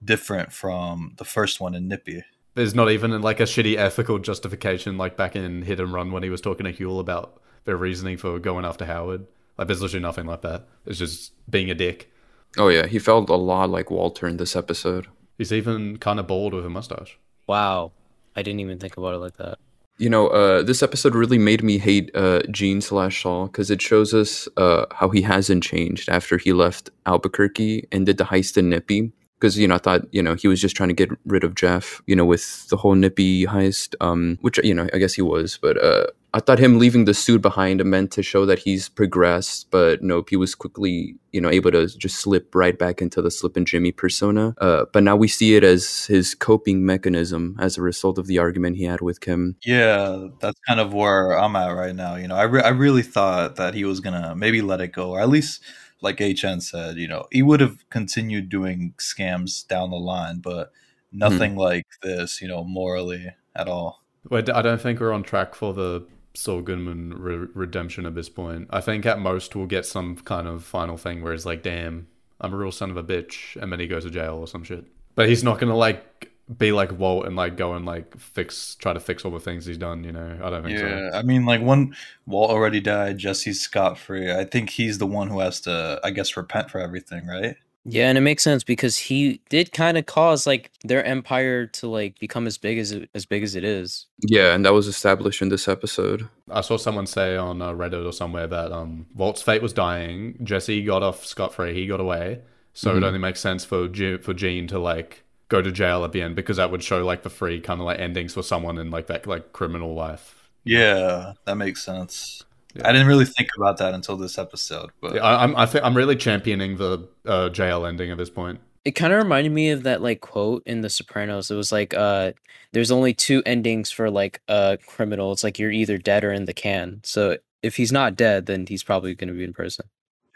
different 0.04 0.52
from 0.52 1.14
the 1.16 1.24
first 1.24 1.60
one 1.60 1.74
in 1.74 1.88
Nippy. 1.88 2.22
There's 2.54 2.74
not 2.74 2.90
even 2.90 3.20
like 3.22 3.40
a 3.40 3.44
shitty 3.44 3.76
ethical 3.76 4.18
justification 4.18 4.98
like 4.98 5.16
back 5.16 5.34
in 5.34 5.62
Hit 5.62 5.80
and 5.80 5.92
Run 5.92 6.12
when 6.12 6.22
he 6.22 6.30
was 6.30 6.40
talking 6.40 6.64
to 6.64 6.72
Huell 6.72 7.00
about 7.00 7.40
their 7.64 7.76
reasoning 7.76 8.16
for 8.16 8.38
going 8.38 8.64
after 8.64 8.84
Howard. 8.84 9.26
Like 9.58 9.68
there's 9.68 9.82
literally 9.82 10.02
nothing 10.02 10.26
like 10.26 10.42
that. 10.42 10.66
It's 10.86 10.98
just 10.98 11.32
being 11.48 11.70
a 11.70 11.74
dick. 11.74 12.10
Oh 12.56 12.68
yeah, 12.68 12.86
he 12.86 12.98
felt 12.98 13.28
a 13.28 13.36
lot 13.36 13.70
like 13.70 13.90
Walter 13.90 14.26
in 14.26 14.36
this 14.36 14.56
episode. 14.56 15.08
He's 15.38 15.52
even 15.52 15.96
kind 15.98 16.20
of 16.20 16.26
bald 16.26 16.54
with 16.54 16.64
a 16.64 16.70
mustache. 16.70 17.18
Wow. 17.46 17.92
I 18.36 18.42
didn't 18.42 18.60
even 18.60 18.78
think 18.78 18.96
about 18.96 19.14
it 19.14 19.18
like 19.18 19.36
that. 19.36 19.58
You 19.96 20.10
know, 20.10 20.26
uh, 20.28 20.62
this 20.62 20.82
episode 20.82 21.14
really 21.14 21.38
made 21.38 21.62
me 21.62 21.78
hate 21.78 22.10
uh, 22.16 22.42
Gene 22.50 22.80
slash 22.80 23.22
Saul 23.22 23.46
because 23.46 23.70
it 23.70 23.80
shows 23.80 24.12
us 24.12 24.48
uh, 24.56 24.86
how 24.90 25.08
he 25.08 25.22
hasn't 25.22 25.62
changed 25.62 26.08
after 26.08 26.36
he 26.36 26.52
left 26.52 26.90
Albuquerque 27.06 27.86
and 27.92 28.04
did 28.04 28.18
the 28.18 28.24
heist 28.24 28.56
in 28.56 28.70
Nippy. 28.70 29.12
Because 29.38 29.56
you 29.56 29.68
know, 29.68 29.76
I 29.76 29.78
thought 29.78 30.02
you 30.12 30.22
know 30.22 30.34
he 30.34 30.48
was 30.48 30.60
just 30.60 30.74
trying 30.74 30.88
to 30.88 30.94
get 30.94 31.10
rid 31.26 31.44
of 31.44 31.54
Jeff. 31.54 32.02
You 32.06 32.16
know, 32.16 32.24
with 32.24 32.68
the 32.70 32.76
whole 32.76 32.96
Nippy 32.96 33.46
heist, 33.46 33.94
um, 34.00 34.38
which 34.40 34.58
you 34.64 34.74
know 34.74 34.88
I 34.92 34.98
guess 34.98 35.14
he 35.14 35.22
was, 35.22 35.58
but 35.62 35.82
uh, 35.82 36.06
I 36.34 36.40
thought 36.40 36.58
him 36.58 36.80
leaving 36.80 37.04
the 37.04 37.14
suit 37.14 37.42
behind 37.42 37.82
meant 37.84 38.10
to 38.12 38.22
show 38.22 38.44
that 38.44 38.58
he's 38.58 38.88
progressed, 38.88 39.70
but 39.70 40.02
nope, 40.02 40.30
he 40.30 40.36
was 40.36 40.56
quickly, 40.56 41.14
you 41.30 41.40
know, 41.40 41.48
able 41.48 41.70
to 41.70 41.86
just 41.86 42.16
slip 42.16 42.56
right 42.56 42.76
back 42.76 43.00
into 43.00 43.22
the 43.22 43.30
Slippin' 43.30 43.64
Jimmy 43.64 43.92
persona. 43.92 44.52
Uh, 44.58 44.86
but 44.92 45.04
now 45.04 45.14
we 45.14 45.28
see 45.28 45.54
it 45.54 45.62
as 45.62 46.06
his 46.06 46.34
coping 46.34 46.84
mechanism 46.84 47.56
as 47.60 47.78
a 47.78 47.82
result 47.82 48.18
of 48.18 48.26
the 48.26 48.40
argument 48.40 48.78
he 48.78 48.82
had 48.82 49.00
with 49.00 49.20
Kim. 49.20 49.54
Yeah, 49.64 50.26
that's 50.40 50.58
kind 50.66 50.80
of 50.80 50.92
where 50.92 51.38
I'm 51.38 51.54
at 51.54 51.68
right 51.68 51.94
now. 51.94 52.16
You 52.16 52.26
know, 52.26 52.34
I, 52.34 52.42
re- 52.42 52.62
I 52.62 52.70
really 52.70 53.02
thought 53.02 53.54
that 53.54 53.74
he 53.74 53.84
was 53.84 54.00
gonna 54.00 54.34
maybe 54.34 54.60
let 54.60 54.80
it 54.80 54.88
go, 54.88 55.10
or 55.10 55.20
at 55.20 55.28
least, 55.28 55.62
like 56.00 56.18
HN 56.18 56.60
said, 56.62 56.96
you 56.96 57.06
know, 57.06 57.28
he 57.30 57.42
would 57.42 57.60
have 57.60 57.88
continued 57.90 58.48
doing 58.48 58.94
scams 58.98 59.64
down 59.68 59.90
the 59.90 59.96
line, 59.98 60.40
but 60.40 60.72
nothing 61.12 61.52
mm-hmm. 61.52 61.60
like 61.60 61.86
this, 62.02 62.42
you 62.42 62.48
know, 62.48 62.64
morally 62.64 63.28
at 63.54 63.68
all. 63.68 64.02
Wait, 64.28 64.50
I 64.50 64.62
don't 64.62 64.80
think 64.80 64.98
we're 64.98 65.12
on 65.12 65.22
track 65.22 65.54
for 65.54 65.72
the 65.74 66.06
Saul 66.34 66.62
Goodman 66.62 67.14
re- 67.16 67.48
redemption 67.54 68.06
at 68.06 68.14
this 68.14 68.28
point. 68.28 68.68
I 68.70 68.80
think 68.80 69.06
at 69.06 69.18
most 69.18 69.54
we'll 69.54 69.66
get 69.66 69.86
some 69.86 70.16
kind 70.16 70.48
of 70.48 70.64
final 70.64 70.96
thing 70.96 71.22
where 71.22 71.32
he's 71.32 71.46
like, 71.46 71.62
"Damn, 71.62 72.08
I'm 72.40 72.52
a 72.52 72.56
real 72.56 72.72
son 72.72 72.90
of 72.90 72.96
a 72.96 73.04
bitch," 73.04 73.60
and 73.60 73.70
then 73.70 73.80
he 73.80 73.86
goes 73.86 74.04
to 74.04 74.10
jail 74.10 74.36
or 74.36 74.46
some 74.46 74.64
shit. 74.64 74.84
But 75.14 75.28
he's 75.28 75.44
not 75.44 75.58
gonna 75.58 75.76
like 75.76 76.30
be 76.58 76.72
like 76.72 76.92
Walt 76.98 77.26
and 77.26 77.36
like 77.36 77.56
go 77.56 77.72
and 77.72 77.86
like 77.86 78.18
fix, 78.18 78.74
try 78.74 78.92
to 78.92 79.00
fix 79.00 79.24
all 79.24 79.30
the 79.30 79.40
things 79.40 79.64
he's 79.64 79.78
done. 79.78 80.04
You 80.04 80.12
know, 80.12 80.38
I 80.42 80.50
don't 80.50 80.62
think 80.62 80.78
yeah, 80.78 81.10
so. 81.12 81.18
I 81.18 81.22
mean, 81.22 81.46
like 81.46 81.62
when 81.62 81.94
Walt 82.26 82.50
already 82.50 82.80
died, 82.80 83.18
Jesse's 83.18 83.60
scot 83.60 83.96
free. 83.96 84.32
I 84.32 84.44
think 84.44 84.70
he's 84.70 84.98
the 84.98 85.06
one 85.06 85.28
who 85.28 85.40
has 85.40 85.60
to, 85.62 86.00
I 86.04 86.10
guess, 86.10 86.36
repent 86.36 86.70
for 86.70 86.80
everything, 86.80 87.26
right? 87.26 87.56
Yeah, 87.84 88.08
and 88.08 88.16
it 88.16 88.22
makes 88.22 88.42
sense 88.42 88.64
because 88.64 88.96
he 88.96 89.40
did 89.50 89.72
kind 89.72 89.98
of 89.98 90.06
cause 90.06 90.46
like 90.46 90.70
their 90.84 91.04
empire 91.04 91.66
to 91.66 91.88
like 91.88 92.18
become 92.18 92.46
as 92.46 92.56
big 92.56 92.78
as 92.78 92.92
it, 92.92 93.10
as 93.14 93.26
big 93.26 93.42
as 93.42 93.54
it 93.54 93.64
is. 93.64 94.06
Yeah, 94.22 94.54
and 94.54 94.64
that 94.64 94.72
was 94.72 94.86
established 94.86 95.42
in 95.42 95.50
this 95.50 95.68
episode. 95.68 96.28
I 96.50 96.62
saw 96.62 96.78
someone 96.78 97.06
say 97.06 97.36
on 97.36 97.60
uh, 97.60 97.72
Reddit 97.72 98.06
or 98.06 98.12
somewhere 98.12 98.46
that 98.46 98.72
um, 98.72 99.06
Walt's 99.14 99.42
fate 99.42 99.62
was 99.62 99.72
dying. 99.72 100.38
Jesse 100.42 100.82
got 100.82 101.02
off 101.02 101.26
scot 101.26 101.52
free. 101.52 101.74
He 101.74 101.86
got 101.86 102.00
away. 102.00 102.40
So 102.72 102.90
mm-hmm. 102.90 103.02
it 103.02 103.06
only 103.06 103.18
makes 103.18 103.40
sense 103.40 103.64
for 103.64 103.88
G- 103.88 104.16
for 104.16 104.32
Gene 104.32 104.66
to 104.68 104.78
like 104.78 105.22
go 105.48 105.60
to 105.60 105.70
jail 105.70 106.04
at 106.04 106.12
the 106.12 106.22
end 106.22 106.36
because 106.36 106.56
that 106.56 106.70
would 106.70 106.82
show 106.82 107.04
like 107.04 107.22
the 107.22 107.30
free 107.30 107.60
kind 107.60 107.80
of 107.80 107.86
like 107.86 108.00
endings 108.00 108.34
for 108.34 108.42
someone 108.42 108.78
in 108.78 108.90
like 108.90 109.08
that 109.08 109.26
like 109.26 109.52
criminal 109.52 109.94
life. 109.94 110.48
Yeah, 110.64 111.34
that 111.44 111.56
makes 111.56 111.84
sense. 111.84 112.43
Yeah. 112.74 112.88
I 112.88 112.92
didn't 112.92 113.06
really 113.06 113.24
think 113.24 113.50
about 113.56 113.78
that 113.78 113.94
until 113.94 114.16
this 114.16 114.36
episode, 114.36 114.90
but 115.00 115.14
yeah, 115.14 115.22
I, 115.22 115.44
am 115.44 115.56
I 115.56 115.66
think 115.66 115.84
I'm 115.84 115.96
really 115.96 116.16
championing 116.16 116.76
the 116.76 117.08
uh, 117.24 117.48
jail 117.48 117.86
ending 117.86 118.10
at 118.10 118.18
this 118.18 118.30
point. 118.30 118.60
It 118.84 118.92
kind 118.92 119.12
of 119.12 119.22
reminded 119.22 119.52
me 119.52 119.70
of 119.70 119.84
that 119.84 120.02
like 120.02 120.20
quote 120.20 120.62
in 120.66 120.80
The 120.80 120.90
Sopranos. 120.90 121.50
It 121.50 121.54
was 121.54 121.70
like, 121.70 121.94
uh, 121.94 122.32
"There's 122.72 122.90
only 122.90 123.14
two 123.14 123.42
endings 123.46 123.90
for 123.90 124.10
like 124.10 124.42
a 124.48 124.78
criminal. 124.86 125.32
It's 125.32 125.44
like 125.44 125.58
you're 125.58 125.70
either 125.70 125.98
dead 125.98 126.24
or 126.24 126.32
in 126.32 126.46
the 126.46 126.52
can. 126.52 127.00
So 127.04 127.38
if 127.62 127.76
he's 127.76 127.92
not 127.92 128.16
dead, 128.16 128.46
then 128.46 128.66
he's 128.66 128.82
probably 128.82 129.14
going 129.14 129.28
to 129.28 129.34
be 129.34 129.44
in 129.44 129.52
prison." 129.52 129.86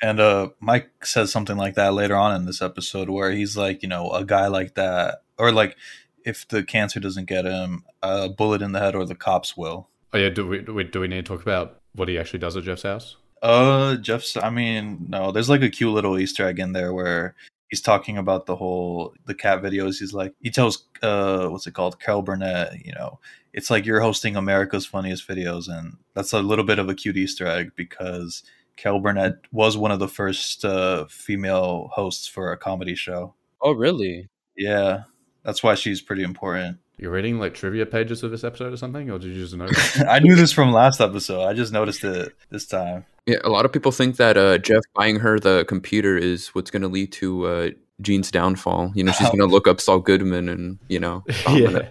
And 0.00 0.20
uh, 0.20 0.50
Mike 0.60 1.04
says 1.04 1.32
something 1.32 1.56
like 1.56 1.74
that 1.74 1.92
later 1.92 2.14
on 2.14 2.34
in 2.34 2.46
this 2.46 2.62
episode, 2.62 3.10
where 3.10 3.32
he's 3.32 3.56
like, 3.56 3.82
you 3.82 3.88
know, 3.88 4.10
a 4.10 4.24
guy 4.24 4.46
like 4.46 4.74
that, 4.74 5.22
or 5.38 5.50
like, 5.50 5.76
if 6.24 6.46
the 6.46 6.62
cancer 6.62 7.00
doesn't 7.00 7.26
get 7.26 7.44
him, 7.44 7.84
a 8.00 8.28
bullet 8.28 8.62
in 8.62 8.72
the 8.72 8.78
head, 8.78 8.94
or 8.94 9.04
the 9.04 9.16
cops 9.16 9.56
will. 9.56 9.88
Oh 10.12 10.18
yeah, 10.18 10.30
do 10.30 10.46
we 10.46 10.60
do 10.60 10.72
we, 10.72 10.84
do 10.84 11.00
we 11.00 11.08
need 11.08 11.26
to 11.26 11.34
talk 11.34 11.42
about 11.42 11.77
what 11.94 12.08
he 12.08 12.18
actually 12.18 12.38
does 12.38 12.56
at 12.56 12.64
Jeff's 12.64 12.82
house? 12.82 13.16
Uh, 13.42 13.96
Jeff's. 13.96 14.36
I 14.36 14.50
mean, 14.50 15.06
no. 15.08 15.32
There's 15.32 15.48
like 15.48 15.62
a 15.62 15.70
cute 15.70 15.92
little 15.92 16.18
Easter 16.18 16.46
egg 16.46 16.58
in 16.58 16.72
there 16.72 16.92
where 16.92 17.34
he's 17.68 17.80
talking 17.80 18.18
about 18.18 18.46
the 18.46 18.56
whole 18.56 19.14
the 19.26 19.34
cat 19.34 19.62
videos. 19.62 19.98
He's 19.98 20.12
like, 20.12 20.34
he 20.40 20.50
tells, 20.50 20.84
uh, 21.02 21.48
what's 21.48 21.66
it 21.66 21.74
called, 21.74 22.00
Carol 22.00 22.22
Burnett. 22.22 22.84
You 22.84 22.92
know, 22.94 23.20
it's 23.52 23.70
like 23.70 23.86
you're 23.86 24.00
hosting 24.00 24.36
America's 24.36 24.86
funniest 24.86 25.26
videos, 25.28 25.68
and 25.68 25.96
that's 26.14 26.32
a 26.32 26.42
little 26.42 26.64
bit 26.64 26.78
of 26.78 26.88
a 26.88 26.94
cute 26.94 27.16
Easter 27.16 27.46
egg 27.46 27.72
because 27.76 28.42
Carol 28.76 29.00
Burnett 29.00 29.34
was 29.52 29.76
one 29.76 29.90
of 29.90 29.98
the 29.98 30.08
first 30.08 30.64
uh, 30.64 31.06
female 31.06 31.90
hosts 31.92 32.26
for 32.26 32.52
a 32.52 32.56
comedy 32.56 32.94
show. 32.94 33.34
Oh, 33.60 33.72
really? 33.72 34.28
Yeah, 34.56 35.02
that's 35.44 35.62
why 35.62 35.74
she's 35.74 36.00
pretty 36.00 36.22
important. 36.22 36.78
You're 36.98 37.12
reading 37.12 37.38
like 37.38 37.54
trivia 37.54 37.86
pages 37.86 38.24
of 38.24 38.32
this 38.32 38.42
episode 38.42 38.72
or 38.72 38.76
something, 38.76 39.08
or 39.08 39.20
did 39.20 39.28
you 39.28 39.44
just 39.44 39.54
know? 39.54 39.68
I 40.08 40.18
knew 40.18 40.34
this 40.34 40.50
from 40.50 40.72
last 40.72 41.00
episode. 41.00 41.44
I 41.44 41.54
just 41.54 41.72
noticed 41.72 42.02
it 42.02 42.34
this 42.50 42.66
time. 42.66 43.04
Yeah, 43.26 43.36
a 43.44 43.50
lot 43.50 43.64
of 43.64 43.72
people 43.72 43.92
think 43.92 44.16
that 44.16 44.36
uh, 44.36 44.58
Jeff 44.58 44.82
buying 44.94 45.20
her 45.20 45.38
the 45.38 45.64
computer 45.68 46.16
is 46.16 46.48
what's 46.48 46.72
going 46.72 46.82
to 46.82 46.88
lead 46.88 47.12
to 47.12 47.46
uh, 47.46 47.70
Gene's 48.00 48.32
downfall. 48.32 48.90
You 48.96 49.04
know, 49.04 49.12
she's 49.12 49.28
going 49.36 49.38
to 49.38 49.46
look 49.46 49.68
up 49.68 49.80
Saul 49.80 50.00
Goodman 50.00 50.48
and 50.48 50.78
you 50.88 50.98
know, 50.98 51.24
yeah. 51.48 51.88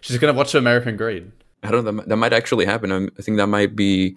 she's 0.00 0.16
going 0.16 0.32
to 0.32 0.38
watch 0.38 0.54
American 0.54 0.96
Greed. 0.96 1.30
I 1.62 1.70
don't 1.70 1.84
know. 1.84 1.92
That, 1.92 2.08
that 2.08 2.16
might 2.16 2.32
actually 2.32 2.64
happen. 2.64 2.90
I'm, 2.90 3.10
i 3.18 3.22
think 3.22 3.36
that 3.36 3.48
might 3.48 3.76
be 3.76 4.16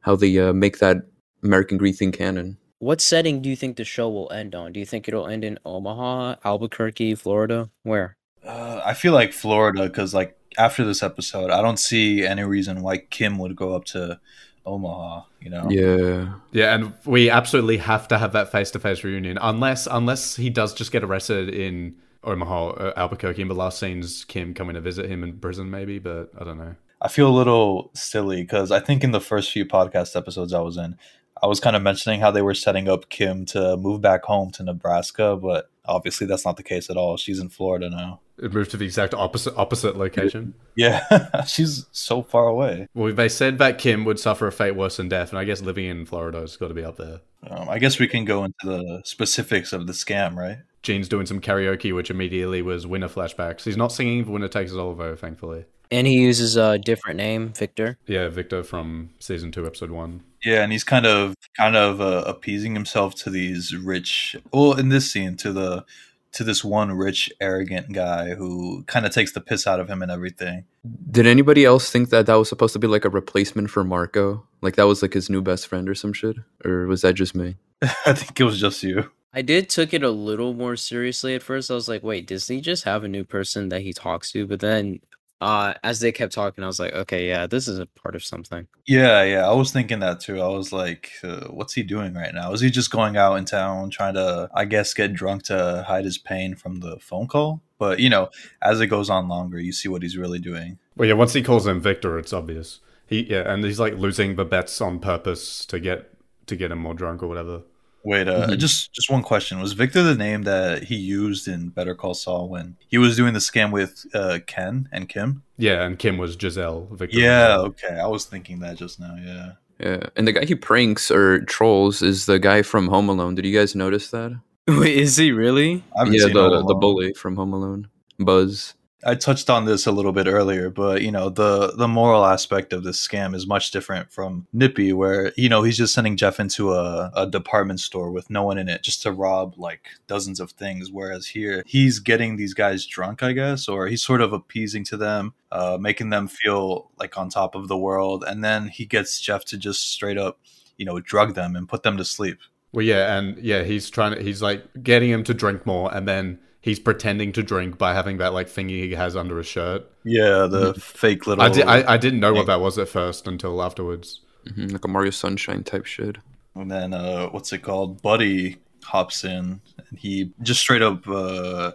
how 0.00 0.16
they 0.16 0.36
uh, 0.38 0.52
make 0.52 0.80
that 0.80 0.98
American 1.42 1.78
Greed 1.78 1.96
thing 1.96 2.12
canon. 2.12 2.58
What 2.78 3.00
setting 3.00 3.40
do 3.40 3.48
you 3.48 3.56
think 3.56 3.76
the 3.76 3.84
show 3.84 4.10
will 4.10 4.30
end 4.32 4.54
on? 4.54 4.72
Do 4.72 4.80
you 4.80 4.86
think 4.86 5.08
it'll 5.08 5.28
end 5.28 5.44
in 5.44 5.58
Omaha, 5.64 6.36
Albuquerque, 6.44 7.14
Florida? 7.14 7.70
Where? 7.84 8.16
Uh, 8.44 8.80
I 8.84 8.94
feel 8.94 9.12
like 9.12 9.32
Florida 9.32 9.84
because 9.84 10.14
like 10.14 10.36
after 10.58 10.84
this 10.84 11.02
episode, 11.02 11.50
I 11.50 11.62
don't 11.62 11.78
see 11.78 12.26
any 12.26 12.42
reason 12.42 12.82
why 12.82 12.98
Kim 12.98 13.38
would 13.38 13.56
go 13.56 13.74
up 13.74 13.84
to 13.86 14.20
Omaha. 14.66 15.22
You 15.40 15.50
know? 15.50 15.70
Yeah, 15.70 16.34
yeah, 16.52 16.74
and 16.74 16.92
we 17.04 17.30
absolutely 17.30 17.78
have 17.78 18.08
to 18.08 18.18
have 18.18 18.32
that 18.32 18.52
face 18.52 18.70
to 18.72 18.78
face 18.78 19.04
reunion 19.04 19.38
unless 19.40 19.86
unless 19.90 20.36
he 20.36 20.50
does 20.50 20.74
just 20.74 20.92
get 20.92 21.04
arrested 21.04 21.48
in 21.48 21.96
Omaha, 22.24 22.68
uh, 22.70 22.92
Albuquerque, 22.96 23.42
and 23.42 23.50
the 23.50 23.54
last 23.54 23.78
scene's 23.78 24.24
Kim 24.24 24.54
coming 24.54 24.74
to 24.74 24.80
visit 24.80 25.06
him 25.06 25.24
in 25.24 25.38
prison, 25.38 25.70
maybe. 25.70 25.98
But 25.98 26.30
I 26.38 26.44
don't 26.44 26.58
know. 26.58 26.76
I 27.00 27.08
feel 27.08 27.28
a 27.28 27.34
little 27.36 27.90
silly 27.94 28.42
because 28.42 28.70
I 28.70 28.78
think 28.78 29.02
in 29.02 29.10
the 29.10 29.20
first 29.20 29.50
few 29.50 29.66
podcast 29.66 30.14
episodes 30.14 30.52
I 30.52 30.60
was 30.60 30.76
in, 30.76 30.96
I 31.42 31.48
was 31.48 31.58
kind 31.58 31.74
of 31.74 31.82
mentioning 31.82 32.20
how 32.20 32.30
they 32.30 32.42
were 32.42 32.54
setting 32.54 32.88
up 32.88 33.08
Kim 33.08 33.44
to 33.46 33.76
move 33.76 34.00
back 34.00 34.22
home 34.24 34.52
to 34.52 34.62
Nebraska, 34.62 35.36
but 35.36 35.68
obviously 35.84 36.28
that's 36.28 36.44
not 36.44 36.56
the 36.56 36.62
case 36.62 36.88
at 36.88 36.96
all. 36.96 37.16
She's 37.16 37.40
in 37.40 37.48
Florida 37.48 37.90
now. 37.90 38.20
It 38.42 38.52
moved 38.52 38.72
to 38.72 38.76
the 38.76 38.84
exact 38.84 39.14
opposite 39.14 39.54
opposite 39.56 39.96
location. 39.96 40.54
Yeah, 40.74 41.42
she's 41.46 41.86
so 41.92 42.22
far 42.22 42.48
away. 42.48 42.88
Well, 42.94 43.12
they 43.14 43.28
said 43.28 43.58
that 43.58 43.78
Kim 43.78 44.04
would 44.04 44.18
suffer 44.18 44.46
a 44.46 44.52
fate 44.52 44.74
worse 44.74 44.96
than 44.96 45.08
death, 45.08 45.30
and 45.30 45.38
I 45.38 45.44
guess 45.44 45.62
living 45.62 45.86
in 45.86 46.06
Florida 46.06 46.40
has 46.40 46.56
got 46.56 46.68
to 46.68 46.74
be 46.74 46.84
up 46.84 46.96
there. 46.96 47.20
Um, 47.48 47.68
I 47.68 47.78
guess 47.78 47.98
we 47.98 48.08
can 48.08 48.24
go 48.24 48.44
into 48.44 48.56
the 48.64 49.02
specifics 49.04 49.72
of 49.72 49.86
the 49.86 49.92
scam, 49.92 50.36
right? 50.36 50.58
Gene's 50.82 51.08
doing 51.08 51.26
some 51.26 51.40
karaoke, 51.40 51.94
which 51.94 52.10
immediately 52.10 52.62
was 52.62 52.86
winter 52.86 53.08
flashbacks. 53.08 53.62
He's 53.62 53.76
not 53.76 53.92
singing 53.92 54.24
for 54.24 54.32
"Winner 54.32 54.48
Takes 54.48 54.72
It 54.72 54.78
All," 54.78 54.94
though, 54.94 55.14
thankfully. 55.14 55.64
And 55.92 56.06
he 56.06 56.14
uses 56.14 56.56
a 56.56 56.78
different 56.78 57.18
name, 57.18 57.52
Victor. 57.52 57.98
Yeah, 58.06 58.28
Victor 58.28 58.64
from 58.64 59.10
season 59.18 59.52
two, 59.52 59.66
episode 59.66 59.90
one. 59.90 60.22
Yeah, 60.42 60.62
and 60.62 60.72
he's 60.72 60.84
kind 60.84 61.06
of 61.06 61.36
kind 61.56 61.76
of 61.76 62.00
uh, 62.00 62.24
appeasing 62.26 62.74
himself 62.74 63.14
to 63.16 63.30
these 63.30 63.76
rich. 63.76 64.34
Well, 64.52 64.72
in 64.72 64.88
this 64.88 65.12
scene, 65.12 65.36
to 65.36 65.52
the 65.52 65.84
to 66.32 66.44
this 66.44 66.64
one 66.64 66.92
rich, 66.92 67.30
arrogant 67.40 67.92
guy 67.92 68.34
who 68.34 68.84
kind 68.84 69.06
of 69.06 69.12
takes 69.12 69.32
the 69.32 69.40
piss 69.40 69.66
out 69.66 69.80
of 69.80 69.88
him 69.88 70.02
and 70.02 70.10
everything. 70.10 70.64
Did 71.10 71.26
anybody 71.26 71.64
else 71.64 71.90
think 71.90 72.10
that 72.10 72.26
that 72.26 72.34
was 72.34 72.48
supposed 72.48 72.72
to 72.72 72.78
be 72.78 72.86
like 72.86 73.04
a 73.04 73.10
replacement 73.10 73.70
for 73.70 73.84
Marco? 73.84 74.46
Like 74.60 74.76
that 74.76 74.86
was 74.86 75.02
like 75.02 75.12
his 75.12 75.28
new 75.28 75.42
best 75.42 75.66
friend 75.66 75.88
or 75.88 75.94
some 75.94 76.12
shit? 76.12 76.36
Or 76.64 76.86
was 76.86 77.02
that 77.02 77.14
just 77.14 77.34
me? 77.34 77.56
I 77.82 78.14
think 78.14 78.40
it 78.40 78.44
was 78.44 78.60
just 78.60 78.82
you. 78.82 79.10
I 79.34 79.42
did 79.42 79.70
took 79.70 79.94
it 79.94 80.02
a 80.02 80.10
little 80.10 80.52
more 80.52 80.76
seriously 80.76 81.34
at 81.34 81.42
first. 81.42 81.70
I 81.70 81.74
was 81.74 81.88
like, 81.88 82.02
wait, 82.02 82.26
does 82.26 82.48
he 82.48 82.60
just 82.60 82.84
have 82.84 83.02
a 83.02 83.08
new 83.08 83.24
person 83.24 83.70
that 83.70 83.80
he 83.80 83.92
talks 83.92 84.30
to? 84.32 84.46
But 84.46 84.60
then 84.60 85.00
uh, 85.42 85.74
as 85.82 85.98
they 85.98 86.12
kept 86.12 86.32
talking, 86.32 86.62
I 86.62 86.68
was 86.68 86.78
like, 86.78 86.92
okay, 86.92 87.26
yeah, 87.26 87.48
this 87.48 87.66
is 87.66 87.80
a 87.80 87.86
part 87.86 88.14
of 88.14 88.22
something. 88.22 88.68
Yeah, 88.86 89.24
yeah, 89.24 89.48
I 89.48 89.52
was 89.52 89.72
thinking 89.72 89.98
that 89.98 90.20
too. 90.20 90.40
I 90.40 90.46
was 90.46 90.72
like, 90.72 91.10
uh, 91.24 91.48
what's 91.48 91.72
he 91.72 91.82
doing 91.82 92.14
right 92.14 92.32
now? 92.32 92.52
Is 92.52 92.60
he 92.60 92.70
just 92.70 92.92
going 92.92 93.16
out 93.16 93.34
in 93.34 93.44
town 93.44 93.90
trying 93.90 94.14
to, 94.14 94.48
I 94.54 94.64
guess, 94.66 94.94
get 94.94 95.12
drunk 95.12 95.42
to 95.44 95.84
hide 95.88 96.04
his 96.04 96.16
pain 96.16 96.54
from 96.54 96.78
the 96.78 96.96
phone 97.00 97.26
call? 97.26 97.60
But 97.76 97.98
you 97.98 98.08
know, 98.08 98.30
as 98.62 98.80
it 98.80 98.86
goes 98.86 99.10
on 99.10 99.26
longer, 99.26 99.58
you 99.58 99.72
see 99.72 99.88
what 99.88 100.02
he's 100.02 100.16
really 100.16 100.38
doing. 100.38 100.78
Well, 100.96 101.08
yeah, 101.08 101.14
once 101.14 101.32
he 101.32 101.42
calls 101.42 101.66
him 101.66 101.80
Victor, 101.80 102.20
it's 102.20 102.32
obvious. 102.32 102.78
He 103.08 103.24
yeah, 103.24 103.52
and 103.52 103.64
he's 103.64 103.80
like 103.80 103.94
losing 103.94 104.36
the 104.36 104.44
bets 104.44 104.80
on 104.80 105.00
purpose 105.00 105.66
to 105.66 105.80
get 105.80 106.08
to 106.46 106.54
get 106.54 106.70
him 106.70 106.78
more 106.78 106.94
drunk 106.94 107.20
or 107.20 107.26
whatever. 107.26 107.62
Wait, 108.04 108.26
uh, 108.28 108.48
Mhm. 108.48 108.58
just 108.58 108.92
just 108.92 109.10
one 109.10 109.22
question: 109.22 109.60
Was 109.60 109.72
Victor 109.74 110.02
the 110.02 110.14
name 110.14 110.42
that 110.42 110.84
he 110.84 110.96
used 110.96 111.46
in 111.46 111.68
Better 111.68 111.94
Call 111.94 112.14
Saul 112.14 112.48
when 112.48 112.76
he 112.88 112.98
was 112.98 113.16
doing 113.16 113.32
the 113.32 113.40
scam 113.40 113.70
with 113.70 114.04
uh, 114.14 114.40
Ken 114.46 114.88
and 114.92 115.08
Kim? 115.08 115.42
Yeah, 115.56 115.84
and 115.84 115.98
Kim 115.98 116.18
was 116.18 116.36
Giselle. 116.40 116.88
Victor 116.90 117.16
was 117.16 117.24
Yeah, 117.24 117.56
okay, 117.58 117.98
I 118.00 118.06
was 118.08 118.24
thinking 118.24 118.58
that 118.60 118.76
just 118.76 118.98
now. 118.98 119.14
Yeah, 119.24 119.52
Yeah, 119.78 120.06
and 120.16 120.26
the 120.26 120.32
guy 120.32 120.44
he 120.44 120.54
pranks 120.56 121.10
or 121.10 121.40
trolls 121.44 122.02
is 122.02 122.26
the 122.26 122.38
guy 122.38 122.62
from 122.62 122.88
Home 122.88 123.08
Alone. 123.08 123.34
Did 123.36 123.46
you 123.46 123.56
guys 123.56 123.74
notice 123.76 124.10
that? 124.10 124.32
Wait, 124.68 124.96
is 124.96 125.16
he 125.16 125.30
really? 125.32 125.84
I 125.96 126.00
haven't 126.00 126.14
yeah, 126.14 126.26
seen 126.26 126.36
Home 126.36 126.50
the 126.50 126.64
the 126.66 126.74
bully 126.74 127.12
from 127.14 127.36
Home 127.36 127.52
Alone, 127.52 127.88
Buzz. 128.18 128.74
I 129.04 129.16
touched 129.16 129.50
on 129.50 129.64
this 129.64 129.86
a 129.86 129.92
little 129.92 130.12
bit 130.12 130.26
earlier, 130.26 130.70
but 130.70 131.02
you 131.02 131.10
know 131.10 131.28
the 131.28 131.72
the 131.76 131.88
moral 131.88 132.24
aspect 132.24 132.72
of 132.72 132.84
this 132.84 133.04
scam 133.06 133.34
is 133.34 133.46
much 133.46 133.70
different 133.70 134.12
from 134.12 134.46
Nippy, 134.52 134.92
where 134.92 135.32
you 135.36 135.48
know 135.48 135.62
he's 135.62 135.76
just 135.76 135.94
sending 135.94 136.16
Jeff 136.16 136.38
into 136.38 136.72
a, 136.72 137.10
a 137.14 137.26
department 137.26 137.80
store 137.80 138.10
with 138.10 138.30
no 138.30 138.44
one 138.44 138.58
in 138.58 138.68
it 138.68 138.82
just 138.82 139.02
to 139.02 139.12
rob 139.12 139.54
like 139.58 139.88
dozens 140.06 140.38
of 140.38 140.52
things. 140.52 140.90
Whereas 140.90 141.26
here 141.26 141.64
he's 141.66 141.98
getting 141.98 142.36
these 142.36 142.54
guys 142.54 142.86
drunk, 142.86 143.22
I 143.22 143.32
guess, 143.32 143.68
or 143.68 143.88
he's 143.88 144.04
sort 144.04 144.20
of 144.20 144.32
appeasing 144.32 144.84
to 144.84 144.96
them, 144.96 145.34
uh, 145.50 145.78
making 145.80 146.10
them 146.10 146.28
feel 146.28 146.90
like 146.98 147.18
on 147.18 147.28
top 147.28 147.54
of 147.54 147.68
the 147.68 147.78
world, 147.78 148.24
and 148.26 148.44
then 148.44 148.68
he 148.68 148.86
gets 148.86 149.20
Jeff 149.20 149.44
to 149.46 149.58
just 149.58 149.90
straight 149.90 150.18
up, 150.18 150.38
you 150.76 150.86
know, 150.86 151.00
drug 151.00 151.34
them 151.34 151.56
and 151.56 151.68
put 151.68 151.82
them 151.82 151.96
to 151.96 152.04
sleep. 152.04 152.38
Well, 152.72 152.84
yeah, 152.84 153.18
and 153.18 153.36
yeah, 153.38 153.64
he's 153.64 153.90
trying 153.90 154.14
to. 154.14 154.22
He's 154.22 154.40
like 154.40 154.64
getting 154.82 155.10
him 155.10 155.24
to 155.24 155.34
drink 155.34 155.66
more, 155.66 155.94
and 155.94 156.08
then 156.08 156.38
he's 156.62 156.78
pretending 156.80 157.32
to 157.32 157.42
drink 157.42 157.76
by 157.76 157.92
having 157.92 158.16
that 158.18 158.32
like 158.32 158.46
thingy 158.48 158.84
he 158.84 158.92
has 158.92 159.14
under 159.16 159.36
his 159.36 159.46
shirt. 159.46 159.84
Yeah, 160.04 160.46
the 160.50 160.72
fake 160.74 161.26
little. 161.26 161.44
I, 161.44 161.48
di- 161.50 161.62
I 161.62 161.94
I 161.94 161.96
didn't 161.98 162.20
know 162.20 162.32
what 162.32 162.46
that 162.46 162.60
was 162.60 162.78
at 162.78 162.88
first 162.88 163.26
until 163.28 163.62
afterwards. 163.62 164.20
hmm 164.54 164.68
like 164.68 164.84
a 164.84 164.88
Mario 164.88 165.10
Sunshine 165.10 165.62
type 165.64 165.84
shit. 165.84 166.16
And 166.54 166.70
then 166.70 166.94
uh, 166.94 167.28
what's 167.28 167.52
it 167.52 167.58
called? 167.62 168.00
Buddy 168.02 168.56
hops 168.84 169.24
in 169.24 169.60
and 169.88 169.98
he 169.98 170.32
just 170.42 170.60
straight 170.60 170.82
up 170.82 171.06
uh, 171.06 171.72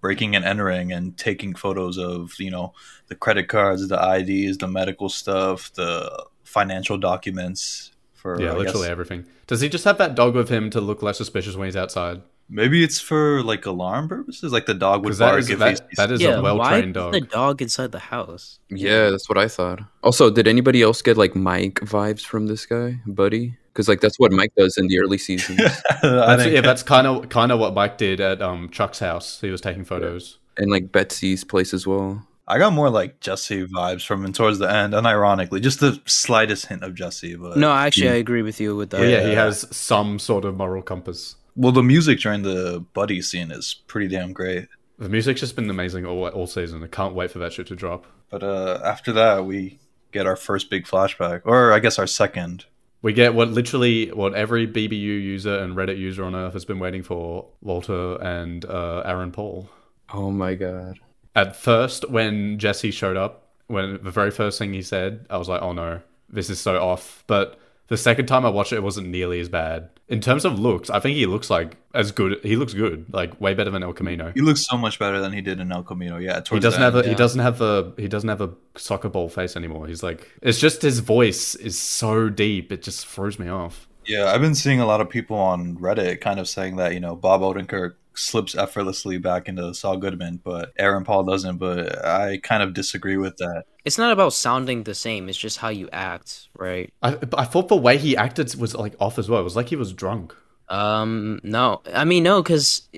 breaking 0.00 0.34
and 0.34 0.44
entering 0.44 0.92
and 0.92 1.16
taking 1.16 1.54
photos 1.54 1.98
of 1.98 2.32
you 2.38 2.50
know 2.50 2.72
the 3.08 3.14
credit 3.14 3.48
cards, 3.48 3.86
the 3.88 3.96
IDs, 4.16 4.58
the 4.58 4.68
medical 4.68 5.08
stuff, 5.08 5.72
the 5.74 6.24
financial 6.44 6.98
documents. 6.98 7.92
For 8.14 8.40
Yeah, 8.40 8.48
I 8.50 8.56
literally 8.56 8.82
guess- 8.86 8.90
everything. 8.90 9.26
Does 9.46 9.60
he 9.60 9.68
just 9.68 9.84
have 9.84 9.96
that 9.98 10.14
dog 10.14 10.34
with 10.34 10.48
him 10.50 10.68
to 10.70 10.80
look 10.80 11.02
less 11.02 11.16
suspicious 11.16 11.54
when 11.56 11.66
he's 11.68 11.76
outside? 11.76 12.20
Maybe 12.48 12.82
it's 12.82 13.00
for 13.00 13.42
like 13.42 13.66
alarm 13.66 14.08
purposes, 14.08 14.52
like 14.52 14.66
the 14.66 14.74
dog 14.74 15.04
would 15.04 15.18
bark 15.18 15.38
is 15.40 15.50
if 15.50 15.58
that, 15.58 15.80
he's. 15.88 15.96
that 15.96 16.10
is 16.10 16.20
yeah, 16.20 16.36
a 16.36 16.42
well 16.42 16.58
why 16.58 16.80
trained 16.80 16.96
is 16.96 17.00
dog. 17.00 17.12
the 17.12 17.20
dog 17.20 17.62
inside 17.62 17.92
the 17.92 17.98
house? 17.98 18.58
Yeah, 18.70 19.10
that's 19.10 19.28
what 19.28 19.38
I 19.38 19.48
thought. 19.48 19.80
Also, 20.02 20.30
did 20.30 20.48
anybody 20.48 20.82
else 20.82 21.02
get 21.02 21.16
like 21.16 21.34
Mike 21.34 21.80
vibes 21.80 22.22
from 22.22 22.46
this 22.46 22.66
guy, 22.66 23.00
Buddy? 23.06 23.56
Because 23.72 23.88
like 23.88 24.00
that's 24.00 24.18
what 24.18 24.32
Mike 24.32 24.52
does 24.56 24.76
in 24.76 24.88
the 24.88 24.98
early 24.98 25.18
seasons, 25.18 25.58
That's, 26.02 26.46
yeah, 26.46 26.60
that's 26.62 26.82
kind 26.82 27.06
of 27.06 27.28
kind 27.28 27.52
of 27.52 27.60
what 27.60 27.74
Mike 27.74 27.96
did 27.96 28.20
at 28.20 28.42
um, 28.42 28.70
Chuck's 28.70 28.98
house. 28.98 29.40
He 29.40 29.50
was 29.50 29.60
taking 29.60 29.84
photos. 29.84 30.38
and 30.56 30.68
like 30.70 30.90
Betsy's 30.90 31.44
place 31.44 31.72
as 31.72 31.86
well. 31.86 32.26
I 32.50 32.58
got 32.58 32.72
more 32.72 32.88
like 32.88 33.20
Jesse 33.20 33.66
vibes 33.66 34.06
from 34.06 34.24
him 34.24 34.32
towards 34.32 34.58
the 34.58 34.72
end, 34.72 34.94
unironically, 34.94 35.60
just 35.60 35.80
the 35.80 36.00
slightest 36.06 36.66
hint 36.66 36.82
of 36.82 36.94
Jesse. 36.94 37.36
But 37.36 37.58
No, 37.58 37.70
actually, 37.70 38.08
I 38.08 38.14
agree 38.14 38.40
with 38.40 38.58
you 38.58 38.74
with 38.74 38.88
that. 38.90 38.98
But 38.98 39.08
yeah, 39.08 39.28
he 39.28 39.34
has 39.34 39.66
some 39.76 40.18
sort 40.18 40.46
of 40.46 40.56
moral 40.56 40.82
compass. 40.82 41.36
Well, 41.58 41.72
the 41.72 41.82
music 41.82 42.20
during 42.20 42.42
the 42.42 42.84
buddy 42.94 43.20
scene 43.20 43.50
is 43.50 43.74
pretty 43.88 44.06
damn 44.06 44.32
great. 44.32 44.68
The 44.96 45.08
music's 45.08 45.40
just 45.40 45.56
been 45.56 45.68
amazing 45.68 46.06
all, 46.06 46.28
all 46.28 46.46
season. 46.46 46.84
I 46.84 46.86
can't 46.86 47.14
wait 47.14 47.32
for 47.32 47.40
that 47.40 47.52
shit 47.52 47.66
to 47.66 47.76
drop. 47.76 48.06
But 48.30 48.44
uh, 48.44 48.80
after 48.84 49.12
that, 49.14 49.44
we 49.44 49.80
get 50.12 50.26
our 50.26 50.36
first 50.36 50.70
big 50.70 50.86
flashback, 50.86 51.42
or 51.44 51.72
I 51.72 51.80
guess 51.80 51.98
our 51.98 52.06
second. 52.06 52.66
We 53.02 53.12
get 53.12 53.34
what 53.34 53.48
literally 53.48 54.10
what 54.12 54.34
every 54.34 54.68
BBU 54.68 54.92
user 54.92 55.58
and 55.58 55.76
Reddit 55.76 55.98
user 55.98 56.24
on 56.24 56.36
Earth 56.36 56.52
has 56.52 56.64
been 56.64 56.78
waiting 56.78 57.02
for: 57.02 57.46
Walter 57.60 58.22
and 58.22 58.64
uh, 58.64 59.02
Aaron 59.04 59.32
Paul. 59.32 59.68
Oh 60.12 60.30
my 60.30 60.54
god. 60.54 61.00
At 61.34 61.56
first, 61.56 62.08
when 62.08 62.58
Jesse 62.58 62.90
showed 62.92 63.16
up, 63.16 63.48
when 63.66 64.00
the 64.02 64.10
very 64.10 64.30
first 64.30 64.58
thing 64.58 64.72
he 64.72 64.82
said, 64.82 65.26
I 65.28 65.38
was 65.38 65.48
like, 65.48 65.62
"Oh 65.62 65.72
no, 65.72 66.00
this 66.28 66.50
is 66.50 66.60
so 66.60 66.80
off." 66.80 67.24
But 67.26 67.58
the 67.88 67.96
second 67.96 68.26
time 68.26 68.46
I 68.46 68.48
watched 68.48 68.72
it, 68.72 68.76
it 68.76 68.82
wasn't 68.82 69.08
nearly 69.08 69.40
as 69.40 69.48
bad. 69.48 69.90
In 70.08 70.20
terms 70.22 70.46
of 70.46 70.58
looks, 70.58 70.88
I 70.88 71.00
think 71.00 71.16
he 71.16 71.26
looks 71.26 71.50
like 71.50 71.76
as 71.94 72.12
good. 72.12 72.40
He 72.42 72.56
looks 72.56 72.72
good, 72.72 73.06
like 73.12 73.38
way 73.40 73.52
better 73.52 73.70
than 73.70 73.82
El 73.82 73.92
Camino. 73.92 74.32
He 74.34 74.40
looks 74.40 74.64
so 74.66 74.78
much 74.78 74.98
better 74.98 75.20
than 75.20 75.34
he 75.34 75.42
did 75.42 75.60
in 75.60 75.70
El 75.70 75.82
Camino. 75.82 76.16
Yeah, 76.16 76.40
He 76.50 76.58
doesn't 76.60 76.80
have 76.80 76.94
a 76.94 77.00
end. 77.00 77.08
he 77.08 77.14
doesn't 77.14 77.40
have 77.40 77.60
a 77.60 77.92
he 77.98 78.08
doesn't 78.08 78.28
have 78.28 78.40
a 78.40 78.50
soccer 78.76 79.10
ball 79.10 79.28
face 79.28 79.54
anymore. 79.54 79.86
He's 79.86 80.02
like 80.02 80.26
it's 80.40 80.58
just 80.58 80.80
his 80.80 81.00
voice 81.00 81.54
is 81.56 81.78
so 81.78 82.30
deep, 82.30 82.72
it 82.72 82.82
just 82.82 83.06
throws 83.06 83.38
me 83.38 83.48
off. 83.48 83.86
Yeah, 84.06 84.32
I've 84.32 84.40
been 84.40 84.54
seeing 84.54 84.80
a 84.80 84.86
lot 84.86 85.02
of 85.02 85.10
people 85.10 85.36
on 85.36 85.76
Reddit 85.76 86.22
kind 86.22 86.40
of 86.40 86.48
saying 86.48 86.76
that 86.76 86.94
you 86.94 87.00
know 87.00 87.14
Bob 87.14 87.42
Odenkirk 87.42 87.96
slips 88.18 88.54
effortlessly 88.54 89.18
back 89.18 89.48
into 89.48 89.72
Saul 89.74 89.96
Goodman, 89.96 90.40
but 90.42 90.72
Aaron 90.78 91.04
Paul 91.04 91.24
doesn't. 91.24 91.58
But 91.58 92.04
I 92.04 92.38
kind 92.42 92.62
of 92.62 92.74
disagree 92.74 93.16
with 93.16 93.36
that. 93.38 93.64
It's 93.84 93.98
not 93.98 94.12
about 94.12 94.32
sounding 94.32 94.82
the 94.82 94.94
same. 94.94 95.28
It's 95.28 95.38
just 95.38 95.58
how 95.58 95.68
you 95.68 95.88
act, 95.92 96.48
right? 96.58 96.92
I 97.02 97.16
I 97.36 97.44
thought 97.44 97.68
the 97.68 97.76
way 97.76 97.98
he 97.98 98.16
acted 98.16 98.54
was 98.56 98.74
like 98.74 98.94
off 99.00 99.18
as 99.18 99.28
well. 99.28 99.40
It 99.40 99.44
was 99.44 99.56
like 99.56 99.68
he 99.68 99.76
was 99.76 99.92
drunk. 99.92 100.34
Um, 100.68 101.40
no, 101.42 101.80
I 101.94 102.04
mean 102.04 102.22
no, 102.22 102.42
because 102.42 102.88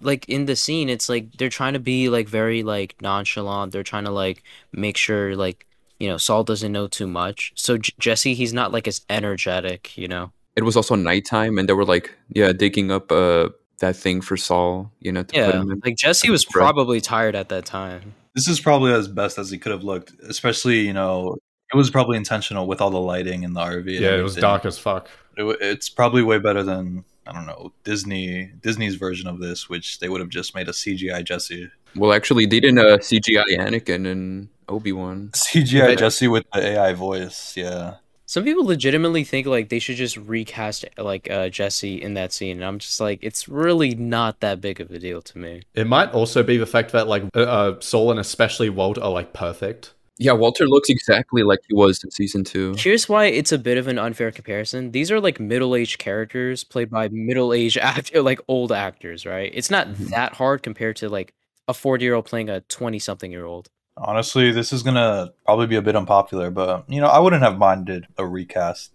like 0.00 0.28
in 0.28 0.46
the 0.46 0.56
scene, 0.56 0.88
it's 0.88 1.08
like 1.08 1.32
they're 1.36 1.50
trying 1.50 1.74
to 1.74 1.78
be 1.78 2.08
like 2.08 2.28
very 2.28 2.62
like 2.62 2.96
nonchalant. 3.02 3.72
They're 3.72 3.82
trying 3.82 4.04
to 4.04 4.10
like 4.10 4.42
make 4.72 4.96
sure 4.96 5.36
like 5.36 5.66
you 5.98 6.08
know 6.08 6.16
Saul 6.16 6.44
doesn't 6.44 6.72
know 6.72 6.88
too 6.88 7.06
much. 7.06 7.52
So 7.54 7.76
J- 7.76 7.92
Jesse, 7.98 8.34
he's 8.34 8.54
not 8.54 8.72
like 8.72 8.88
as 8.88 9.02
energetic, 9.10 9.96
you 9.98 10.08
know. 10.08 10.32
It 10.56 10.62
was 10.64 10.76
also 10.76 10.94
nighttime, 10.94 11.58
and 11.58 11.68
they 11.68 11.74
were 11.74 11.84
like, 11.84 12.16
yeah, 12.30 12.52
digging 12.52 12.90
up 12.90 13.12
uh 13.12 13.50
that 13.80 13.96
thing 13.96 14.20
for 14.20 14.36
Saul, 14.36 14.90
you 15.00 15.12
know, 15.12 15.22
to 15.22 15.26
put 15.26 15.36
Yeah, 15.36 15.60
him 15.60 15.70
in. 15.70 15.80
like 15.84 15.96
Jesse 15.96 16.30
was 16.30 16.44
probably 16.44 17.00
tired 17.00 17.34
at 17.34 17.48
that 17.50 17.64
time. 17.64 18.14
This 18.34 18.48
is 18.48 18.60
probably 18.60 18.92
as 18.92 19.08
best 19.08 19.38
as 19.38 19.50
he 19.50 19.58
could 19.58 19.72
have 19.72 19.82
looked, 19.84 20.12
especially 20.28 20.80
you 20.80 20.92
know 20.92 21.36
it 21.72 21.76
was 21.76 21.90
probably 21.90 22.16
intentional 22.16 22.66
with 22.66 22.80
all 22.80 22.90
the 22.90 23.00
lighting 23.00 23.42
in 23.42 23.52
the 23.54 23.60
RV. 23.60 23.80
and 23.96 24.04
Yeah, 24.04 24.16
it 24.16 24.22
was 24.22 24.36
dark 24.36 24.64
as 24.64 24.78
fuck. 24.78 25.08
It 25.36 25.44
it's 25.60 25.88
probably 25.88 26.22
way 26.22 26.38
better 26.38 26.62
than 26.62 27.04
I 27.26 27.32
don't 27.32 27.46
know 27.46 27.72
Disney 27.84 28.52
Disney's 28.62 28.94
version 28.94 29.28
of 29.28 29.38
this, 29.40 29.68
which 29.68 29.98
they 30.00 30.08
would 30.08 30.20
have 30.20 30.30
just 30.30 30.54
made 30.54 30.68
a 30.68 30.72
CGI 30.72 31.24
Jesse. 31.24 31.70
Well, 31.96 32.12
actually, 32.12 32.46
they 32.46 32.60
didn't 32.60 32.78
uh, 32.78 32.98
CGI 32.98 33.44
Anakin 33.58 34.06
and 34.10 34.48
Obi 34.68 34.92
Wan. 34.92 35.30
CGI 35.32 35.96
Jesse 35.98 36.28
with 36.28 36.44
the 36.52 36.60
AI 36.60 36.92
voice. 36.92 37.54
Yeah. 37.56 37.96
Some 38.28 38.44
people 38.44 38.66
legitimately 38.66 39.24
think 39.24 39.46
like 39.46 39.70
they 39.70 39.78
should 39.78 39.96
just 39.96 40.18
recast 40.18 40.84
like 40.98 41.30
uh, 41.30 41.48
Jesse 41.48 42.00
in 42.02 42.12
that 42.12 42.30
scene. 42.30 42.58
And 42.58 42.64
I'm 42.64 42.78
just 42.78 43.00
like, 43.00 43.20
it's 43.22 43.48
really 43.48 43.94
not 43.94 44.40
that 44.40 44.60
big 44.60 44.82
of 44.82 44.90
a 44.90 44.98
deal 44.98 45.22
to 45.22 45.38
me. 45.38 45.62
It 45.74 45.86
might 45.86 46.12
also 46.12 46.42
be 46.42 46.58
the 46.58 46.66
fact 46.66 46.92
that 46.92 47.08
like 47.08 47.22
uh, 47.34 47.40
uh, 47.40 47.80
Saul 47.80 48.10
and 48.10 48.20
especially 48.20 48.68
Walt 48.68 48.98
are 48.98 49.10
like 49.10 49.32
perfect. 49.32 49.94
Yeah, 50.18 50.32
Walter 50.32 50.66
looks 50.66 50.90
exactly 50.90 51.42
like 51.42 51.60
he 51.68 51.74
was 51.74 52.04
in 52.04 52.10
season 52.10 52.44
two. 52.44 52.74
Here's 52.76 53.08
why 53.08 53.26
it's 53.26 53.50
a 53.52 53.56
bit 53.58 53.78
of 53.78 53.88
an 53.88 53.98
unfair 53.98 54.30
comparison. 54.30 54.90
These 54.90 55.10
are 55.10 55.20
like 55.20 55.40
middle-aged 55.40 55.98
characters 55.98 56.64
played 56.64 56.90
by 56.90 57.08
middle-aged 57.08 57.78
actor, 57.82 58.20
like 58.20 58.40
old 58.46 58.72
actors, 58.72 59.24
right? 59.24 59.50
It's 59.54 59.70
not 59.70 59.86
Mhm. 59.88 60.10
that 60.10 60.34
hard 60.34 60.62
compared 60.62 60.96
to 60.96 61.08
like 61.08 61.32
a 61.66 61.72
40-year-old 61.72 62.26
playing 62.26 62.50
a 62.50 62.60
20-something-year-old. 62.68 63.70
Honestly, 64.00 64.50
this 64.52 64.72
is 64.72 64.82
gonna 64.82 65.32
probably 65.44 65.66
be 65.66 65.76
a 65.76 65.82
bit 65.82 65.96
unpopular, 65.96 66.50
but 66.50 66.84
you 66.88 67.00
know, 67.00 67.08
I 67.08 67.18
wouldn't 67.18 67.42
have 67.42 67.58
minded 67.58 68.06
a 68.16 68.26
recast. 68.26 68.92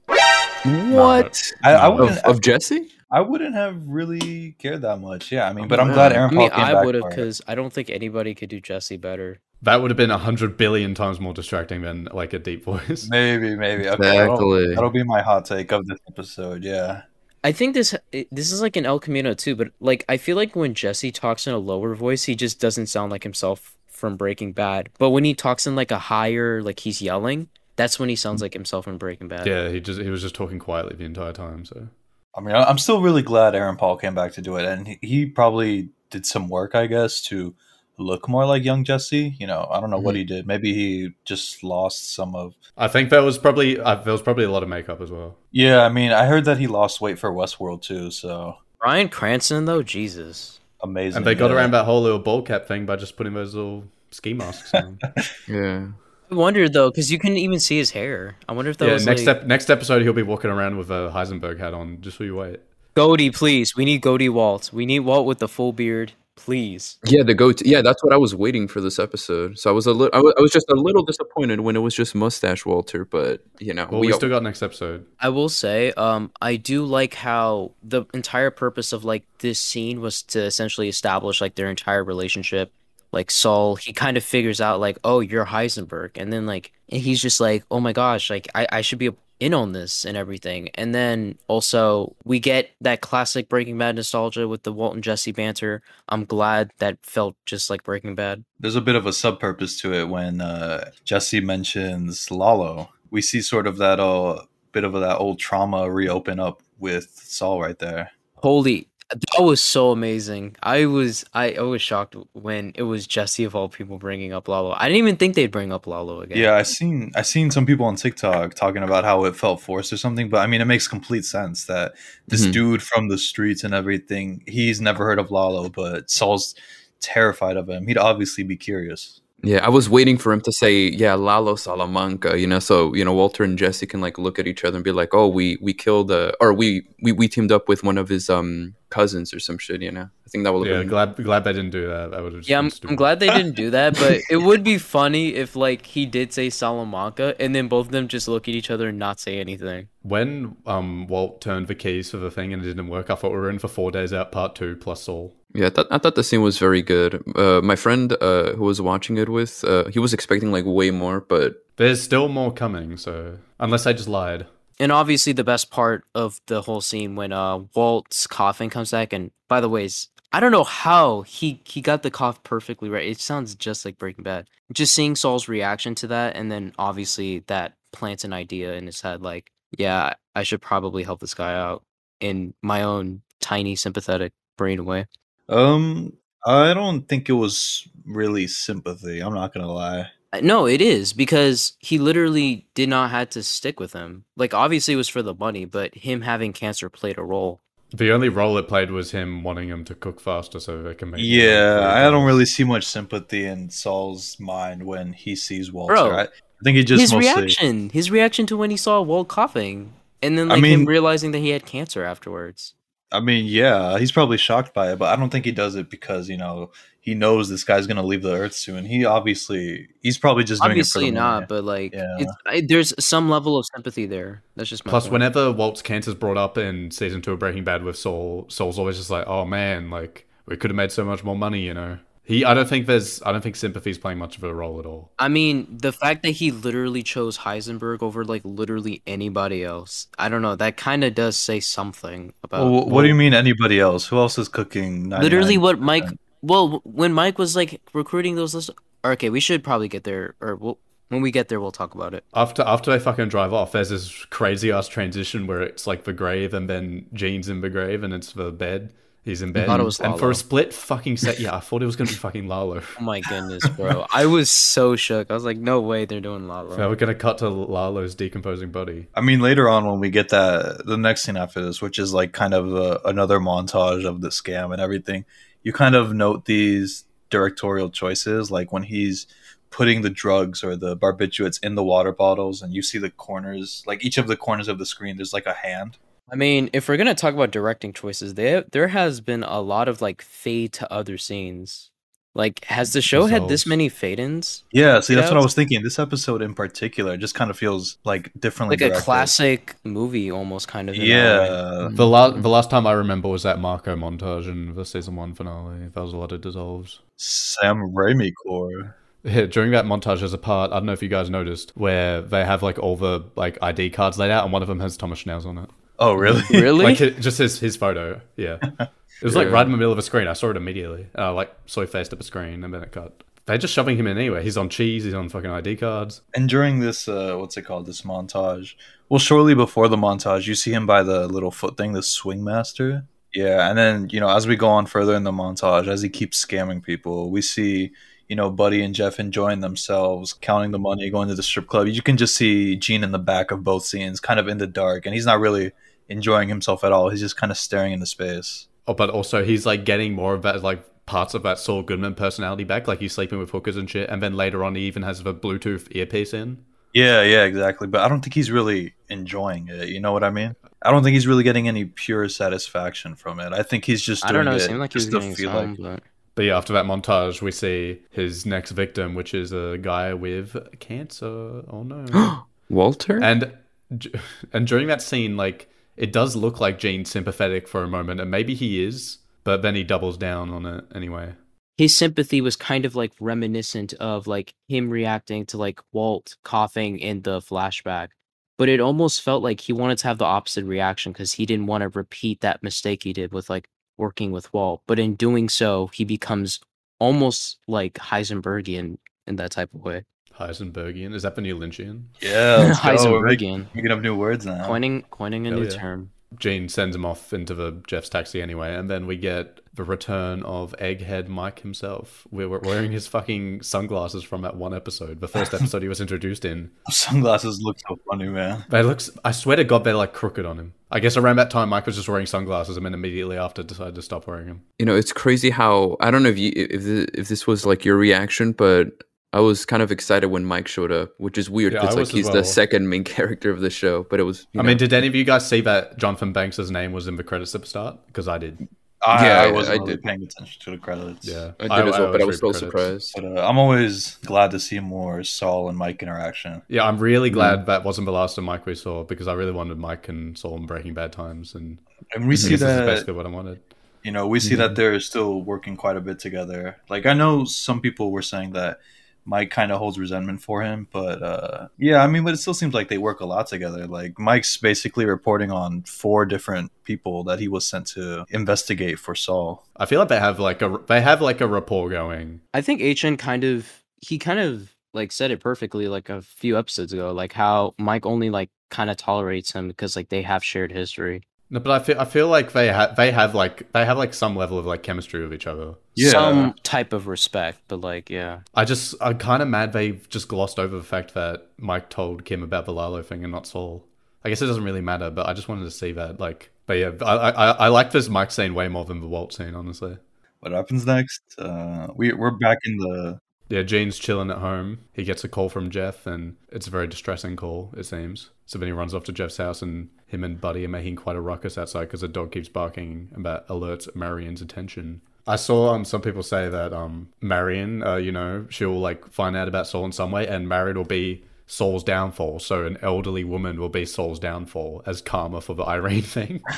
What? 0.65 1.41
I, 1.63 1.73
I 1.73 1.87
Of, 1.87 1.99
wouldn't. 1.99 2.19
of 2.25 2.41
Jesse? 2.41 2.89
I 3.11 3.21
wouldn't 3.21 3.53
have 3.53 3.85
really 3.87 4.55
cared 4.59 4.81
that 4.83 4.97
much. 4.99 5.31
Yeah, 5.31 5.47
I 5.47 5.53
mean, 5.53 5.67
but 5.67 5.79
I'm 5.79 5.87
man. 5.87 5.95
glad 5.95 6.13
Aaron 6.13 6.29
Paul 6.29 6.39
mean, 6.39 6.49
came 6.51 6.59
I 6.59 6.73
back. 6.73 6.85
would 6.85 6.95
have 6.95 7.09
because 7.09 7.41
I 7.47 7.53
don't 7.55 7.71
think 7.71 7.89
anybody 7.89 8.33
could 8.33 8.49
do 8.49 8.59
Jesse 8.59 8.97
better. 8.97 9.39
That 9.61 9.81
would 9.81 9.91
have 9.91 9.97
been 9.97 10.11
a 10.11 10.17
hundred 10.17 10.57
billion 10.57 10.95
times 10.95 11.19
more 11.19 11.33
distracting 11.33 11.81
than 11.81 12.07
like 12.11 12.33
a 12.33 12.39
deep 12.39 12.63
voice. 12.65 13.07
Maybe, 13.09 13.55
maybe. 13.55 13.87
Okay, 13.87 13.97
that'll- 14.01 14.33
Exactly. 14.55 14.75
That'll, 14.75 14.89
be 14.89 15.03
my 15.03 15.21
hot 15.21 15.45
take 15.45 15.71
of 15.71 15.85
this 15.87 15.99
episode. 16.07 16.63
Yeah. 16.63 17.03
I 17.45 17.51
think 17.51 17.73
this 17.73 17.93
eh, 18.13 18.23
this 18.31 18.51
is 18.53 18.61
like 18.61 18.77
an 18.77 18.85
El 18.85 18.99
Camino 18.99 19.33
too, 19.33 19.55
but 19.55 19.67
like 19.81 20.05
I 20.07 20.15
feel 20.17 20.37
like 20.37 20.55
when 20.55 20.73
Jesse 20.73 21.11
talks 21.11 21.45
in 21.45 21.53
a 21.53 21.57
lower 21.57 21.93
voice, 21.93 22.23
he 22.23 22.35
just 22.35 22.59
doesn't 22.61 22.87
sound 22.87 23.11
like 23.11 23.23
himself 23.23 23.75
from 24.03 24.17
Breaking 24.17 24.51
Bad. 24.51 24.89
But 24.99 25.11
when 25.11 25.23
he 25.23 25.33
talks 25.33 25.65
in 25.65 25.77
like 25.77 25.91
a 25.91 25.97
higher, 25.97 26.61
like 26.61 26.81
he's 26.81 27.01
yelling, 27.01 27.47
that's 27.77 27.97
when 27.97 28.09
he 28.09 28.17
sounds 28.17 28.41
like 28.41 28.51
himself 28.51 28.85
in 28.85 28.97
Breaking 28.97 29.29
Bad. 29.29 29.47
Yeah, 29.47 29.69
he 29.69 29.79
just 29.79 30.01
he 30.01 30.09
was 30.09 30.21
just 30.21 30.35
talking 30.35 30.59
quietly 30.59 30.97
the 30.97 31.05
entire 31.05 31.31
time. 31.31 31.63
So 31.63 31.87
I 32.35 32.41
mean, 32.41 32.53
I- 32.53 32.65
I'm 32.65 32.77
still 32.77 32.99
really 33.01 33.21
glad 33.21 33.55
Aaron 33.55 33.77
Paul 33.77 33.95
came 33.95 34.13
back 34.13 34.33
to 34.33 34.41
do 34.41 34.57
it, 34.57 34.65
and 34.65 34.87
he, 34.89 34.99
he 35.01 35.25
probably 35.25 35.87
did 36.09 36.25
some 36.25 36.49
work, 36.49 36.75
I 36.75 36.85
guess, 36.87 37.21
to 37.29 37.55
look 37.97 38.27
more 38.27 38.45
like 38.45 38.65
young 38.65 38.83
Jesse. 38.83 39.37
You 39.39 39.47
know, 39.47 39.69
I 39.71 39.79
don't 39.79 39.89
know 39.89 39.99
what 39.99 40.15
Mhm. 40.15 40.17
he 40.17 40.23
did. 40.25 40.45
Maybe 40.47 40.73
he 40.73 41.11
just 41.23 41.63
lost 41.63 42.13
some 42.13 42.35
of. 42.35 42.55
I 42.77 42.89
think 42.89 43.09
that 43.11 43.23
was 43.23 43.37
probably 43.37 43.79
uh, 43.79 43.95
there 44.03 44.11
was 44.11 44.21
probably 44.21 44.43
a 44.43 44.51
lot 44.51 44.63
of 44.63 44.69
makeup 44.69 44.99
as 44.99 45.11
well. 45.11 45.37
Yeah, 45.51 45.85
I 45.85 45.87
mean, 45.89 46.11
I 46.11 46.25
heard 46.25 46.43
that 46.43 46.57
he 46.57 46.67
lost 46.67 46.99
weight 46.99 47.19
for 47.19 47.31
Westworld 47.31 47.83
too. 47.83 48.11
So 48.11 48.57
Bryan 48.81 49.07
Cranston 49.07 49.63
though, 49.63 49.81
Jesus. 49.81 50.59
amazing. 50.83 51.17
And 51.19 51.25
they 51.25 51.33
got 51.33 51.49
yeah. 51.49 51.55
around 51.55 51.71
that 51.71 51.85
whole 51.85 52.01
little 52.01 52.19
ball 52.19 52.41
cap 52.41 52.67
thing 52.67 52.85
by 52.85 52.97
just 52.97 53.15
putting 53.15 53.33
those 53.33 53.55
little 53.55 53.85
ski 54.13 54.33
masks 54.33 54.73
on. 54.73 54.99
Yeah. 55.47 55.87
I 56.31 56.35
wonder 56.35 56.67
though, 56.67 56.89
because 56.89 57.11
you 57.11 57.19
couldn't 57.19 57.37
even 57.37 57.59
see 57.59 57.77
his 57.77 57.91
hair. 57.91 58.37
I 58.49 58.53
wonder 58.53 58.71
if 58.71 58.77
that 58.77 58.87
yeah, 58.87 58.93
was 58.93 59.05
next 59.05 59.25
like, 59.25 59.37
ep- 59.37 59.45
next 59.45 59.69
episode 59.69 60.01
he'll 60.01 60.13
be 60.13 60.23
walking 60.23 60.49
around 60.49 60.77
with 60.77 60.89
a 60.89 61.11
Heisenberg 61.13 61.59
hat 61.59 61.73
on. 61.73 62.01
Just 62.01 62.17
so 62.17 62.23
you 62.23 62.35
wait. 62.35 62.59
Goldie, 62.95 63.31
please. 63.31 63.75
We 63.75 63.85
need 63.85 64.01
Goldie 64.01 64.29
Walt. 64.29 64.71
We 64.71 64.85
need 64.85 65.01
Walt 65.01 65.25
with 65.25 65.39
the 65.39 65.47
full 65.47 65.73
beard, 65.73 66.13
please. 66.35 66.97
Yeah, 67.05 67.23
the 67.23 67.33
goat. 67.33 67.61
Yeah, 67.65 67.81
that's 67.81 68.03
what 68.03 68.13
I 68.13 68.17
was 68.17 68.35
waiting 68.35 68.67
for 68.67 68.81
this 68.81 68.99
episode. 68.99 69.57
So 69.57 69.69
I 69.69 69.73
was 69.73 69.87
a 69.87 69.93
little, 69.93 70.15
I 70.15 70.41
was 70.41 70.51
just 70.51 70.69
a 70.69 70.75
little 70.75 71.03
disappointed 71.03 71.59
when 71.61 71.75
it 71.75 71.79
was 71.79 71.95
just 71.95 72.13
mustache 72.13 72.65
Walter. 72.65 73.03
But 73.05 73.43
you 73.59 73.73
know, 73.73 73.87
Well, 73.89 73.99
we, 73.99 74.07
we, 74.07 74.13
still 74.13 74.29
got 74.29 74.43
next 74.43 74.61
episode. 74.61 75.05
I 75.19 75.29
will 75.29 75.49
say, 75.49 75.91
um, 75.93 76.31
I 76.41 76.55
do 76.55 76.85
like 76.85 77.15
how 77.15 77.71
the 77.81 78.05
entire 78.13 78.51
purpose 78.51 78.93
of 78.93 79.03
like 79.03 79.23
this 79.39 79.59
scene 79.59 80.01
was 80.01 80.21
to 80.23 80.43
essentially 80.43 80.87
establish 80.87 81.41
like 81.41 81.55
their 81.55 81.69
entire 81.69 82.03
relationship. 82.03 82.71
Like 83.13 83.31
Saul, 83.31 83.75
he 83.75 83.93
kind 83.93 84.17
of 84.17 84.23
figures 84.23 84.59
out 84.59 84.79
like, 84.79 84.97
oh, 85.03 85.19
you're 85.21 85.45
Heisenberg, 85.45 86.11
and 86.15 86.33
then 86.33 86.45
like, 86.45 86.73
and 86.89 87.01
he's 87.01 87.21
just 87.21 87.39
like, 87.39 87.63
oh 87.71 87.79
my 87.79 87.93
gosh, 87.93 88.29
like 88.29 88.49
I, 88.53 88.67
I 88.71 88.81
should 88.81 88.99
be 88.99 89.11
in 89.39 89.53
on 89.53 89.73
this 89.73 90.05
and 90.05 90.15
everything. 90.15 90.69
And 90.75 90.95
then 90.95 91.37
also 91.47 92.15
we 92.23 92.39
get 92.39 92.69
that 92.81 93.01
classic 93.01 93.49
Breaking 93.49 93.77
Bad 93.77 93.95
nostalgia 93.95 94.47
with 94.47 94.63
the 94.63 94.71
Walt 94.71 94.93
and 94.93 95.03
Jesse 95.03 95.31
banter. 95.31 95.81
I'm 96.07 96.25
glad 96.25 96.71
that 96.77 96.97
felt 97.03 97.35
just 97.45 97.69
like 97.69 97.83
Breaking 97.83 98.15
Bad. 98.15 98.45
There's 98.59 98.75
a 98.75 98.81
bit 98.81 98.95
of 98.95 99.05
a 99.05 99.13
sub 99.13 99.39
purpose 99.39 99.79
to 99.81 99.93
it 99.93 100.07
when 100.07 100.39
uh, 100.39 100.91
Jesse 101.03 101.41
mentions 101.41 102.31
Lalo. 102.31 102.89
We 103.11 103.21
see 103.21 103.41
sort 103.41 103.67
of 103.67 103.77
that 103.77 103.99
uh, 103.99 104.43
bit 104.71 104.83
of 104.83 104.93
that 104.93 105.17
old 105.17 105.39
trauma 105.39 105.91
reopen 105.91 106.39
up 106.39 106.63
with 106.79 107.09
Saul 107.23 107.61
right 107.61 107.77
there. 107.77 108.11
Holy, 108.35 108.89
that 109.09 109.43
was 109.43 109.61
so 109.61 109.91
amazing. 109.91 110.55
I 110.63 110.85
was 110.85 111.25
I, 111.33 111.53
I 111.53 111.61
was 111.61 111.81
shocked 111.81 112.15
when 112.33 112.71
it 112.75 112.83
was 112.83 113.05
Jesse 113.05 113.43
of 113.43 113.55
all 113.55 113.69
people 113.69 113.97
bringing 113.97 114.33
up 114.33 114.47
Lalo. 114.47 114.73
I 114.75 114.83
didn't 114.87 114.97
even 114.99 115.17
think 115.17 115.35
they'd 115.35 115.51
bring 115.51 115.71
up 115.71 115.85
Lalo 115.87 116.21
again. 116.21 116.37
Yeah, 116.37 116.55
I 116.55 116.63
seen 116.63 117.11
I 117.15 117.21
seen 117.21 117.51
some 117.51 117.65
people 117.65 117.85
on 117.85 117.95
TikTok 117.95 118.53
talking 118.55 118.83
about 118.83 119.03
how 119.03 119.25
it 119.25 119.35
felt 119.35 119.61
forced 119.61 119.91
or 119.93 119.97
something, 119.97 120.29
but 120.29 120.37
I 120.39 120.47
mean 120.47 120.61
it 120.61 120.65
makes 120.65 120.87
complete 120.87 121.25
sense 121.25 121.65
that 121.65 121.93
this 122.27 122.45
Mhm. 122.45 122.51
dude 122.53 122.83
from 122.83 123.09
the 123.09 123.17
streets 123.17 123.63
and 123.63 123.73
everything, 123.73 124.43
he's 124.47 124.79
never 124.81 125.05
heard 125.05 125.19
of 125.19 125.31
Lalo, 125.31 125.69
but 125.69 126.09
Saul's 126.09 126.55
terrified 127.01 127.57
of 127.57 127.69
him. 127.69 127.85
He'd 127.87 127.97
obviously 127.97 128.43
be 128.43 128.55
curious. 128.55 129.19
Yeah, 129.43 129.65
I 129.65 129.69
was 129.69 129.89
waiting 129.89 130.17
for 130.17 130.31
him 130.31 130.39
to 130.41 130.51
say, 130.53 130.87
yeah, 130.89 131.15
Lalo 131.15 131.55
Salamanca. 131.55 132.39
You 132.39 132.47
know, 132.47 132.59
so 132.59 132.93
you 132.95 133.03
know, 133.03 133.13
Walter 133.13 133.43
and 133.43 133.57
Jesse 133.57 133.85
can 133.85 133.99
like 133.99 134.17
look 134.17 134.39
at 134.39 134.47
each 134.47 134.63
other 134.63 134.77
and 134.77 134.83
be 134.85 134.93
like, 134.93 135.13
oh, 135.13 135.27
we 135.27 135.57
we 135.61 135.73
killed, 135.73 136.11
uh, 136.11 136.31
or 136.39 136.53
we 136.53 136.83
we 137.01 137.11
we 137.11 137.27
teamed 137.27 137.51
up 137.51 137.67
with 137.67 137.83
one 137.83 137.97
of 137.97 138.07
his 138.07 138.29
um 138.29 138.75
cousins 138.89 139.33
or 139.33 139.39
some 139.39 139.57
shit. 139.57 139.81
You 139.81 139.91
know, 139.91 140.03
I 140.03 140.29
think 140.29 140.45
that 140.45 140.53
would 140.53 140.65
Yeah, 140.67 140.75
have 140.75 140.81
been 140.83 140.87
glad 140.87 141.15
glad 141.17 141.43
they 141.43 141.51
didn't 141.53 141.71
do 141.71 141.87
that. 141.89 142.11
That 142.11 142.23
would 142.23 142.33
have. 142.33 142.47
Yeah, 142.47 142.59
I'm, 142.59 142.71
I'm 142.87 142.95
glad 142.95 143.19
they 143.19 143.29
didn't 143.31 143.55
do 143.55 143.69
that, 143.71 143.95
but 143.95 144.21
it 144.29 144.37
would 144.37 144.63
be 144.63 144.77
funny 144.77 145.35
if 145.35 145.57
like 145.57 145.85
he 145.87 146.05
did 146.05 146.31
say 146.31 146.49
Salamanca 146.49 147.35
and 147.37 147.53
then 147.53 147.67
both 147.67 147.87
of 147.87 147.91
them 147.91 148.07
just 148.07 148.29
look 148.29 148.47
at 148.47 148.55
each 148.55 148.71
other 148.71 148.87
and 148.87 148.97
not 148.97 149.19
say 149.19 149.39
anything. 149.39 149.89
When 150.03 150.57
um 150.65 151.07
Walt 151.07 151.41
turned 151.41 151.67
the 151.67 151.75
keys 151.75 152.11
for 152.11 152.17
the 152.17 152.29
thing 152.29 152.53
and 152.53 152.61
it 152.61 152.65
didn't 152.65 152.89
work, 152.89 153.09
I 153.09 153.15
thought 153.15 153.31
we 153.31 153.37
were 153.37 153.49
in 153.49 153.59
for 153.59 153.67
four 153.67 153.89
days 153.91 154.13
out, 154.13 154.31
part 154.31 154.53
two 154.55 154.75
plus 154.75 155.03
Saul. 155.03 155.33
Yeah, 155.55 155.67
I 155.67 155.69
thought, 155.69 155.87
I 155.91 155.97
thought 155.97 156.15
the 156.15 156.23
scene 156.23 156.41
was 156.41 156.57
very 156.57 156.81
good. 156.81 157.23
Uh, 157.37 157.61
my 157.61 157.75
friend 157.75 158.15
uh, 158.21 158.53
who 158.53 158.63
was 158.63 158.81
watching 158.81 159.17
it 159.17 159.29
with, 159.29 159.63
uh, 159.63 159.85
he 159.85 159.99
was 159.99 160.11
expecting 160.13 160.51
like 160.51 160.65
way 160.65 160.89
more, 160.91 161.21
but 161.21 161.63
There's 161.77 162.01
still 162.01 162.27
more 162.27 162.51
coming, 162.51 162.97
so 162.97 163.37
unless 163.59 163.85
I 163.85 163.93
just 163.93 164.09
lied. 164.09 164.47
And 164.79 164.91
obviously 164.91 165.33
the 165.33 165.43
best 165.43 165.69
part 165.69 166.03
of 166.15 166.41
the 166.47 166.63
whole 166.63 166.81
scene 166.81 167.15
when 167.15 167.31
uh 167.31 167.59
Walt's 167.75 168.27
coughing 168.27 168.69
comes 168.69 168.91
back 168.91 169.13
and 169.13 169.31
by 169.47 169.61
the 169.61 169.69
ways 169.69 170.09
I 170.33 170.39
don't 170.39 170.51
know 170.51 170.63
how 170.63 171.21
he 171.21 171.61
he 171.65 171.79
got 171.81 172.01
the 172.01 172.09
cough 172.11 172.43
perfectly 172.43 172.89
right. 172.89 173.07
It 173.07 173.19
sounds 173.21 173.53
just 173.53 173.85
like 173.85 173.99
Breaking 173.99 174.23
Bad. 174.23 174.47
Just 174.73 174.95
seeing 174.95 175.15
Saul's 175.15 175.47
reaction 175.47 175.93
to 175.95 176.07
that 176.07 176.35
and 176.35 176.51
then 176.51 176.73
obviously 176.79 177.39
that 177.47 177.75
plants 177.91 178.23
an 178.23 178.33
idea 178.33 178.73
in 178.73 178.87
his 178.87 179.01
head 179.01 179.21
like, 179.21 179.51
yeah, 179.77 180.13
I 180.35 180.43
should 180.43 180.61
probably 180.61 181.03
help 181.03 181.19
this 181.19 181.33
guy 181.33 181.53
out 181.55 181.83
in 182.19 182.53
my 182.61 182.83
own 182.83 183.21
tiny 183.39 183.75
sympathetic 183.75 184.33
brain 184.57 184.85
way. 184.85 185.07
Um 185.49 186.13
I 186.45 186.73
don't 186.73 187.07
think 187.07 187.29
it 187.29 187.33
was 187.33 187.87
really 188.05 188.47
sympathy. 188.47 189.21
I'm 189.21 189.33
not 189.33 189.53
gonna 189.53 189.71
lie. 189.71 190.07
Uh, 190.33 190.39
No, 190.41 190.65
it 190.67 190.81
is 190.81 191.13
because 191.13 191.73
he 191.79 191.97
literally 191.97 192.67
did 192.73 192.89
not 192.89 193.11
had 193.11 193.31
to 193.31 193.43
stick 193.43 193.79
with 193.79 193.93
him. 193.93 194.25
Like 194.35 194.53
obviously 194.53 194.93
it 194.93 194.97
was 194.97 195.09
for 195.09 195.21
the 195.21 195.35
money, 195.35 195.65
but 195.65 195.95
him 195.95 196.21
having 196.21 196.53
cancer 196.53 196.89
played 196.89 197.17
a 197.17 197.23
role. 197.23 197.61
The 197.95 198.11
only 198.11 198.29
role 198.29 198.57
it 198.57 198.67
played 198.67 198.89
was 198.89 199.11
him 199.11 199.43
wanting 199.43 199.69
him 199.69 199.85
to 199.85 199.93
cook 199.93 200.19
faster 200.19 200.59
so 200.59 200.81
they 200.81 200.95
can 200.95 201.11
make. 201.11 201.21
Yeah. 201.23 201.91
I 201.93 202.09
don't 202.09 202.25
really 202.25 202.45
see 202.47 202.63
much 202.63 202.85
sympathy 202.85 203.45
in 203.45 203.69
Saul's 203.69 204.39
mind 204.39 204.83
when 204.83 205.13
he 205.13 205.35
sees 205.35 205.71
Walter. 205.71 205.93
Bro, 205.93 206.11
I, 206.11 206.27
I 206.63 206.65
think 206.65 206.77
he 206.77 206.83
just 206.83 207.01
his 207.01 207.13
mostly 207.13 207.27
reaction, 207.29 207.89
his 207.89 208.09
reaction 208.09 208.45
to 208.47 208.55
when 208.57 208.71
he 208.71 208.77
saw 208.77 209.01
Walt 209.01 209.27
coughing, 209.27 209.93
and 210.21 210.37
then 210.37 210.49
I 210.49 210.55
like 210.55 210.63
him 210.63 210.79
mean- 210.81 210.85
realizing 210.87 211.31
that 211.31 211.39
he 211.39 211.49
had 211.49 211.65
cancer 211.65 212.03
afterwards. 212.03 212.73
I 213.11 213.19
mean, 213.19 213.45
yeah, 213.45 213.99
he's 213.99 214.11
probably 214.11 214.37
shocked 214.37 214.73
by 214.73 214.91
it, 214.91 214.97
but 214.97 215.05
I 215.09 215.15
don't 215.15 215.29
think 215.29 215.45
he 215.45 215.51
does 215.51 215.75
it 215.75 215.87
because 215.91 216.29
you 216.29 216.37
know 216.37 216.71
he 216.99 217.13
knows 217.13 217.47
this 217.47 217.63
guy's 217.63 217.85
gonna 217.85 218.01
leave 218.01 218.23
the 218.23 218.33
earth 218.33 218.53
soon. 218.55 218.85
He 218.85 219.05
obviously 219.05 219.87
he's 220.01 220.17
probably 220.17 220.43
just 220.43 220.61
doing 220.63 220.71
Obviously 220.71 221.03
it 221.03 221.09
for 221.09 221.13
the 221.13 221.19
not, 221.19 221.33
money. 221.35 221.45
but 221.47 221.63
like 221.63 221.93
Yeah. 221.93 222.15
it's, 222.17 222.31
I, 222.47 222.61
there's 222.67 222.91
some 222.97 223.29
level 223.29 223.55
of 223.59 223.65
sympathy 223.75 224.07
there. 224.07 224.41
That's 224.55 224.67
just 224.69 224.83
my 224.85 224.89
Plus, 224.89 225.03
point. 225.03 225.13
whenever 225.13 225.51
Walt's 225.51 225.81
cancer's 225.83 226.15
brought 226.15 226.37
up 226.37 226.57
in 226.57 226.89
season 226.89 227.21
two 227.21 227.33
of 227.33 227.39
Breaking 227.39 227.63
Bad 227.63 227.83
with 227.83 227.97
Saul, 227.97 228.45
Saul's 228.49 228.79
always 228.79 228.97
just 228.97 229.11
like, 229.11 229.27
"Oh 229.27 229.45
man, 229.45 229.91
like 229.91 230.25
we 230.47 230.55
could 230.57 230.71
have 230.71 230.75
made 230.75 230.91
so 230.91 231.05
much 231.05 231.23
more 231.23 231.35
money," 231.35 231.59
you 231.61 231.73
know. 231.75 231.99
He, 232.25 232.45
I 232.45 232.53
don't 232.53 232.69
think 232.69 232.87
there's, 232.87 233.21
I 233.23 233.33
don't 233.33 233.41
think 233.41 233.57
sympathy's 233.57 233.97
playing 233.97 234.17
much 234.17 234.37
of 234.37 234.43
a 234.45 234.53
role 234.53 234.79
at 234.79 234.85
all. 234.85 235.11
I 235.19 235.27
mean, 235.27 235.77
the 235.77 235.91
fact 235.91 236.23
that 236.23 236.31
he 236.31 236.51
literally 236.51 237.03
chose 237.03 237.39
Heisenberg 237.39 238.01
over 238.01 238.23
like 238.23 238.41
literally 238.45 239.01
anybody 239.05 239.63
else, 239.63 240.07
I 240.17 240.29
don't 240.29 240.41
know. 240.41 240.55
That 240.55 240.77
kind 240.77 241.03
of 241.03 241.15
does 241.15 241.35
say 241.35 241.59
something 241.59 242.33
about 242.41 242.71
Well, 242.71 242.89
what 242.89 243.01
do 243.01 243.09
you 243.09 243.15
mean 243.15 243.33
anybody 243.33 243.79
else? 243.79 244.07
Who 244.07 244.17
else 244.17 244.37
is 244.37 244.47
cooking? 244.47 245.09
99? 245.09 245.21
literally 245.21 245.57
what 245.57 245.79
Mike. 245.79 246.05
Well, 246.41 246.81
when 246.85 247.13
Mike 247.13 247.37
was 247.37 247.55
like 247.55 247.81
recruiting 247.93 248.35
those 248.35 248.55
lists. 248.55 248.71
Okay, 249.05 249.29
we 249.29 249.41
should 249.41 249.65
probably 249.65 249.89
get 249.89 250.05
there, 250.05 250.35
or 250.39 250.55
we'll, 250.55 250.79
when 251.09 251.21
we 251.21 251.29
get 251.29 251.49
there, 251.49 251.59
we'll 251.59 251.73
talk 251.73 251.93
about 251.93 252.13
it. 252.13 252.23
After 252.33 252.61
after 252.61 252.89
they 252.89 252.99
fucking 252.99 253.27
drive 253.27 253.51
off, 253.51 253.73
there's 253.73 253.89
this 253.89 254.23
crazy 254.25 254.71
ass 254.71 254.87
transition 254.87 255.45
where 255.45 255.61
it's 255.61 255.85
like 255.85 256.05
the 256.05 256.13
grave 256.13 256.53
and 256.53 256.69
then 256.69 257.07
Gene's 257.11 257.49
in 257.49 257.59
the 257.59 257.69
grave 257.69 258.01
and 258.01 258.13
it's 258.13 258.31
the 258.31 258.51
bed. 258.51 258.93
He's 259.23 259.41
in 259.41 259.53
bed. 259.53 259.67
thought 259.67 259.79
it 259.79 259.83
was 259.83 260.01
and 260.01 260.19
for 260.19 260.31
a 260.31 260.35
split 260.35 260.73
fucking 260.73 261.15
set, 261.15 261.39
yeah, 261.39 261.55
I 261.55 261.61
thought 261.61 261.81
it 261.81 261.85
was 261.85 261.95
gonna 261.95 262.09
be 262.09 262.15
fucking 262.15 262.47
Lalo. 262.47 262.81
Oh 262.99 263.03
my 263.03 263.21
goodness, 263.21 263.67
bro! 263.69 264.05
I 264.13 264.25
was 264.25 264.49
so 264.49 264.97
shook. 264.97 265.31
I 265.31 265.33
was 265.33 265.45
like, 265.45 265.57
"No 265.57 265.79
way, 265.79 266.03
they're 266.03 266.19
doing 266.19 266.47
Lalo." 266.47 266.75
Now 266.75 266.89
we're 266.89 266.97
gonna 266.97 267.15
cut 267.15 267.37
to 267.37 267.47
Lalo's 267.49 268.15
decomposing 268.15 268.71
body. 268.71 269.07
I 269.15 269.21
mean, 269.21 269.39
later 269.39 269.69
on 269.69 269.85
when 269.85 270.01
we 270.01 270.09
get 270.09 270.29
that 270.29 270.85
the 270.85 270.97
next 270.97 271.23
scene 271.23 271.37
after 271.37 271.63
this, 271.63 271.81
which 271.81 271.99
is 271.99 272.13
like 272.13 272.33
kind 272.33 272.53
of 272.53 272.73
a, 272.73 272.99
another 273.05 273.39
montage 273.39 274.05
of 274.05 274.19
the 274.19 274.29
scam 274.29 274.73
and 274.73 274.81
everything, 274.81 275.23
you 275.63 275.71
kind 275.71 275.95
of 275.95 276.13
note 276.13 276.43
these 276.45 277.05
directorial 277.29 277.89
choices, 277.89 278.51
like 278.51 278.73
when 278.73 278.83
he's 278.83 279.25
putting 279.69 280.01
the 280.01 280.09
drugs 280.09 280.63
or 280.63 280.75
the 280.75 280.95
barbiturates 280.95 281.63
in 281.63 281.75
the 281.75 281.83
water 281.83 282.11
bottles, 282.11 282.61
and 282.61 282.73
you 282.73 282.81
see 282.81 282.99
the 282.99 283.09
corners, 283.09 283.83
like 283.87 284.03
each 284.05 284.17
of 284.17 284.27
the 284.27 284.35
corners 284.37 284.67
of 284.67 284.77
the 284.77 284.85
screen, 284.85 285.15
there's 285.17 285.33
like 285.33 285.45
a 285.47 285.53
hand. 285.53 285.97
I 286.31 286.35
mean, 286.35 286.69
if 286.73 286.87
we're 286.87 286.97
gonna 286.97 287.13
talk 287.15 287.33
about 287.33 287.51
directing 287.51 287.93
choices, 287.93 288.33
there 288.35 288.63
there 288.71 288.87
has 288.89 289.21
been 289.21 289.43
a 289.43 289.59
lot 289.61 289.87
of 289.87 290.01
like 290.01 290.21
fade 290.21 290.73
to 290.73 290.91
other 290.91 291.17
scenes. 291.17 291.89
Like, 292.35 292.65
has 292.65 292.93
the 292.93 293.01
show 293.01 293.27
had 293.27 293.47
this 293.47 293.67
many 293.67 293.89
fade-ins? 293.89 294.63
Yeah, 294.71 295.01
see, 295.01 295.13
that's 295.13 295.29
what 295.29 295.37
I 295.37 295.43
was 295.43 295.53
thinking. 295.53 295.83
This 295.83 295.99
episode 295.99 296.41
in 296.41 296.55
particular 296.55 297.15
just 297.15 297.35
kind 297.35 297.51
of 297.51 297.57
feels 297.59 297.99
like 298.05 298.31
differently 298.39 298.75
Like 298.75 298.91
a 298.91 298.99
classic 298.99 299.75
movie, 299.83 300.31
almost 300.31 300.67
kind 300.67 300.89
of. 300.89 300.95
in 300.95 301.01
a 301.01 301.03
way. 301.03 301.09
Yeah, 301.09 301.89
The 301.91 302.07
last 302.07 302.41
the 302.41 302.49
last 302.49 302.71
time 302.71 302.87
I 302.87 302.93
remember 302.93 303.27
was 303.29 303.43
that 303.43 303.59
Marco 303.59 303.95
montage 303.95 304.47
in 304.47 304.73
the 304.73 304.83
season 304.83 305.15
one 305.15 305.35
finale. 305.35 305.89
That 305.93 306.01
was 306.01 306.13
a 306.13 306.17
lot 306.17 306.31
of 306.31 306.41
dissolves. 306.41 307.01
Sam 307.17 307.91
Raimi 307.93 308.31
core. 308.43 308.95
Yeah, 309.23 309.45
during 309.45 309.69
that 309.71 309.85
montage, 309.85 310.19
there's 310.19 310.33
a 310.33 310.39
part 310.39 310.71
I 310.71 310.77
don't 310.77 310.87
know 310.87 310.93
if 310.93 311.03
you 311.03 311.09
guys 311.09 311.29
noticed 311.29 311.71
where 311.77 312.21
they 312.23 312.43
have 312.45 312.63
like 312.63 312.79
all 312.79 312.95
the 312.97 313.25
like 313.35 313.59
ID 313.61 313.91
cards 313.91 314.17
laid 314.17 314.31
out, 314.31 314.43
and 314.43 314.51
one 314.51 314.63
of 314.63 314.67
them 314.67 314.79
has 314.79 314.97
Thomas 314.97 315.21
Schnauz 315.23 315.45
on 315.45 315.59
it. 315.59 315.69
Oh, 316.03 316.15
really? 316.15 316.43
Really? 316.51 316.83
Like 316.83 316.99
it, 316.99 317.19
just 317.21 317.37
his 317.37 317.59
his 317.59 317.77
photo. 317.77 318.19
Yeah, 318.35 318.57
it 318.79 318.89
was 319.23 319.35
like 319.37 319.49
right 319.49 319.65
in 319.65 319.71
the 319.71 319.77
middle 319.77 319.93
of 319.93 319.97
a 319.97 320.01
screen. 320.01 320.27
I 320.27 320.33
saw 320.33 320.49
it 320.49 320.57
immediately. 320.57 321.07
I 321.15 321.29
like 321.29 321.55
soy 321.65 321.85
faced 321.85 322.11
up 322.11 322.19
a 322.19 322.23
screen, 322.23 322.63
and 322.63 322.73
then 322.73 322.83
it 322.83 322.91
cut. 322.91 323.23
They're 323.45 323.57
just 323.57 323.73
shoving 323.73 323.97
him 323.97 324.07
in 324.07 324.17
anyway. 324.17 324.43
He's 324.43 324.57
on 324.57 324.69
cheese. 324.69 325.05
He's 325.05 325.13
on 325.13 325.29
fucking 325.29 325.49
ID 325.49 325.77
cards. 325.77 326.21
And 326.33 326.47
during 326.47 326.79
this, 326.79 327.07
uh, 327.07 327.35
what's 327.35 327.57
it 327.57 327.63
called? 327.63 327.85
This 327.85 328.01
montage. 328.01 328.75
Well, 329.09 329.19
shortly 329.19 329.53
before 329.53 329.87
the 329.89 329.97
montage, 329.97 330.47
you 330.47 330.55
see 330.55 330.71
him 330.71 330.85
by 330.85 331.03
the 331.03 331.27
little 331.27 331.51
foot 331.51 331.77
thing, 331.77 331.93
the 331.93 332.03
swing 332.03 332.43
master. 332.43 333.05
Yeah, 333.33 333.69
and 333.69 333.77
then 333.77 334.09
you 334.11 334.19
know, 334.19 334.29
as 334.29 334.45
we 334.45 334.57
go 334.57 334.67
on 334.67 334.85
further 334.85 335.15
in 335.15 335.23
the 335.23 335.31
montage, 335.31 335.87
as 335.87 336.01
he 336.01 336.09
keeps 336.09 336.45
scamming 336.45 336.83
people, 336.83 337.31
we 337.31 337.41
see 337.41 337.91
you 338.27 338.35
know 338.35 338.49
Buddy 338.49 338.83
and 338.83 338.93
Jeff 338.93 339.21
enjoying 339.21 339.61
themselves, 339.61 340.33
counting 340.33 340.71
the 340.71 340.79
money, 340.79 341.09
going 341.09 341.29
to 341.29 341.35
the 341.35 341.43
strip 341.43 341.67
club. 341.67 341.87
You 341.87 342.01
can 342.01 342.17
just 342.17 342.35
see 342.35 342.75
Gene 342.75 343.05
in 343.05 343.11
the 343.11 343.19
back 343.19 343.51
of 343.51 343.63
both 343.63 343.85
scenes, 343.85 344.19
kind 344.19 344.39
of 344.39 344.49
in 344.49 344.57
the 344.57 344.67
dark, 344.67 345.05
and 345.05 345.15
he's 345.15 345.25
not 345.25 345.39
really 345.39 345.71
enjoying 346.09 346.49
himself 346.49 346.83
at 346.83 346.91
all. 346.91 347.09
He's 347.09 347.19
just 347.19 347.37
kind 347.37 347.51
of 347.51 347.57
staring 347.57 347.93
into 347.93 348.05
space. 348.05 348.67
Oh, 348.87 348.93
but 348.93 349.09
also 349.09 349.43
he's 349.43 349.65
like 349.65 349.85
getting 349.85 350.13
more 350.13 350.33
of 350.33 350.41
that 350.41 350.61
like 350.61 350.83
parts 351.05 351.33
of 351.33 351.43
that 351.43 351.59
Saul 351.59 351.83
Goodman 351.83 352.15
personality 352.15 352.63
back, 352.63 352.87
like 352.87 352.99
he's 352.99 353.13
sleeping 353.13 353.39
with 353.39 353.51
hookers 353.51 353.77
and 353.77 353.89
shit, 353.89 354.09
and 354.09 354.21
then 354.21 354.35
later 354.35 354.63
on 354.63 354.75
he 354.75 354.83
even 354.83 355.03
has 355.03 355.23
the 355.23 355.33
Bluetooth 355.33 355.87
earpiece 355.95 356.33
in. 356.33 356.63
Yeah, 356.93 357.23
yeah, 357.23 357.43
exactly. 357.43 357.87
But 357.87 358.01
I 358.01 358.07
don't 358.07 358.21
think 358.21 358.35
he's 358.35 358.51
really 358.51 358.93
enjoying 359.09 359.67
it. 359.67 359.89
You 359.89 359.99
know 359.99 360.11
what 360.11 360.23
I 360.23 360.29
mean? 360.29 360.55
I 360.83 360.91
don't 360.91 361.03
think 361.03 361.15
he's 361.15 361.25
really 361.25 361.43
getting 361.43 361.67
any 361.67 361.85
pure 361.85 362.29
satisfaction 362.29 363.15
from 363.15 363.39
it. 363.39 363.51
I 363.51 363.63
think 363.63 363.85
he's 363.85 364.01
just 364.01 364.23
I 364.25 364.31
doing 364.31 364.45
don't 364.45 364.45
know. 364.45 364.57
It 364.57 364.63
it 364.63 364.67
seemed 364.67 364.79
like 364.79 364.93
he 364.93 364.97
was 364.97 365.05
just 365.05 365.13
to 365.13 365.19
getting 365.19 365.35
feel 365.35 365.51
some, 365.51 365.75
like 365.75 365.95
but 365.95 366.03
But 366.35 366.45
yeah, 366.45 366.57
after 366.57 366.73
that 366.73 366.85
montage, 366.85 367.41
we 367.41 367.51
see 367.51 368.01
his 368.11 368.45
next 368.45 368.71
victim, 368.71 369.15
which 369.15 369.33
is 369.33 369.51
a 369.51 369.77
guy 369.81 370.13
with 370.13 370.55
cancer. 370.79 371.63
Oh 371.67 371.83
no! 371.83 372.43
Walter? 372.69 373.19
and 373.23 373.51
and 374.53 374.67
during 374.67 374.87
that 374.87 375.01
scene, 375.01 375.35
like 375.35 375.69
it 375.95 376.11
does 376.11 376.35
look 376.35 376.59
like 376.59 376.79
Gene's 376.79 377.09
sympathetic 377.09 377.67
for 377.67 377.83
a 377.83 377.87
moment, 377.87 378.19
and 378.19 378.31
maybe 378.31 378.55
he 378.55 378.83
is, 378.83 379.19
but 379.43 379.61
then 379.61 379.75
he 379.75 379.83
doubles 379.83 380.17
down 380.17 380.49
on 380.49 380.65
it 380.65 380.85
anyway. 380.95 381.33
his 381.77 381.95
sympathy 381.95 382.41
was 382.41 382.55
kind 382.55 382.85
of 382.85 382.95
like 382.95 383.13
reminiscent 383.19 383.93
of 383.95 384.27
like 384.27 384.53
him 384.67 384.89
reacting 384.89 385.45
to 385.47 385.57
like 385.57 385.81
Walt 385.91 386.35
coughing 386.43 386.99
in 386.99 387.21
the 387.21 387.39
flashback. 387.39 388.09
But 388.57 388.69
it 388.69 388.79
almost 388.79 389.21
felt 389.21 389.41
like 389.41 389.59
he 389.59 389.73
wanted 389.73 389.97
to 389.99 390.07
have 390.07 390.19
the 390.19 390.25
opposite 390.25 390.65
reaction 390.65 391.11
because 391.11 391.33
he 391.33 391.45
didn't 391.45 391.65
want 391.65 391.81
to 391.81 391.89
repeat 391.89 392.41
that 392.41 392.61
mistake 392.61 393.03
he 393.03 393.11
did 393.11 393.33
with 393.33 393.49
like 393.49 393.67
working 393.97 394.31
with 394.31 394.53
Walt. 394.53 394.81
But 394.85 394.99
in 394.99 395.15
doing 395.15 395.49
so, 395.49 395.87
he 395.93 396.05
becomes 396.05 396.59
almost 396.99 397.57
like 397.67 397.95
Heisenbergian 397.95 398.97
in 399.25 399.35
that 399.37 399.51
type 399.51 399.73
of 399.73 399.81
way. 399.81 400.03
Heisenbergian 400.39 401.13
is 401.13 401.23
that 401.23 401.35
the 401.35 401.41
new 401.41 401.57
Lynchian? 401.57 402.03
yeah, 402.21 402.73
let's 402.79 403.03
go. 403.03 403.11
We're 403.11 403.25
making, 403.25 403.65
Heisenbergian. 403.65 403.75
making 403.75 403.91
up 403.91 404.01
new 404.01 404.15
words 404.15 404.45
now. 404.45 404.65
Coining 404.65 405.03
coining 405.11 405.47
a 405.47 405.49
Hell 405.49 405.59
new 405.59 405.65
yeah. 405.65 405.71
term. 405.71 406.11
Gene 406.39 406.67
sends 406.67 406.95
him 406.95 407.05
off 407.05 407.31
into 407.31 407.53
the 407.53 407.81
Jeff's 407.87 408.09
taxi 408.09 408.41
anyway, 408.41 408.73
and 408.73 408.89
then 408.89 409.05
we 409.05 409.17
get 409.17 409.59
the 409.75 409.83
return 409.83 410.41
of 410.43 410.75
Egghead 410.79 411.27
Mike 411.27 411.59
himself. 411.61 412.25
We're 412.31 412.49
we're 412.49 412.59
wearing 412.59 412.91
his 412.91 413.05
fucking 413.07 413.61
sunglasses 413.61 414.23
from 414.23 414.41
that 414.41 414.55
one 414.55 414.73
episode, 414.73 415.21
the 415.21 415.27
first 415.27 415.53
episode 415.53 415.83
he 415.83 415.87
was 415.87 416.01
introduced 416.01 416.43
in. 416.45 416.71
Sunglasses 416.89 417.61
look 417.61 417.77
so 417.87 417.99
funny, 418.09 418.27
man. 418.27 418.65
They 418.69 418.81
looks. 418.83 419.11
I 419.23 419.31
swear 419.31 419.57
to 419.57 419.63
God, 419.63 419.83
they're 419.83 419.93
like 419.93 420.13
crooked 420.13 420.45
on 420.45 420.57
him. 420.57 420.73
I 420.91 420.99
guess 420.99 421.17
around 421.17 421.35
that 421.35 421.51
time, 421.51 421.69
Mike 421.69 421.85
was 421.85 421.95
just 421.95 422.09
wearing 422.09 422.25
sunglasses, 422.25 422.77
and 422.77 422.85
then 422.85 422.93
immediately 422.93 423.37
after 423.37 423.63
decided 423.63 423.95
to 423.95 424.01
stop 424.01 424.27
wearing 424.27 424.47
them. 424.47 424.63
you 424.79 424.85
know, 424.85 424.95
it's 424.95 425.13
crazy 425.13 425.49
how 425.49 425.97
I 425.99 426.09
don't 426.11 426.23
know 426.23 426.29
if 426.29 426.37
you 426.37 426.51
if 426.55 426.81
this, 426.81 427.07
if 427.13 427.27
this 427.27 427.45
was 427.45 427.65
like 427.65 427.85
your 427.85 427.95
reaction, 427.95 428.53
but 428.53 428.87
I 429.33 429.39
was 429.39 429.65
kind 429.65 429.81
of 429.81 429.91
excited 429.91 430.27
when 430.27 430.45
Mike 430.45 430.67
showed 430.67 430.91
up, 430.91 431.11
which 431.17 431.37
is 431.37 431.49
weird 431.49 431.73
Yeah, 431.73 431.81
because 431.81 431.95
I 431.95 431.99
like 432.01 432.07
he's 432.09 432.25
well. 432.25 432.35
the 432.35 432.43
second 432.43 432.87
main 432.87 433.03
character 433.15 433.49
of 433.49 433.61
the 433.61 433.69
show. 433.71 434.03
But 434.09 434.19
it 434.19 434.23
was, 434.23 434.45
you 434.53 434.59
I 434.59 434.63
know, 434.63 434.67
mean, 434.67 434.77
did 434.77 434.93
any 434.93 435.07
of 435.07 435.15
you 435.15 435.23
guys 435.23 435.47
see 435.47 435.61
that 435.61 435.97
Jonathan 435.97 436.31
Banks' 436.33 436.69
name 436.69 436.91
was 436.91 437.07
in 437.07 437.15
the 437.15 437.23
credits 437.23 437.55
at 437.55 437.61
the 437.61 437.67
start? 437.67 437.97
Because 438.07 438.27
I 438.27 438.37
did. 438.37 438.67
I, 439.05 439.25
Yeah, 439.27 439.41
I 439.41 439.47
I- 439.47 439.51
wasn't 439.51 439.73
I 439.75 439.81
really 439.81 439.95
did. 439.95 440.03
paying 440.03 440.23
attention 440.23 440.61
to 440.63 440.71
the 440.71 440.77
credits. 440.77 441.27
Yeah, 441.27 441.51
I 441.59 441.81
did 441.81 441.93
as 441.93 441.99
well, 441.99 442.11
but 442.11 442.21
I 442.21 442.25
was 442.25 442.37
so 442.39 442.51
credits. 442.69 443.11
surprised. 443.11 443.11
But 443.15 443.25
uh, 443.25 443.47
I'm 443.49 443.57
always 443.57 444.15
glad 444.25 444.51
to 444.51 444.59
see 444.59 444.79
more 444.79 445.23
Saul 445.23 445.67
and 445.67 445.77
Mike 445.77 446.01
interaction. 446.03 446.61
Yeah, 446.69 446.87
I'm 446.87 446.99
really 446.99 447.29
glad 447.29 447.65
that 447.65 447.83
wasn't 447.83 448.05
the 448.05 448.11
last 448.13 448.37
of 448.37 448.43
Mike 448.45 448.65
we 448.65 448.75
saw 448.75 449.03
because 449.03 449.27
I 449.27 449.33
really 449.33 449.51
wanted 449.51 449.77
Mike 449.77 450.07
and 450.09 450.37
Saul 450.37 450.55
in 450.57 450.65
Breaking 450.67 450.93
Bad 450.93 451.11
times, 451.11 451.53
and 451.55 451.79
And 452.13 452.27
we 452.27 452.33
I 452.33 452.37
see 452.37 452.49
guess 452.51 452.59
this 452.61 452.69
is 452.69 452.77
that 452.77 452.85
basically 452.85 453.13
what 453.15 453.25
I 453.25 453.29
wanted. 453.29 453.59
you 454.03 454.11
know 454.11 454.27
we 454.27 454.39
see 454.39 454.55
that 454.55 454.75
they're 454.75 454.99
still 454.99 455.41
working 455.41 455.75
quite 455.75 455.95
a 455.97 456.01
bit 456.01 456.19
together 456.19 456.75
like 456.89 457.05
i 457.05 457.13
know 457.13 457.45
some 457.45 457.79
people 457.79 458.11
were 458.11 458.21
saying 458.21 458.51
that 458.51 458.79
mike 459.25 459.49
kind 459.49 459.71
of 459.71 459.79
holds 459.79 459.97
resentment 459.97 460.41
for 460.41 460.61
him 460.61 460.87
but 460.91 461.21
uh 461.21 461.67
yeah 461.77 462.03
i 462.03 462.07
mean 462.07 462.23
but 462.23 462.33
it 462.33 462.37
still 462.37 462.53
seems 462.53 462.73
like 462.73 462.89
they 462.89 462.97
work 462.97 463.19
a 463.19 463.25
lot 463.25 463.47
together 463.47 463.87
like 463.87 464.17
mike's 464.19 464.57
basically 464.57 465.05
reporting 465.05 465.51
on 465.51 465.81
four 465.83 466.25
different 466.25 466.71
people 466.83 467.23
that 467.23 467.39
he 467.39 467.47
was 467.47 467.67
sent 467.67 467.87
to 467.87 468.25
investigate 468.29 468.99
for 468.99 469.15
saul 469.15 469.65
I 469.75 469.85
feel 469.85 469.99
like 469.99 470.09
they 470.09 470.19
have 470.19 470.39
like 470.39 470.61
a 470.61 470.79
they 470.87 471.01
have 471.01 471.21
like 471.21 471.41
a 471.41 471.47
rapport 471.47 471.89
going. 471.89 472.41
I 472.53 472.61
think 472.61 472.81
HN 472.81 473.17
kind 473.17 473.43
of 473.43 473.83
he 474.01 474.19
kind 474.19 474.39
of 474.39 474.73
like 474.93 475.11
said 475.11 475.31
it 475.31 475.39
perfectly 475.39 475.87
like 475.87 476.09
a 476.09 476.21
few 476.21 476.57
episodes 476.57 476.93
ago, 476.93 477.11
like 477.11 477.33
how 477.33 477.73
Mike 477.79 478.05
only 478.05 478.29
like 478.29 478.49
kind 478.69 478.89
of 478.89 478.97
tolerates 478.97 479.51
him 479.51 479.67
because 479.67 479.95
like 479.95 480.09
they 480.09 480.21
have 480.21 480.43
shared 480.43 480.71
history. 480.71 481.23
No, 481.53 481.59
but 481.59 481.69
I 481.69 481.85
feel 481.85 481.99
I 481.99 482.05
feel 482.05 482.27
like 482.29 482.51
they 482.53 482.65
have 482.69 482.95
they 482.95 483.11
have 483.11 483.35
like 483.35 483.71
they 483.73 483.85
have 483.85 483.95
like 483.95 484.15
some 484.15 484.35
level 484.35 484.57
of 484.57 484.65
like 484.65 484.81
chemistry 484.81 485.21
with 485.21 485.31
each 485.35 485.45
other. 485.45 485.75
Yeah. 485.93 486.09
Some 486.09 486.55
type 486.63 486.93
of 486.93 487.05
respect, 487.05 487.59
but 487.67 487.79
like 487.81 488.09
yeah. 488.09 488.39
I 488.55 488.65
just 488.65 488.95
I'm 488.99 489.19
kind 489.19 489.43
of 489.43 489.47
mad 489.47 489.71
they've 489.71 490.09
just 490.09 490.27
glossed 490.27 490.57
over 490.57 490.75
the 490.75 490.83
fact 490.83 491.13
that 491.13 491.45
Mike 491.59 491.91
told 491.91 492.25
Kim 492.25 492.41
about 492.41 492.65
the 492.65 492.73
Lalo 492.73 493.03
thing 493.03 493.23
and 493.23 493.31
not 493.31 493.45
Saul. 493.45 493.85
I 494.25 494.29
guess 494.29 494.41
it 494.41 494.47
doesn't 494.47 494.63
really 494.63 494.81
matter, 494.81 495.11
but 495.11 495.27
I 495.27 495.33
just 495.33 495.47
wanted 495.47 495.65
to 495.65 495.71
see 495.71 495.91
that. 495.91 496.19
Like, 496.19 496.49
but 496.65 496.73
yeah, 496.79 496.89
I 497.01 497.29
I, 497.29 497.51
I 497.51 497.67
like 497.67 497.91
this 497.91 498.09
Mike 498.09 498.31
scene 498.31 498.55
way 498.55 498.67
more 498.67 498.85
than 498.85 498.99
the 498.99 499.07
Walt 499.07 499.31
scene, 499.31 499.53
honestly. 499.53 499.99
what 500.39 500.53
happens 500.53 500.87
next 500.87 501.21
uh 501.37 501.87
we, 501.95 502.13
we're 502.13 502.31
back 502.31 502.57
in 502.65 502.77
the 502.77 503.19
Yeah, 503.49 503.63
Gene's 503.63 503.99
chilling 503.99 504.31
at 504.31 504.37
home. 504.37 504.79
He 504.93 505.03
gets 505.03 505.23
a 505.23 505.27
call 505.27 505.49
from 505.49 505.69
Jeff, 505.69 506.07
and 506.07 506.35
it's 506.51 506.67
a 506.67 506.71
very 506.71 506.87
distressing 506.87 507.35
call, 507.35 507.73
it 507.77 507.85
seems. 507.85 508.31
So 508.45 508.57
then 508.57 508.67
he 508.67 508.73
runs 508.73 508.93
off 508.93 509.03
to 509.05 509.11
Jeff's 509.11 509.37
house, 509.37 509.61
and 509.61 509.89
him 510.07 510.23
and 510.23 510.39
Buddy 510.39 510.65
are 510.65 510.69
making 510.69 510.95
quite 510.95 511.15
a 511.15 511.21
ruckus 511.21 511.57
outside 511.57 511.85
because 511.85 512.01
the 512.01 512.07
dog 512.07 512.31
keeps 512.31 512.49
barking 512.49 513.09
and 513.13 513.25
that 513.25 513.47
alerts 513.47 513.93
Marion's 513.95 514.41
attention. 514.41 515.01
I 515.25 515.37
saw 515.37 515.73
um, 515.73 515.85
some 515.85 516.01
people 516.01 516.23
say 516.23 516.49
that 516.49 516.73
um, 516.73 517.09
Marion, 517.21 517.83
uh, 517.83 517.95
you 517.95 518.11
know, 518.11 518.45
she'll 518.49 518.79
like 518.79 519.09
find 519.11 519.35
out 519.35 519.47
about 519.47 519.67
Saul 519.67 519.85
in 519.85 519.91
some 519.91 520.11
way, 520.11 520.27
and 520.27 520.47
Marion 520.47 520.77
will 520.77 520.83
be 520.83 521.23
Saul's 521.45 521.83
downfall. 521.83 522.39
So 522.39 522.65
an 522.65 522.77
elderly 522.81 523.23
woman 523.23 523.59
will 523.59 523.69
be 523.69 523.85
Saul's 523.85 524.19
downfall 524.19 524.83
as 524.85 525.01
karma 525.01 525.41
for 525.41 525.53
the 525.53 525.65
Irene 525.65 526.01
thing. 526.01 526.41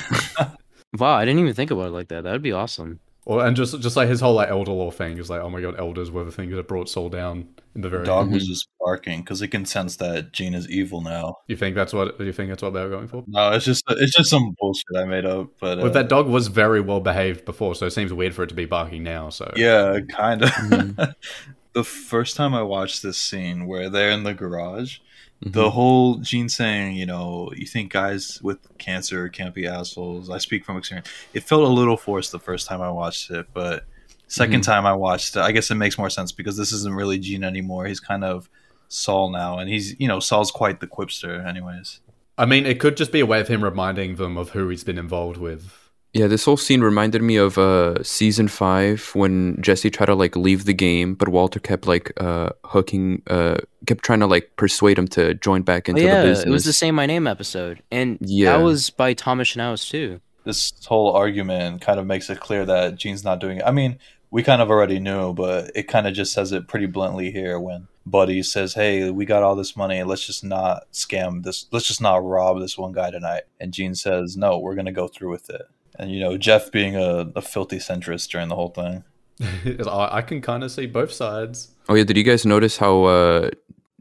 Wow, 0.98 1.14
I 1.14 1.24
didn't 1.24 1.40
even 1.40 1.54
think 1.54 1.70
about 1.70 1.88
it 1.88 1.92
like 1.92 2.08
that. 2.08 2.24
That 2.24 2.32
would 2.32 2.42
be 2.42 2.52
awesome. 2.52 3.00
Or 3.26 3.44
and 3.44 3.54
just 3.54 3.78
just 3.80 3.96
like 3.96 4.08
his 4.08 4.20
whole 4.20 4.32
like 4.34 4.48
elder 4.48 4.72
law 4.72 4.90
thing 4.90 5.18
is 5.18 5.28
like, 5.28 5.42
oh 5.42 5.50
my 5.50 5.60
god, 5.60 5.74
elders 5.78 6.10
were 6.10 6.24
the 6.24 6.32
thing 6.32 6.48
that 6.50 6.66
brought 6.66 6.88
Saul 6.88 7.10
down 7.10 7.48
in 7.74 7.82
the 7.82 7.90
very 7.90 8.04
dog 8.06 8.24
end. 8.26 8.32
was 8.34 8.46
just 8.46 8.68
barking 8.80 9.20
because 9.20 9.42
it 9.42 9.48
can 9.48 9.66
sense 9.66 9.96
that 9.96 10.32
gene 10.32 10.54
is 10.54 10.66
evil 10.70 11.02
now 11.02 11.34
You 11.46 11.56
think 11.56 11.74
that's 11.76 11.92
what 11.92 12.18
you 12.18 12.32
think 12.32 12.48
that's 12.48 12.62
what 12.62 12.72
they 12.72 12.82
were 12.82 12.88
going 12.88 13.08
for? 13.08 13.22
no 13.26 13.52
it's 13.52 13.66
just 13.66 13.84
it's 13.90 14.16
just 14.16 14.30
some 14.30 14.54
bullshit 14.58 14.96
i 14.96 15.04
made 15.04 15.26
up 15.26 15.48
but 15.60 15.78
uh, 15.78 15.82
Well, 15.82 15.92
that 15.92 16.08
dog 16.08 16.26
was 16.26 16.46
very 16.48 16.80
well 16.80 17.00
behaved 17.00 17.44
before, 17.44 17.74
so 17.74 17.84
it 17.84 17.90
seems 17.90 18.12
weird 18.14 18.34
for 18.34 18.44
it 18.44 18.48
to 18.48 18.54
be 18.54 18.64
barking 18.64 19.02
now. 19.02 19.28
So 19.28 19.52
Yeah, 19.56 19.98
kind 20.08 20.42
of. 20.44 20.48
Mhm. 20.50 21.14
the 21.74 21.84
first 21.84 22.36
time 22.36 22.54
I 22.54 22.62
watched 22.62 23.02
this 23.02 23.18
scene 23.18 23.66
where 23.66 23.90
they're 23.90 24.10
in 24.10 24.22
the 24.22 24.32
garage, 24.32 24.98
Mhm. 25.44 25.52
the 25.52 25.70
whole 25.70 26.16
Gene 26.16 26.48
saying, 26.48 26.96
you 26.96 27.04
know, 27.06 27.50
you 27.54 27.66
think 27.66 27.92
guys 27.92 28.40
with 28.42 28.58
cancer 28.78 29.28
can't 29.28 29.54
be 29.54 29.66
assholes. 29.66 30.30
I 30.30 30.38
speak 30.38 30.64
from 30.64 30.78
experience. 30.78 31.08
It 31.34 31.42
felt 31.44 31.62
a 31.62 31.68
little 31.68 31.96
forced 31.96 32.32
the 32.32 32.38
first 32.38 32.66
time 32.66 32.80
I 32.80 32.90
watched 32.90 33.30
it, 33.30 33.46
but 33.52 33.84
2nd 34.28 34.60
Mhm. 34.62 34.64
time 34.64 34.86
I 34.86 34.94
watched 34.94 35.36
it, 35.36 35.40
I 35.40 35.52
guess 35.52 35.70
it 35.70 35.74
makes 35.74 35.98
more 35.98 36.10
sense 36.10 36.32
because 36.32 36.56
this 36.56 36.72
isn't 36.72 36.94
really 36.94 37.18
Gene 37.18 37.44
anymore. 37.44 37.86
He's 37.86 38.00
kind 38.00 38.24
of 38.24 38.48
Saul 38.88 39.30
now, 39.30 39.58
and 39.58 39.68
he's, 39.68 39.94
you 40.00 40.08
know, 40.08 40.20
Saul's 40.20 40.50
quite 40.50 40.80
the 40.80 40.86
quipster, 40.86 41.44
anyways. 41.46 42.00
I 42.38 42.46
mean, 42.46 42.66
it 42.66 42.80
could 42.80 42.96
just 42.96 43.12
be 43.12 43.20
a 43.20 43.26
way 43.26 43.40
of 43.40 43.48
him 43.48 43.62
reminding 43.64 44.16
them 44.16 44.36
of 44.36 44.50
who 44.50 44.68
he's 44.68 44.84
been 44.84 44.98
involved 44.98 45.36
with. 45.38 45.85
Yeah, 46.18 46.28
this 46.28 46.44
whole 46.46 46.56
scene 46.56 46.80
reminded 46.80 47.22
me 47.22 47.36
of 47.36 47.58
uh 47.58 48.02
season 48.02 48.48
five 48.48 49.10
when 49.14 49.60
Jesse 49.60 49.90
tried 49.90 50.06
to 50.06 50.14
like 50.14 50.34
leave 50.36 50.64
the 50.64 50.72
game, 50.88 51.14
but 51.14 51.28
Walter 51.28 51.60
kept 51.60 51.86
like 51.86 52.12
uh 52.28 52.50
hooking 52.64 53.22
uh 53.28 53.58
kept 53.86 54.02
trying 54.04 54.20
to 54.20 54.26
like 54.26 54.46
persuade 54.56 54.98
him 54.98 55.08
to 55.08 55.34
join 55.34 55.62
back 55.62 55.88
Oh, 55.88 55.90
into 55.90 56.02
yeah, 56.02 56.22
the 56.22 56.28
business. 56.28 56.46
it 56.46 56.50
was 56.50 56.64
the 56.64 56.72
same 56.72 56.94
My 56.94 57.06
Name 57.06 57.26
episode, 57.26 57.82
and 57.90 58.18
Yeah. 58.20 58.56
that 58.56 58.64
was 58.64 58.90
by 58.90 59.12
Thomas 59.14 59.48
Schnauz 59.52 59.88
too. 59.90 60.20
this 60.44 60.72
whole 60.86 61.10
argument 61.12 61.80
kind 61.80 61.98
of 62.00 62.06
makes 62.06 62.30
it 62.30 62.38
clear 62.40 62.64
that 62.64 62.94
Gene's 62.96 63.24
not 63.24 63.40
doing 63.40 63.58
it. 63.58 63.64
I 63.66 63.72
mean, 63.72 63.98
we 64.30 64.42
kind 64.44 64.62
of 64.62 64.70
already 64.70 65.00
knew, 65.00 65.34
but 65.34 65.72
it 65.74 65.88
kind 65.88 66.06
of 66.06 66.14
just 66.14 66.32
says 66.32 66.52
it 66.52 66.68
pretty 66.68 66.86
bluntly 66.86 67.32
here 67.32 67.58
when 67.58 67.88
Buddy 68.06 68.42
says, 68.44 68.74
"Hey, 68.74 69.10
we 69.10 69.24
got 69.24 69.42
all 69.42 69.56
this 69.56 69.76
money. 69.76 70.02
Let's 70.04 70.24
just 70.24 70.44
not 70.44 70.84
scam 70.92 71.42
this. 71.42 71.66
Let's 71.72 71.86
just 71.88 72.00
not 72.00 72.24
rob 72.24 72.60
this 72.60 72.78
one 72.78 72.92
guy 72.92 73.10
tonight." 73.10 73.42
And 73.60 73.72
Gene 73.72 73.96
says, 73.96 74.36
"No, 74.36 74.58
we're 74.58 74.76
gonna 74.76 74.92
go 74.92 75.08
through 75.08 75.32
with 75.32 75.50
it." 75.50 75.62
And 75.98 76.10
you 76.10 76.20
know, 76.20 76.36
Jeff 76.36 76.70
being 76.70 76.96
a, 76.96 77.30
a 77.34 77.42
filthy 77.42 77.78
centrist 77.78 78.28
during 78.30 78.48
the 78.48 78.54
whole 78.56 78.68
thing. 78.70 79.04
I 79.86 80.18
I 80.18 80.22
can 80.22 80.40
kind 80.40 80.62
of 80.64 80.70
see 80.70 80.86
both 80.86 81.12
sides. 81.12 81.68
Oh 81.88 81.94
yeah, 81.94 82.04
did 82.04 82.16
you 82.16 82.22
guys 82.22 82.44
notice 82.46 82.76
how 82.78 83.04
uh 83.04 83.50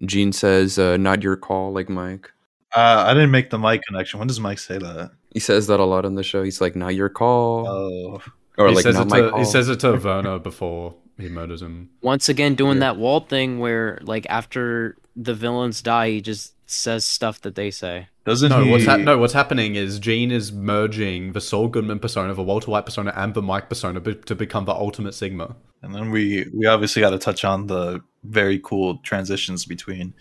Gene 0.06 0.32
says 0.34 0.78
uh 0.80 0.98
not 0.98 1.24
your 1.24 1.36
call 1.38 1.72
like 1.74 1.90
Mike? 1.90 2.32
Uh, 2.76 3.06
I 3.08 3.14
didn't 3.14 3.32
make 3.32 3.50
the 3.52 3.58
Mike 3.58 3.82
connection. 3.88 4.20
When 4.20 4.28
does 4.28 4.40
Mike 4.42 4.60
say 4.60 4.78
that? 4.78 5.12
He 5.34 5.40
says 5.40 5.68
that 5.68 5.80
a 5.80 5.86
lot 5.86 6.04
on 6.06 6.16
the 6.16 6.24
show. 6.24 6.44
He's 6.44 6.60
like, 6.60 6.76
not 6.76 6.94
your 6.94 7.08
call. 7.08 7.66
Oh, 7.68 8.22
or 8.58 8.68
he 8.70 8.76
like 8.76 8.84
says 8.84 8.96
not 8.96 9.08
it 9.08 9.10
my 9.10 9.22
to 9.22 9.30
call. 9.30 9.40
he 9.40 9.46
says 9.46 9.70
it 9.70 9.80
to 9.82 9.94
Werner 10.04 10.40
before 10.40 10.94
he 11.18 11.30
murders 11.30 11.62
him. 11.62 11.90
Once 12.02 12.28
again, 12.28 12.56
doing 12.56 12.76
Yeah. 12.78 12.92
that 12.92 12.98
Walt 12.98 13.30
thing 13.30 13.60
where, 13.60 14.00
like, 14.02 14.26
after 14.30 14.98
the 15.16 15.34
villains 15.34 15.82
die, 15.82 16.10
he 16.10 16.22
just 16.22 16.54
says 16.66 17.06
stuff 17.06 17.42
that 17.42 17.56
they 17.56 17.72
say. 17.72 18.08
doesn't 18.26 18.50
No, 18.50 18.64
he? 18.64 18.72
what's 18.72 18.86
hap 18.86 19.00
no, 19.00 19.18
what's 19.18 19.34
happening 19.34 19.76
is 19.76 20.00
Gene 20.00 20.32
is 20.32 20.52
merging 20.52 21.34
the 21.34 21.42
Saul 21.42 21.68
Goodman 21.68 22.00
persona, 22.00 22.34
the 22.34 22.44
Walter 22.44 22.72
White 22.72 22.86
persona, 22.86 23.14
and 23.16 23.34
the 23.34 23.42
Mike 23.42 23.70
persona 23.70 24.00
be- 24.00 24.16
to 24.16 24.36
become 24.36 24.66
the 24.66 24.74
ultimate 24.74 25.14
Sigma. 25.14 25.56
And 25.82 25.94
then 25.94 26.12
we 26.12 26.48
we 26.54 26.66
obviously 26.66 27.02
got 27.02 27.12
to 27.12 27.20
touch 27.20 27.46
on 27.46 27.68
the 27.68 28.02
very 28.24 28.60
cool 28.60 28.98
transitions 28.98 29.66
between 29.66 30.14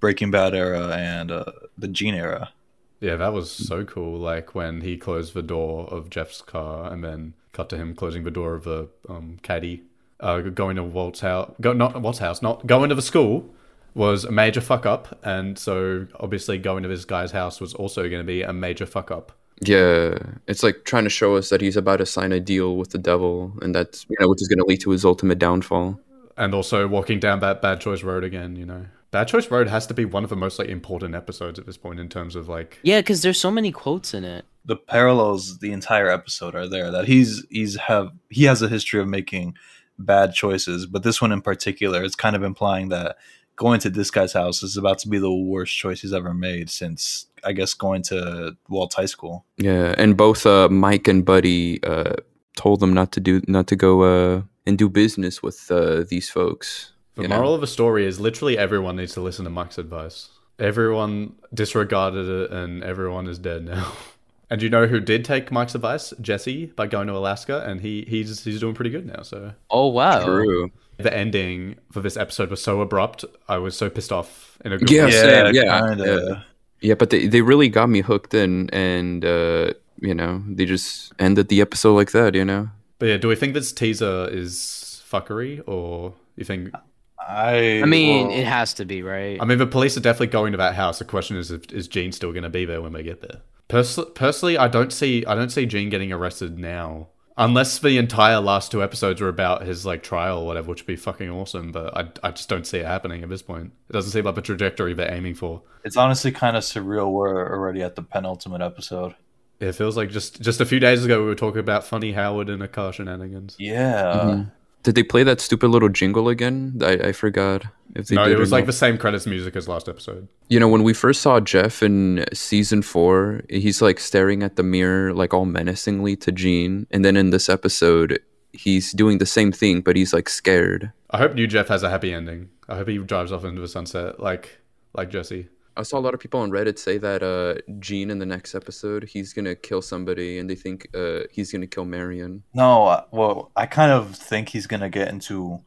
Breaking 0.00 0.30
Bad 0.30 0.54
era 0.54 0.88
and 0.96 1.30
uh, 1.32 1.44
the 1.76 1.88
Gene 1.88 2.14
era. 2.14 2.52
Yeah, 3.00 3.16
that 3.16 3.32
was 3.32 3.50
so 3.50 3.84
cool. 3.84 4.18
Like 4.18 4.54
when 4.54 4.80
he 4.80 4.96
closed 4.96 5.34
the 5.34 5.42
door 5.42 5.86
of 5.88 6.10
Jeff's 6.10 6.42
car 6.42 6.92
and 6.92 7.02
then 7.02 7.34
cut 7.52 7.68
to 7.70 7.76
him 7.76 7.94
closing 7.94 8.22
the 8.24 8.30
door 8.30 8.54
of 8.54 8.64
the 8.64 8.88
um, 9.08 9.38
caddy, 9.42 9.82
uh, 10.20 10.40
going 10.40 10.76
to 10.76 10.84
Walt's 10.84 11.20
house. 11.20 11.52
Go 11.60 11.72
not 11.72 12.00
Walt's 12.00 12.18
house, 12.20 12.42
not 12.42 12.66
going 12.66 12.88
to 12.88 12.94
the 12.94 13.02
school 13.02 13.52
was 13.98 14.24
a 14.24 14.30
major 14.30 14.60
fuck 14.60 14.86
up, 14.86 15.18
and 15.24 15.58
so 15.58 16.06
obviously 16.20 16.56
going 16.56 16.84
to 16.84 16.88
this 16.88 17.04
guy's 17.04 17.32
house 17.32 17.60
was 17.60 17.74
also 17.74 18.02
going 18.02 18.20
to 18.20 18.24
be 18.24 18.42
a 18.42 18.52
major 18.52 18.86
fuck 18.86 19.10
up. 19.10 19.32
Yeah, 19.60 20.16
it's 20.46 20.62
like 20.62 20.84
trying 20.84 21.02
to 21.02 21.10
show 21.10 21.34
us 21.34 21.50
that 21.50 21.60
he's 21.60 21.76
about 21.76 21.96
to 21.96 22.06
sign 22.06 22.30
a 22.30 22.38
deal 22.38 22.76
with 22.76 22.90
the 22.90 22.98
devil, 22.98 23.52
and 23.60 23.74
that's 23.74 24.06
you 24.08 24.16
know 24.20 24.28
which 24.28 24.40
is 24.40 24.48
going 24.48 24.60
to 24.60 24.64
lead 24.64 24.80
to 24.82 24.90
his 24.90 25.04
ultimate 25.04 25.40
downfall. 25.40 26.00
And 26.36 26.54
also 26.54 26.86
walking 26.86 27.18
down 27.18 27.40
that 27.40 27.60
bad 27.60 27.80
choice 27.80 28.04
road 28.04 28.22
again, 28.22 28.54
you 28.54 28.64
know. 28.64 28.86
Bad 29.10 29.26
Choice 29.26 29.50
Road 29.50 29.68
has 29.68 29.86
to 29.86 29.94
be 29.94 30.04
one 30.04 30.22
of 30.22 30.28
the 30.28 30.36
most 30.36 30.58
like 30.58 30.68
important 30.68 31.14
episodes 31.14 31.58
at 31.58 31.64
this 31.64 31.78
point 31.78 31.98
in 31.98 32.10
terms 32.10 32.36
of 32.36 32.48
like 32.48 32.78
Yeah, 32.82 33.00
because 33.00 33.22
there's 33.22 33.40
so 33.40 33.50
many 33.50 33.72
quotes 33.72 34.12
in 34.12 34.22
it. 34.22 34.44
The 34.66 34.76
parallels 34.76 35.58
the 35.58 35.72
entire 35.72 36.10
episode 36.10 36.54
are 36.54 36.68
there 36.68 36.90
that 36.90 37.06
he's 37.06 37.44
he's 37.50 37.76
have 37.76 38.12
he 38.28 38.44
has 38.44 38.60
a 38.60 38.68
history 38.68 39.00
of 39.00 39.08
making 39.08 39.56
bad 39.98 40.34
choices, 40.34 40.86
but 40.86 41.02
this 41.02 41.20
one 41.20 41.32
in 41.32 41.40
particular, 41.40 42.04
it's 42.04 42.14
kind 42.14 42.36
of 42.36 42.42
implying 42.42 42.90
that 42.90 43.16
going 43.58 43.80
to 43.80 43.90
this 43.90 44.10
guy's 44.10 44.32
house 44.32 44.62
is 44.62 44.78
about 44.78 44.98
to 45.00 45.08
be 45.08 45.18
the 45.18 45.32
worst 45.32 45.76
choice 45.76 46.00
he's 46.00 46.14
ever 46.14 46.32
made 46.32 46.70
since 46.70 47.26
I 47.44 47.52
guess 47.52 47.74
going 47.74 48.02
to 48.04 48.56
Walt's 48.68 48.94
high 48.94 49.06
school. 49.06 49.44
Yeah, 49.58 49.94
and 49.98 50.16
both 50.16 50.46
uh, 50.46 50.68
Mike 50.70 51.06
and 51.06 51.24
Buddy 51.24 51.82
uh, 51.82 52.14
told 52.56 52.80
them 52.80 52.94
not 52.94 53.12
to 53.12 53.20
do 53.20 53.42
not 53.46 53.66
to 53.66 53.76
go 53.76 54.02
uh, 54.02 54.42
and 54.66 54.78
do 54.78 54.88
business 54.88 55.42
with 55.42 55.70
uh, 55.70 56.04
these 56.08 56.30
folks. 56.30 56.92
The 57.16 57.22
you 57.22 57.28
know? 57.28 57.36
moral 57.36 57.54
of 57.54 57.60
the 57.60 57.66
story 57.66 58.06
is 58.06 58.20
literally 58.20 58.56
everyone 58.56 58.96
needs 58.96 59.12
to 59.14 59.20
listen 59.20 59.44
to 59.44 59.50
Mike's 59.50 59.78
advice. 59.78 60.30
Everyone 60.58 61.34
disregarded 61.52 62.28
it 62.28 62.50
and 62.50 62.82
everyone 62.82 63.26
is 63.28 63.38
dead 63.38 63.64
now. 63.64 63.92
and 64.50 64.62
you 64.62 64.70
know 64.70 64.86
who 64.86 65.00
did 65.00 65.24
take 65.24 65.50
Mike's 65.50 65.74
advice? 65.74 66.12
Jesse 66.20 66.66
by 66.66 66.86
going 66.86 67.08
to 67.08 67.14
Alaska 67.14 67.64
and 67.66 67.80
he 67.80 68.04
he's 68.08 68.44
he's 68.44 68.60
doing 68.60 68.74
pretty 68.74 68.90
good 68.90 69.06
now, 69.06 69.22
so 69.22 69.52
Oh 69.70 69.88
wow. 69.88 70.24
True. 70.24 70.70
The 70.98 71.14
ending 71.16 71.76
for 71.92 72.00
this 72.00 72.16
episode 72.16 72.50
was 72.50 72.62
so 72.62 72.80
abrupt. 72.80 73.24
I 73.48 73.58
was 73.58 73.76
so 73.76 73.88
pissed 73.88 74.12
off 74.12 74.58
in 74.64 74.72
a 74.72 74.78
good 74.78 74.90
Yeah, 74.90 75.04
way. 75.06 75.10
same, 75.10 75.54
yeah, 75.54 75.80
kinda. 75.88 76.04
yeah. 76.28 76.42
Yeah, 76.80 76.94
but 76.94 77.10
they, 77.10 77.26
they 77.26 77.40
really 77.42 77.68
got 77.68 77.88
me 77.88 78.02
hooked 78.02 78.34
in, 78.34 78.70
and 78.70 79.24
uh, 79.24 79.72
you 80.00 80.14
know 80.14 80.42
they 80.48 80.64
just 80.64 81.12
ended 81.18 81.48
the 81.48 81.60
episode 81.60 81.94
like 81.94 82.12
that. 82.12 82.34
You 82.34 82.44
know. 82.44 82.70
But 82.98 83.06
yeah, 83.06 83.16
do 83.16 83.28
we 83.28 83.36
think 83.36 83.54
this 83.54 83.72
teaser 83.72 84.28
is 84.30 85.02
fuckery 85.10 85.62
or 85.66 86.14
you 86.36 86.44
think 86.44 86.72
I 87.18 87.82
I 87.82 87.84
mean, 87.84 88.28
well, 88.28 88.36
it 88.36 88.44
has 88.46 88.74
to 88.74 88.84
be, 88.84 89.02
right? 89.02 89.38
I 89.40 89.44
mean, 89.44 89.58
the 89.58 89.66
police 89.66 89.96
are 89.96 90.00
definitely 90.00 90.28
going 90.28 90.52
to 90.52 90.58
that 90.58 90.74
house. 90.74 90.98
The 90.98 91.04
question 91.04 91.36
is, 91.36 91.50
if, 91.50 91.70
is 91.72 91.88
Gene 91.88 92.12
still 92.12 92.32
going 92.32 92.42
to 92.44 92.48
be 92.50 92.64
there 92.64 92.80
when 92.82 92.92
we 92.92 93.02
get 93.02 93.20
there? 93.20 93.40
Pers- 93.68 93.98
personally, 94.14 94.56
I 94.56 94.68
don't 94.68 94.92
see, 94.92 95.24
I 95.26 95.34
don't 95.34 95.50
see 95.50 95.66
Gene 95.66 95.90
getting 95.90 96.12
arrested 96.12 96.58
now, 96.58 97.08
unless 97.38 97.78
the 97.78 97.96
entire 97.96 98.40
last 98.40 98.70
two 98.72 98.82
episodes 98.82 99.20
are 99.22 99.28
about 99.28 99.62
his 99.62 99.86
like 99.86 100.02
trial 100.02 100.40
or 100.40 100.46
whatever, 100.46 100.68
which 100.68 100.82
would 100.82 100.86
be 100.86 100.96
fucking 100.96 101.30
awesome. 101.30 101.72
But 101.72 101.96
I, 101.96 102.08
I 102.28 102.30
just 102.32 102.48
don't 102.48 102.66
see 102.66 102.78
it 102.78 102.86
happening 102.86 103.22
at 103.22 103.30
this 103.30 103.40
point. 103.42 103.72
It 103.88 103.92
doesn't 103.92 104.10
seem 104.10 104.24
like 104.24 104.34
the 104.34 104.42
trajectory 104.42 104.92
they're 104.92 105.10
aiming 105.12 105.34
for. 105.36 105.62
it's 105.84 105.96
honestly 105.96 106.32
kind 106.32 106.56
of 106.56 106.64
surreal. 106.64 107.10
We're 107.10 107.50
already 107.50 107.82
at 107.82 107.96
the 107.96 108.02
penultimate 108.02 108.60
episode. 108.60 109.14
It 109.60 109.72
feels 109.72 109.96
like 109.96 110.10
just 110.10 110.40
just 110.42 110.60
a 110.60 110.66
few 110.66 110.78
days 110.78 111.04
ago 111.04 111.20
we 111.20 111.26
were 111.26 111.34
talking 111.34 111.60
about 111.60 111.84
funny 111.84 112.12
Howard 112.12 112.48
and 112.48 112.62
a 112.62 112.68
car 112.68 112.92
shenanigans. 112.92 113.56
Yeah. 113.58 114.02
Mhm. 114.24 114.50
Did 114.88 114.94
they 114.94 115.02
play 115.02 115.22
that 115.22 115.38
stupid 115.38 115.68
little 115.68 115.90
jingle 115.90 116.30
again? 116.30 116.80
I, 116.80 116.92
I 116.92 117.12
forgot 117.12 117.66
if 117.94 118.06
they 118.06 118.14
no, 118.14 118.24
did 118.24 118.32
it 118.32 118.38
was 118.38 118.50
like 118.50 118.62
not. 118.62 118.68
the 118.68 118.72
same 118.72 118.96
credits 118.96 119.26
music 119.26 119.54
as 119.54 119.68
last 119.68 119.86
episode. 119.86 120.28
You 120.48 120.58
know, 120.58 120.66
when 120.66 120.82
we 120.82 120.94
first 120.94 121.20
saw 121.20 121.40
Jeff 121.40 121.82
in 121.82 122.24
season 122.32 122.80
four, 122.80 123.42
he's 123.50 123.82
like 123.82 124.00
staring 124.00 124.42
at 124.42 124.56
the 124.56 124.62
mirror, 124.62 125.12
like 125.12 125.34
all 125.34 125.44
menacingly 125.44 126.16
to 126.16 126.32
Gene. 126.32 126.86
And 126.90 127.04
then 127.04 127.18
in 127.18 127.28
this 127.28 127.50
episode, 127.50 128.18
he's 128.54 128.94
doing 128.94 129.18
the 129.18 129.26
same 129.26 129.52
thing, 129.52 129.82
but 129.82 129.94
he's 129.94 130.14
like 130.14 130.30
scared. 130.30 130.90
I 131.10 131.18
hope 131.18 131.34
new 131.34 131.46
Jeff 131.46 131.68
has 131.68 131.82
a 131.82 131.90
happy 131.90 132.14
ending. 132.14 132.48
I 132.66 132.76
hope 132.76 132.88
he 132.88 132.96
drives 132.96 133.30
off 133.30 133.44
into 133.44 133.60
the 133.60 133.68
sunset 133.68 134.18
like 134.18 134.58
like 134.94 135.10
Jesse. 135.10 135.48
I 135.78 135.82
saw 135.82 135.98
a 135.98 136.00
lot 136.00 136.12
of 136.12 136.18
people 136.18 136.40
on 136.40 136.50
Reddit 136.50 136.76
say 136.76 136.98
that 136.98 137.22
uh, 137.22 137.60
Gene 137.78 138.10
in 138.10 138.18
the 138.18 138.26
next 138.26 138.56
episode, 138.56 139.04
he's 139.04 139.32
gonna 139.32 139.54
kill 139.54 139.80
somebody, 139.80 140.38
and 140.38 140.50
they 140.50 140.56
think 140.56 140.88
uh, 140.92 141.20
he's 141.30 141.52
gonna 141.52 141.68
kill 141.68 141.84
Marion. 141.84 142.42
No, 142.52 142.86
uh, 142.86 143.04
well, 143.12 143.52
I 143.54 143.66
kind 143.66 143.92
of 143.92 144.16
think 144.16 144.48
he's 144.48 144.66
gonna 144.66 144.90
get 144.90 145.08
into 145.08 145.60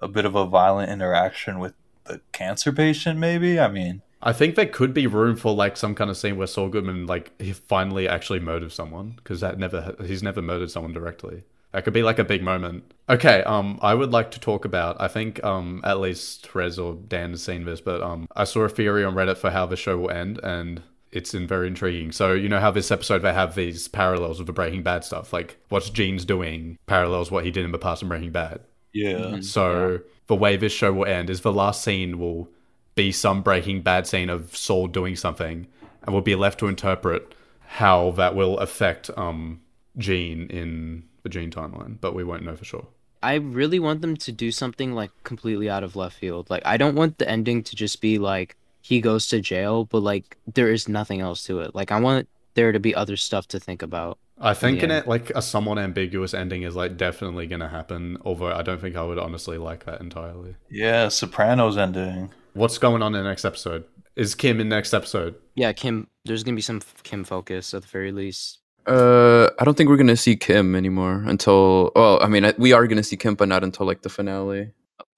a 0.00 0.06
bit 0.06 0.24
of 0.24 0.36
a 0.36 0.46
violent 0.46 0.90
interaction 0.90 1.58
with 1.58 1.74
the 2.04 2.20
cancer 2.30 2.70
patient. 2.70 3.18
Maybe. 3.18 3.58
I 3.58 3.66
mean, 3.66 4.02
I 4.22 4.32
think 4.32 4.54
there 4.54 4.66
could 4.66 4.94
be 4.94 5.08
room 5.08 5.34
for 5.34 5.52
like 5.52 5.76
some 5.76 5.96
kind 5.96 6.10
of 6.10 6.16
scene 6.16 6.36
where 6.36 6.46
Saul 6.46 6.68
Goodman 6.68 7.06
like 7.06 7.32
he 7.40 7.52
finally 7.52 8.08
actually 8.08 8.40
murders 8.40 8.74
someone 8.74 9.14
because 9.16 9.40
that 9.40 9.58
never 9.58 9.96
he's 10.04 10.22
never 10.22 10.40
murdered 10.40 10.70
someone 10.70 10.92
directly. 10.92 11.42
That 11.76 11.84
could 11.84 11.92
be 11.92 12.02
like 12.02 12.18
a 12.18 12.24
big 12.24 12.42
moment. 12.42 12.90
Okay, 13.06 13.42
um, 13.42 13.78
I 13.82 13.92
would 13.92 14.10
like 14.10 14.30
to 14.30 14.40
talk 14.40 14.64
about. 14.64 14.98
I 14.98 15.08
think 15.08 15.44
um, 15.44 15.82
at 15.84 16.00
least 16.00 16.54
Rez 16.54 16.78
or 16.78 16.94
Dan 16.94 17.32
has 17.32 17.42
seen 17.42 17.66
this, 17.66 17.82
but 17.82 18.00
um, 18.00 18.26
I 18.34 18.44
saw 18.44 18.62
a 18.62 18.70
theory 18.70 19.04
on 19.04 19.14
Reddit 19.14 19.36
for 19.36 19.50
how 19.50 19.66
the 19.66 19.76
show 19.76 19.98
will 19.98 20.10
end, 20.10 20.40
and 20.42 20.82
it's 21.12 21.34
in 21.34 21.46
very 21.46 21.66
intriguing. 21.66 22.12
So 22.12 22.32
you 22.32 22.48
know 22.48 22.60
how 22.60 22.70
this 22.70 22.90
episode 22.90 23.18
they 23.18 23.34
have 23.34 23.54
these 23.54 23.88
parallels 23.88 24.38
with 24.38 24.46
the 24.46 24.54
Breaking 24.54 24.82
Bad 24.82 25.04
stuff, 25.04 25.34
like 25.34 25.58
what's 25.68 25.90
Gene's 25.90 26.24
doing 26.24 26.78
parallels 26.86 27.30
what 27.30 27.44
he 27.44 27.50
did 27.50 27.66
in 27.66 27.72
the 27.72 27.78
past 27.78 28.00
in 28.00 28.08
Breaking 28.08 28.32
Bad. 28.32 28.60
yeah. 28.94 29.40
So 29.40 30.00
the 30.28 30.34
way 30.34 30.56
this 30.56 30.72
show 30.72 30.94
will 30.94 31.04
end 31.04 31.28
is 31.28 31.42
the 31.42 31.52
last 31.52 31.84
scene 31.84 32.18
will 32.18 32.48
be 32.94 33.12
some 33.12 33.42
Breaking 33.42 33.82
Bad 33.82 34.06
scene 34.06 34.30
of 34.30 34.56
Saul 34.56 34.86
doing 34.86 35.14
something, 35.14 35.66
and 36.04 36.14
we'll 36.14 36.22
be 36.22 36.36
left 36.36 36.58
to 36.60 36.68
interpret 36.68 37.34
how 37.66 38.12
that 38.12 38.34
will 38.34 38.56
affect 38.60 39.10
um 39.18 39.60
Gene 39.98 40.46
in 40.48 41.04
the 41.26 41.30
Gene 41.30 41.50
timeline, 41.50 42.00
but 42.00 42.14
we 42.14 42.22
won't 42.22 42.44
know 42.44 42.54
for 42.54 42.64
sure. 42.64 42.86
I 43.20 43.34
really 43.34 43.80
want 43.80 44.02
them 44.02 44.16
to 44.18 44.30
do 44.30 44.52
something 44.52 44.92
like 44.94 45.10
completely 45.24 45.68
out 45.68 45.82
of 45.82 45.96
left 45.96 46.16
field. 46.16 46.48
Like 46.48 46.62
I 46.64 46.76
don't 46.76 46.94
want 46.94 47.18
the 47.18 47.28
ending 47.28 47.64
to 47.64 47.74
just 47.74 48.00
be 48.00 48.18
like 48.18 48.56
he 48.82 49.00
goes 49.00 49.26
to 49.28 49.40
jail, 49.40 49.84
but 49.84 50.00
like 50.00 50.36
there 50.54 50.70
is 50.70 50.88
nothing 50.88 51.20
else 51.20 51.42
to 51.46 51.58
it. 51.60 51.74
Like 51.74 51.90
I 51.90 51.98
want 51.98 52.28
there 52.54 52.70
to 52.70 52.78
be 52.78 52.94
other 52.94 53.16
stuff 53.16 53.48
to 53.48 53.58
think 53.58 53.82
about. 53.82 54.18
I 54.38 54.54
think 54.54 54.82
in 54.82 54.92
it 54.92 55.08
like 55.08 55.30
a 55.30 55.42
somewhat 55.42 55.78
ambiguous 55.78 56.34
ending 56.34 56.62
is 56.62 56.76
like 56.76 56.96
definitely 56.96 57.48
gonna 57.48 57.68
happen, 57.68 58.18
although 58.24 58.52
I 58.52 58.62
don't 58.62 58.80
think 58.80 58.94
I 58.94 59.02
would 59.02 59.18
honestly 59.18 59.58
like 59.58 59.86
that 59.86 60.00
entirely. 60.00 60.54
Yeah. 60.70 61.08
Sopranos 61.08 61.76
ending. 61.76 62.30
What's 62.52 62.78
going 62.78 63.02
on 63.02 63.14
in 63.14 63.24
the 63.24 63.28
next 63.28 63.44
episode? 63.44 63.84
Is 64.14 64.36
Kim 64.36 64.60
in 64.60 64.68
next 64.68 64.94
episode? 64.94 65.34
Yeah, 65.56 65.72
Kim. 65.72 66.06
There's 66.24 66.44
gonna 66.44 66.54
be 66.54 66.62
some 66.62 66.80
Kim 67.02 67.24
focus 67.24 67.74
at 67.74 67.82
the 67.82 67.88
very 67.88 68.12
least. 68.12 68.60
Uh, 68.86 69.50
I 69.58 69.64
don't 69.64 69.76
think 69.76 69.90
we're 69.90 69.96
gonna 69.96 70.16
see 70.16 70.36
Kim 70.36 70.74
anymore 70.74 71.24
until. 71.26 71.92
Well, 71.96 72.22
I 72.22 72.28
mean, 72.28 72.44
I, 72.44 72.54
we 72.56 72.72
are 72.72 72.86
gonna 72.86 73.02
see 73.02 73.16
Kim, 73.16 73.34
but 73.34 73.48
not 73.48 73.64
until 73.64 73.86
like 73.86 74.02
the 74.02 74.08
finale. 74.08 74.70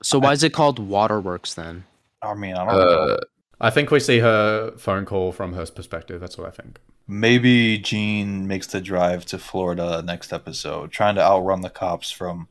So 0.03 0.19
why 0.19 0.33
is 0.33 0.43
it 0.43 0.53
called 0.53 0.79
Waterworks 0.79 1.55
then? 1.55 1.85
I 2.23 2.35
mean, 2.35 2.55
I 2.55 2.64
don't 2.64 2.75
know. 2.75 3.14
Uh, 3.14 3.16
I 3.61 3.71
think 3.71 3.91
we 3.91 4.01
see 4.01 4.21
her 4.21 4.73
phone 4.77 5.05
call 5.05 5.33
from 5.33 5.53
her 5.55 5.66
perspective. 5.66 6.21
That's 6.21 6.39
what 6.39 6.47
I 6.47 6.51
think. 6.51 6.79
Maybe 7.07 7.79
Gene 7.79 8.47
makes 8.47 8.66
the 8.66 8.81
drive 8.81 9.25
to 9.27 9.39
Florida 9.39 10.03
next 10.03 10.33
episode, 10.33 10.91
trying 10.93 11.14
to 11.16 11.23
outrun 11.23 11.62
the 11.62 11.71
cops 11.71 12.11
from 12.11 12.49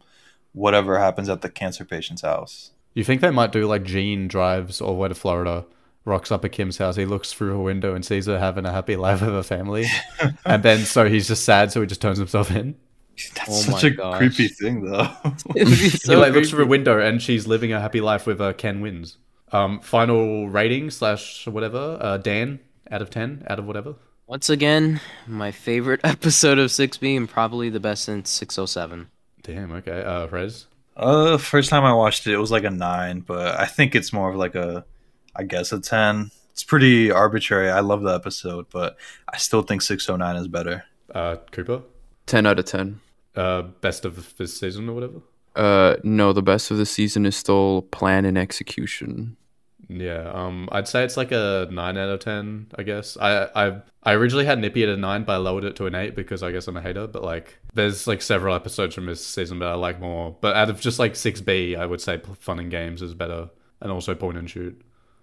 whatever 0.54 0.98
happens 1.00 1.30
at 1.30 1.42
the 1.42 1.50
cancer 1.50 1.86
patient's 1.86 2.24
house. 2.24 2.72
You 2.94 3.04
think 3.04 3.22
they 3.22 3.30
might 3.30 3.52
do 3.52 3.68
like 3.68 3.84
Gene 3.84 4.28
drives 4.28 4.82
all 4.82 4.94
the 4.94 5.00
way 5.00 5.08
to 5.08 5.16
Florida, 5.16 5.66
rocks 6.08 6.32
up 6.32 6.44
at 6.46 6.52
Kim's 6.54 6.78
house, 6.80 6.96
he 6.96 7.06
looks 7.06 7.34
through 7.34 7.50
her 7.52 7.60
window 7.60 7.94
and 7.94 8.04
sees 8.06 8.26
her 8.26 8.40
having 8.40 8.66
a 8.66 8.72
happy 8.72 8.96
life 8.96 9.22
with 9.22 9.30
her 9.30 9.44
family, 9.44 9.86
and 10.46 10.64
then 10.64 10.86
so 10.86 11.08
he's 11.08 11.28
just 11.28 11.44
sad, 11.46 11.72
so 11.72 11.82
he 11.82 11.88
just 11.88 12.02
turns 12.02 12.18
himself 12.18 12.50
in. 12.52 12.76
That's 13.36 13.50
Oh 13.50 13.62
such 13.72 13.84
a 13.84 13.92
gosh. 13.92 14.18
creepy 14.18 14.48
thing, 14.48 14.84
though. 14.84 15.08
It'd 15.56 15.68
he 16.04 16.16
like 16.16 16.34
looks 16.34 16.50
through 16.52 16.64
a 16.66 16.68
window 16.68 17.00
and 17.00 17.22
she's 17.22 17.48
living 17.48 17.74
a 17.74 17.82
happy 17.82 18.02
life 18.02 18.28
with 18.28 18.40
uh, 18.42 18.54
Ken 18.54 18.82
Wins. 18.82 19.18
Um, 19.52 19.80
final 19.82 20.50
rating 20.50 20.92
slash 20.92 21.48
whatever. 21.48 21.98
Uh, 22.00 22.18
Dan 22.18 22.60
out 22.92 23.02
of 23.02 23.10
ten, 23.10 23.46
out 23.50 23.60
of 23.60 23.66
whatever. 23.66 23.96
Once 24.28 24.50
again, 24.50 25.02
my 25.26 25.52
favorite 25.52 26.02
episode 26.04 26.60
of 26.60 26.72
6B 26.72 27.18
and 27.18 27.28
probably 27.30 27.70
the 27.70 27.80
best 27.80 28.04
since 28.06 28.30
607. 28.30 29.10
Damn. 29.42 29.72
Okay. 29.72 30.02
Uh, 30.04 30.28
Rez. 30.28 30.68
Uh, 30.96 31.38
first 31.38 31.70
time 31.70 31.84
I 31.86 31.94
watched 31.94 32.28
it, 32.28 32.34
it 32.34 32.38
was 32.38 32.52
like 32.52 32.64
a 32.64 32.72
nine, 32.72 33.22
but 33.22 33.60
I 33.60 33.66
think 33.66 33.96
it's 33.96 34.12
more 34.12 34.30
of 34.30 34.36
like 34.36 34.56
a, 34.56 34.86
I 35.38 35.44
guess 35.44 35.72
a 35.72 35.80
ten. 35.80 36.32
It's 36.52 36.64
pretty 36.64 37.12
arbitrary. 37.12 37.70
I 37.70 37.82
love 37.82 38.02
the 38.02 38.16
episode, 38.16 38.66
but 38.72 38.98
I 39.32 39.38
still 39.38 39.62
think 39.62 39.84
six 39.84 40.10
oh 40.10 40.16
nine 40.16 40.36
is 40.36 40.48
better. 40.48 40.84
Uh, 41.14 41.38
Cooper. 41.52 41.84
ten 42.26 42.46
out 42.46 42.60
of 42.60 42.66
ten. 42.66 43.00
Uh, 43.36 43.62
best 43.62 44.04
of 44.06 44.36
this 44.38 44.60
season 44.60 44.90
or 44.90 44.94
whatever. 44.94 45.22
Uh, 45.56 45.98
no, 46.04 46.34
the 46.34 46.42
best 46.42 46.72
of 46.72 46.78
the 46.78 46.86
season 46.86 47.26
is 47.26 47.36
still 47.36 47.84
plan 47.92 48.26
and 48.26 48.38
execution. 48.38 49.38
Yeah, 49.90 50.30
um, 50.34 50.68
I'd 50.72 50.88
say 50.88 51.04
it's 51.04 51.16
like 51.16 51.32
a 51.32 51.68
nine 51.72 51.98
out 51.98 52.10
of 52.10 52.20
ten. 52.20 52.68
I 52.76 52.84
guess 52.84 53.16
I 53.22 53.46
I 53.56 53.82
I 54.04 54.14
originally 54.14 54.46
had 54.46 54.60
Nippy 54.60 54.84
at 54.84 54.90
a 54.90 54.98
nine, 54.98 55.24
but 55.24 55.34
I 55.34 55.38
lowered 55.38 55.64
it 55.64 55.76
to 55.78 55.86
an 55.86 55.96
eight 55.96 56.16
because 56.16 56.44
I 56.44 56.52
guess 56.52 56.68
I'm 56.68 56.76
a 56.76 56.82
hater. 56.82 57.08
But 57.08 57.24
like, 57.24 57.60
there's 57.74 58.08
like 58.08 58.22
several 58.22 58.56
episodes 58.56 58.96
from 58.96 59.06
this 59.06 59.26
season 59.26 59.60
that 59.60 59.70
I 59.70 59.76
like 59.76 60.00
more. 60.00 60.36
But 60.42 60.56
out 60.56 60.70
of 60.70 60.82
just 60.82 61.00
like 61.00 61.16
six 61.16 61.40
B, 61.40 61.76
I 61.76 61.86
would 61.86 62.02
say 62.02 62.20
Fun 62.40 62.60
and 62.60 62.70
Games 62.72 63.02
is 63.02 63.14
better, 63.14 63.50
and 63.80 63.92
also 63.92 64.14
Point 64.14 64.38
and 64.38 64.50
Shoot. 64.50 64.82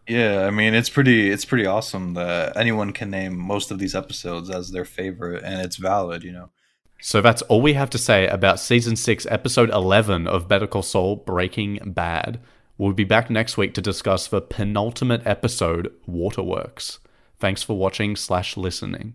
Yeah, 0.09 0.47
I 0.47 0.51
mean 0.51 0.75
it's 0.75 0.91
pretty 0.91 1.31
it's 1.31 1.45
pretty 1.45 1.67
awesome 1.67 2.15
that 2.15 2.57
anyone 2.57 2.93
can 2.93 3.11
name 3.11 3.37
most 3.39 3.71
of 3.71 3.79
these 3.79 3.95
episodes 3.95 4.51
as 4.51 4.71
their 4.71 4.85
favorite, 4.85 5.43
and 5.43 5.63
it's 5.63 5.77
valid. 5.77 6.23
You 6.25 6.33
know, 6.33 6.51
So 7.01 7.21
that's 7.21 7.43
all 7.43 7.63
we 7.63 7.73
have 7.75 7.91
to 7.91 7.99
say 7.99 8.27
about 8.27 8.61
season 8.61 8.97
6, 8.97 9.27
episode 9.31 9.71
11 9.71 10.27
of 10.27 10.49
Better 10.49 10.67
Call 10.67 10.83
Saul 10.83 11.17
Breaking 11.17 11.79
Bad. 11.85 12.41
We'll 12.77 12.93
be 12.93 13.05
back 13.05 13.31
next 13.31 13.57
week 13.57 13.73
to 13.75 13.81
discuss 13.81 14.27
the 14.27 14.41
penultimate 14.41 15.27
episode, 15.27 15.93
Waterworks. 16.07 16.99
Thanks 17.39 17.63
for 17.63 17.77
watching 17.77 18.17
slash 18.17 18.57
listening. 18.57 19.15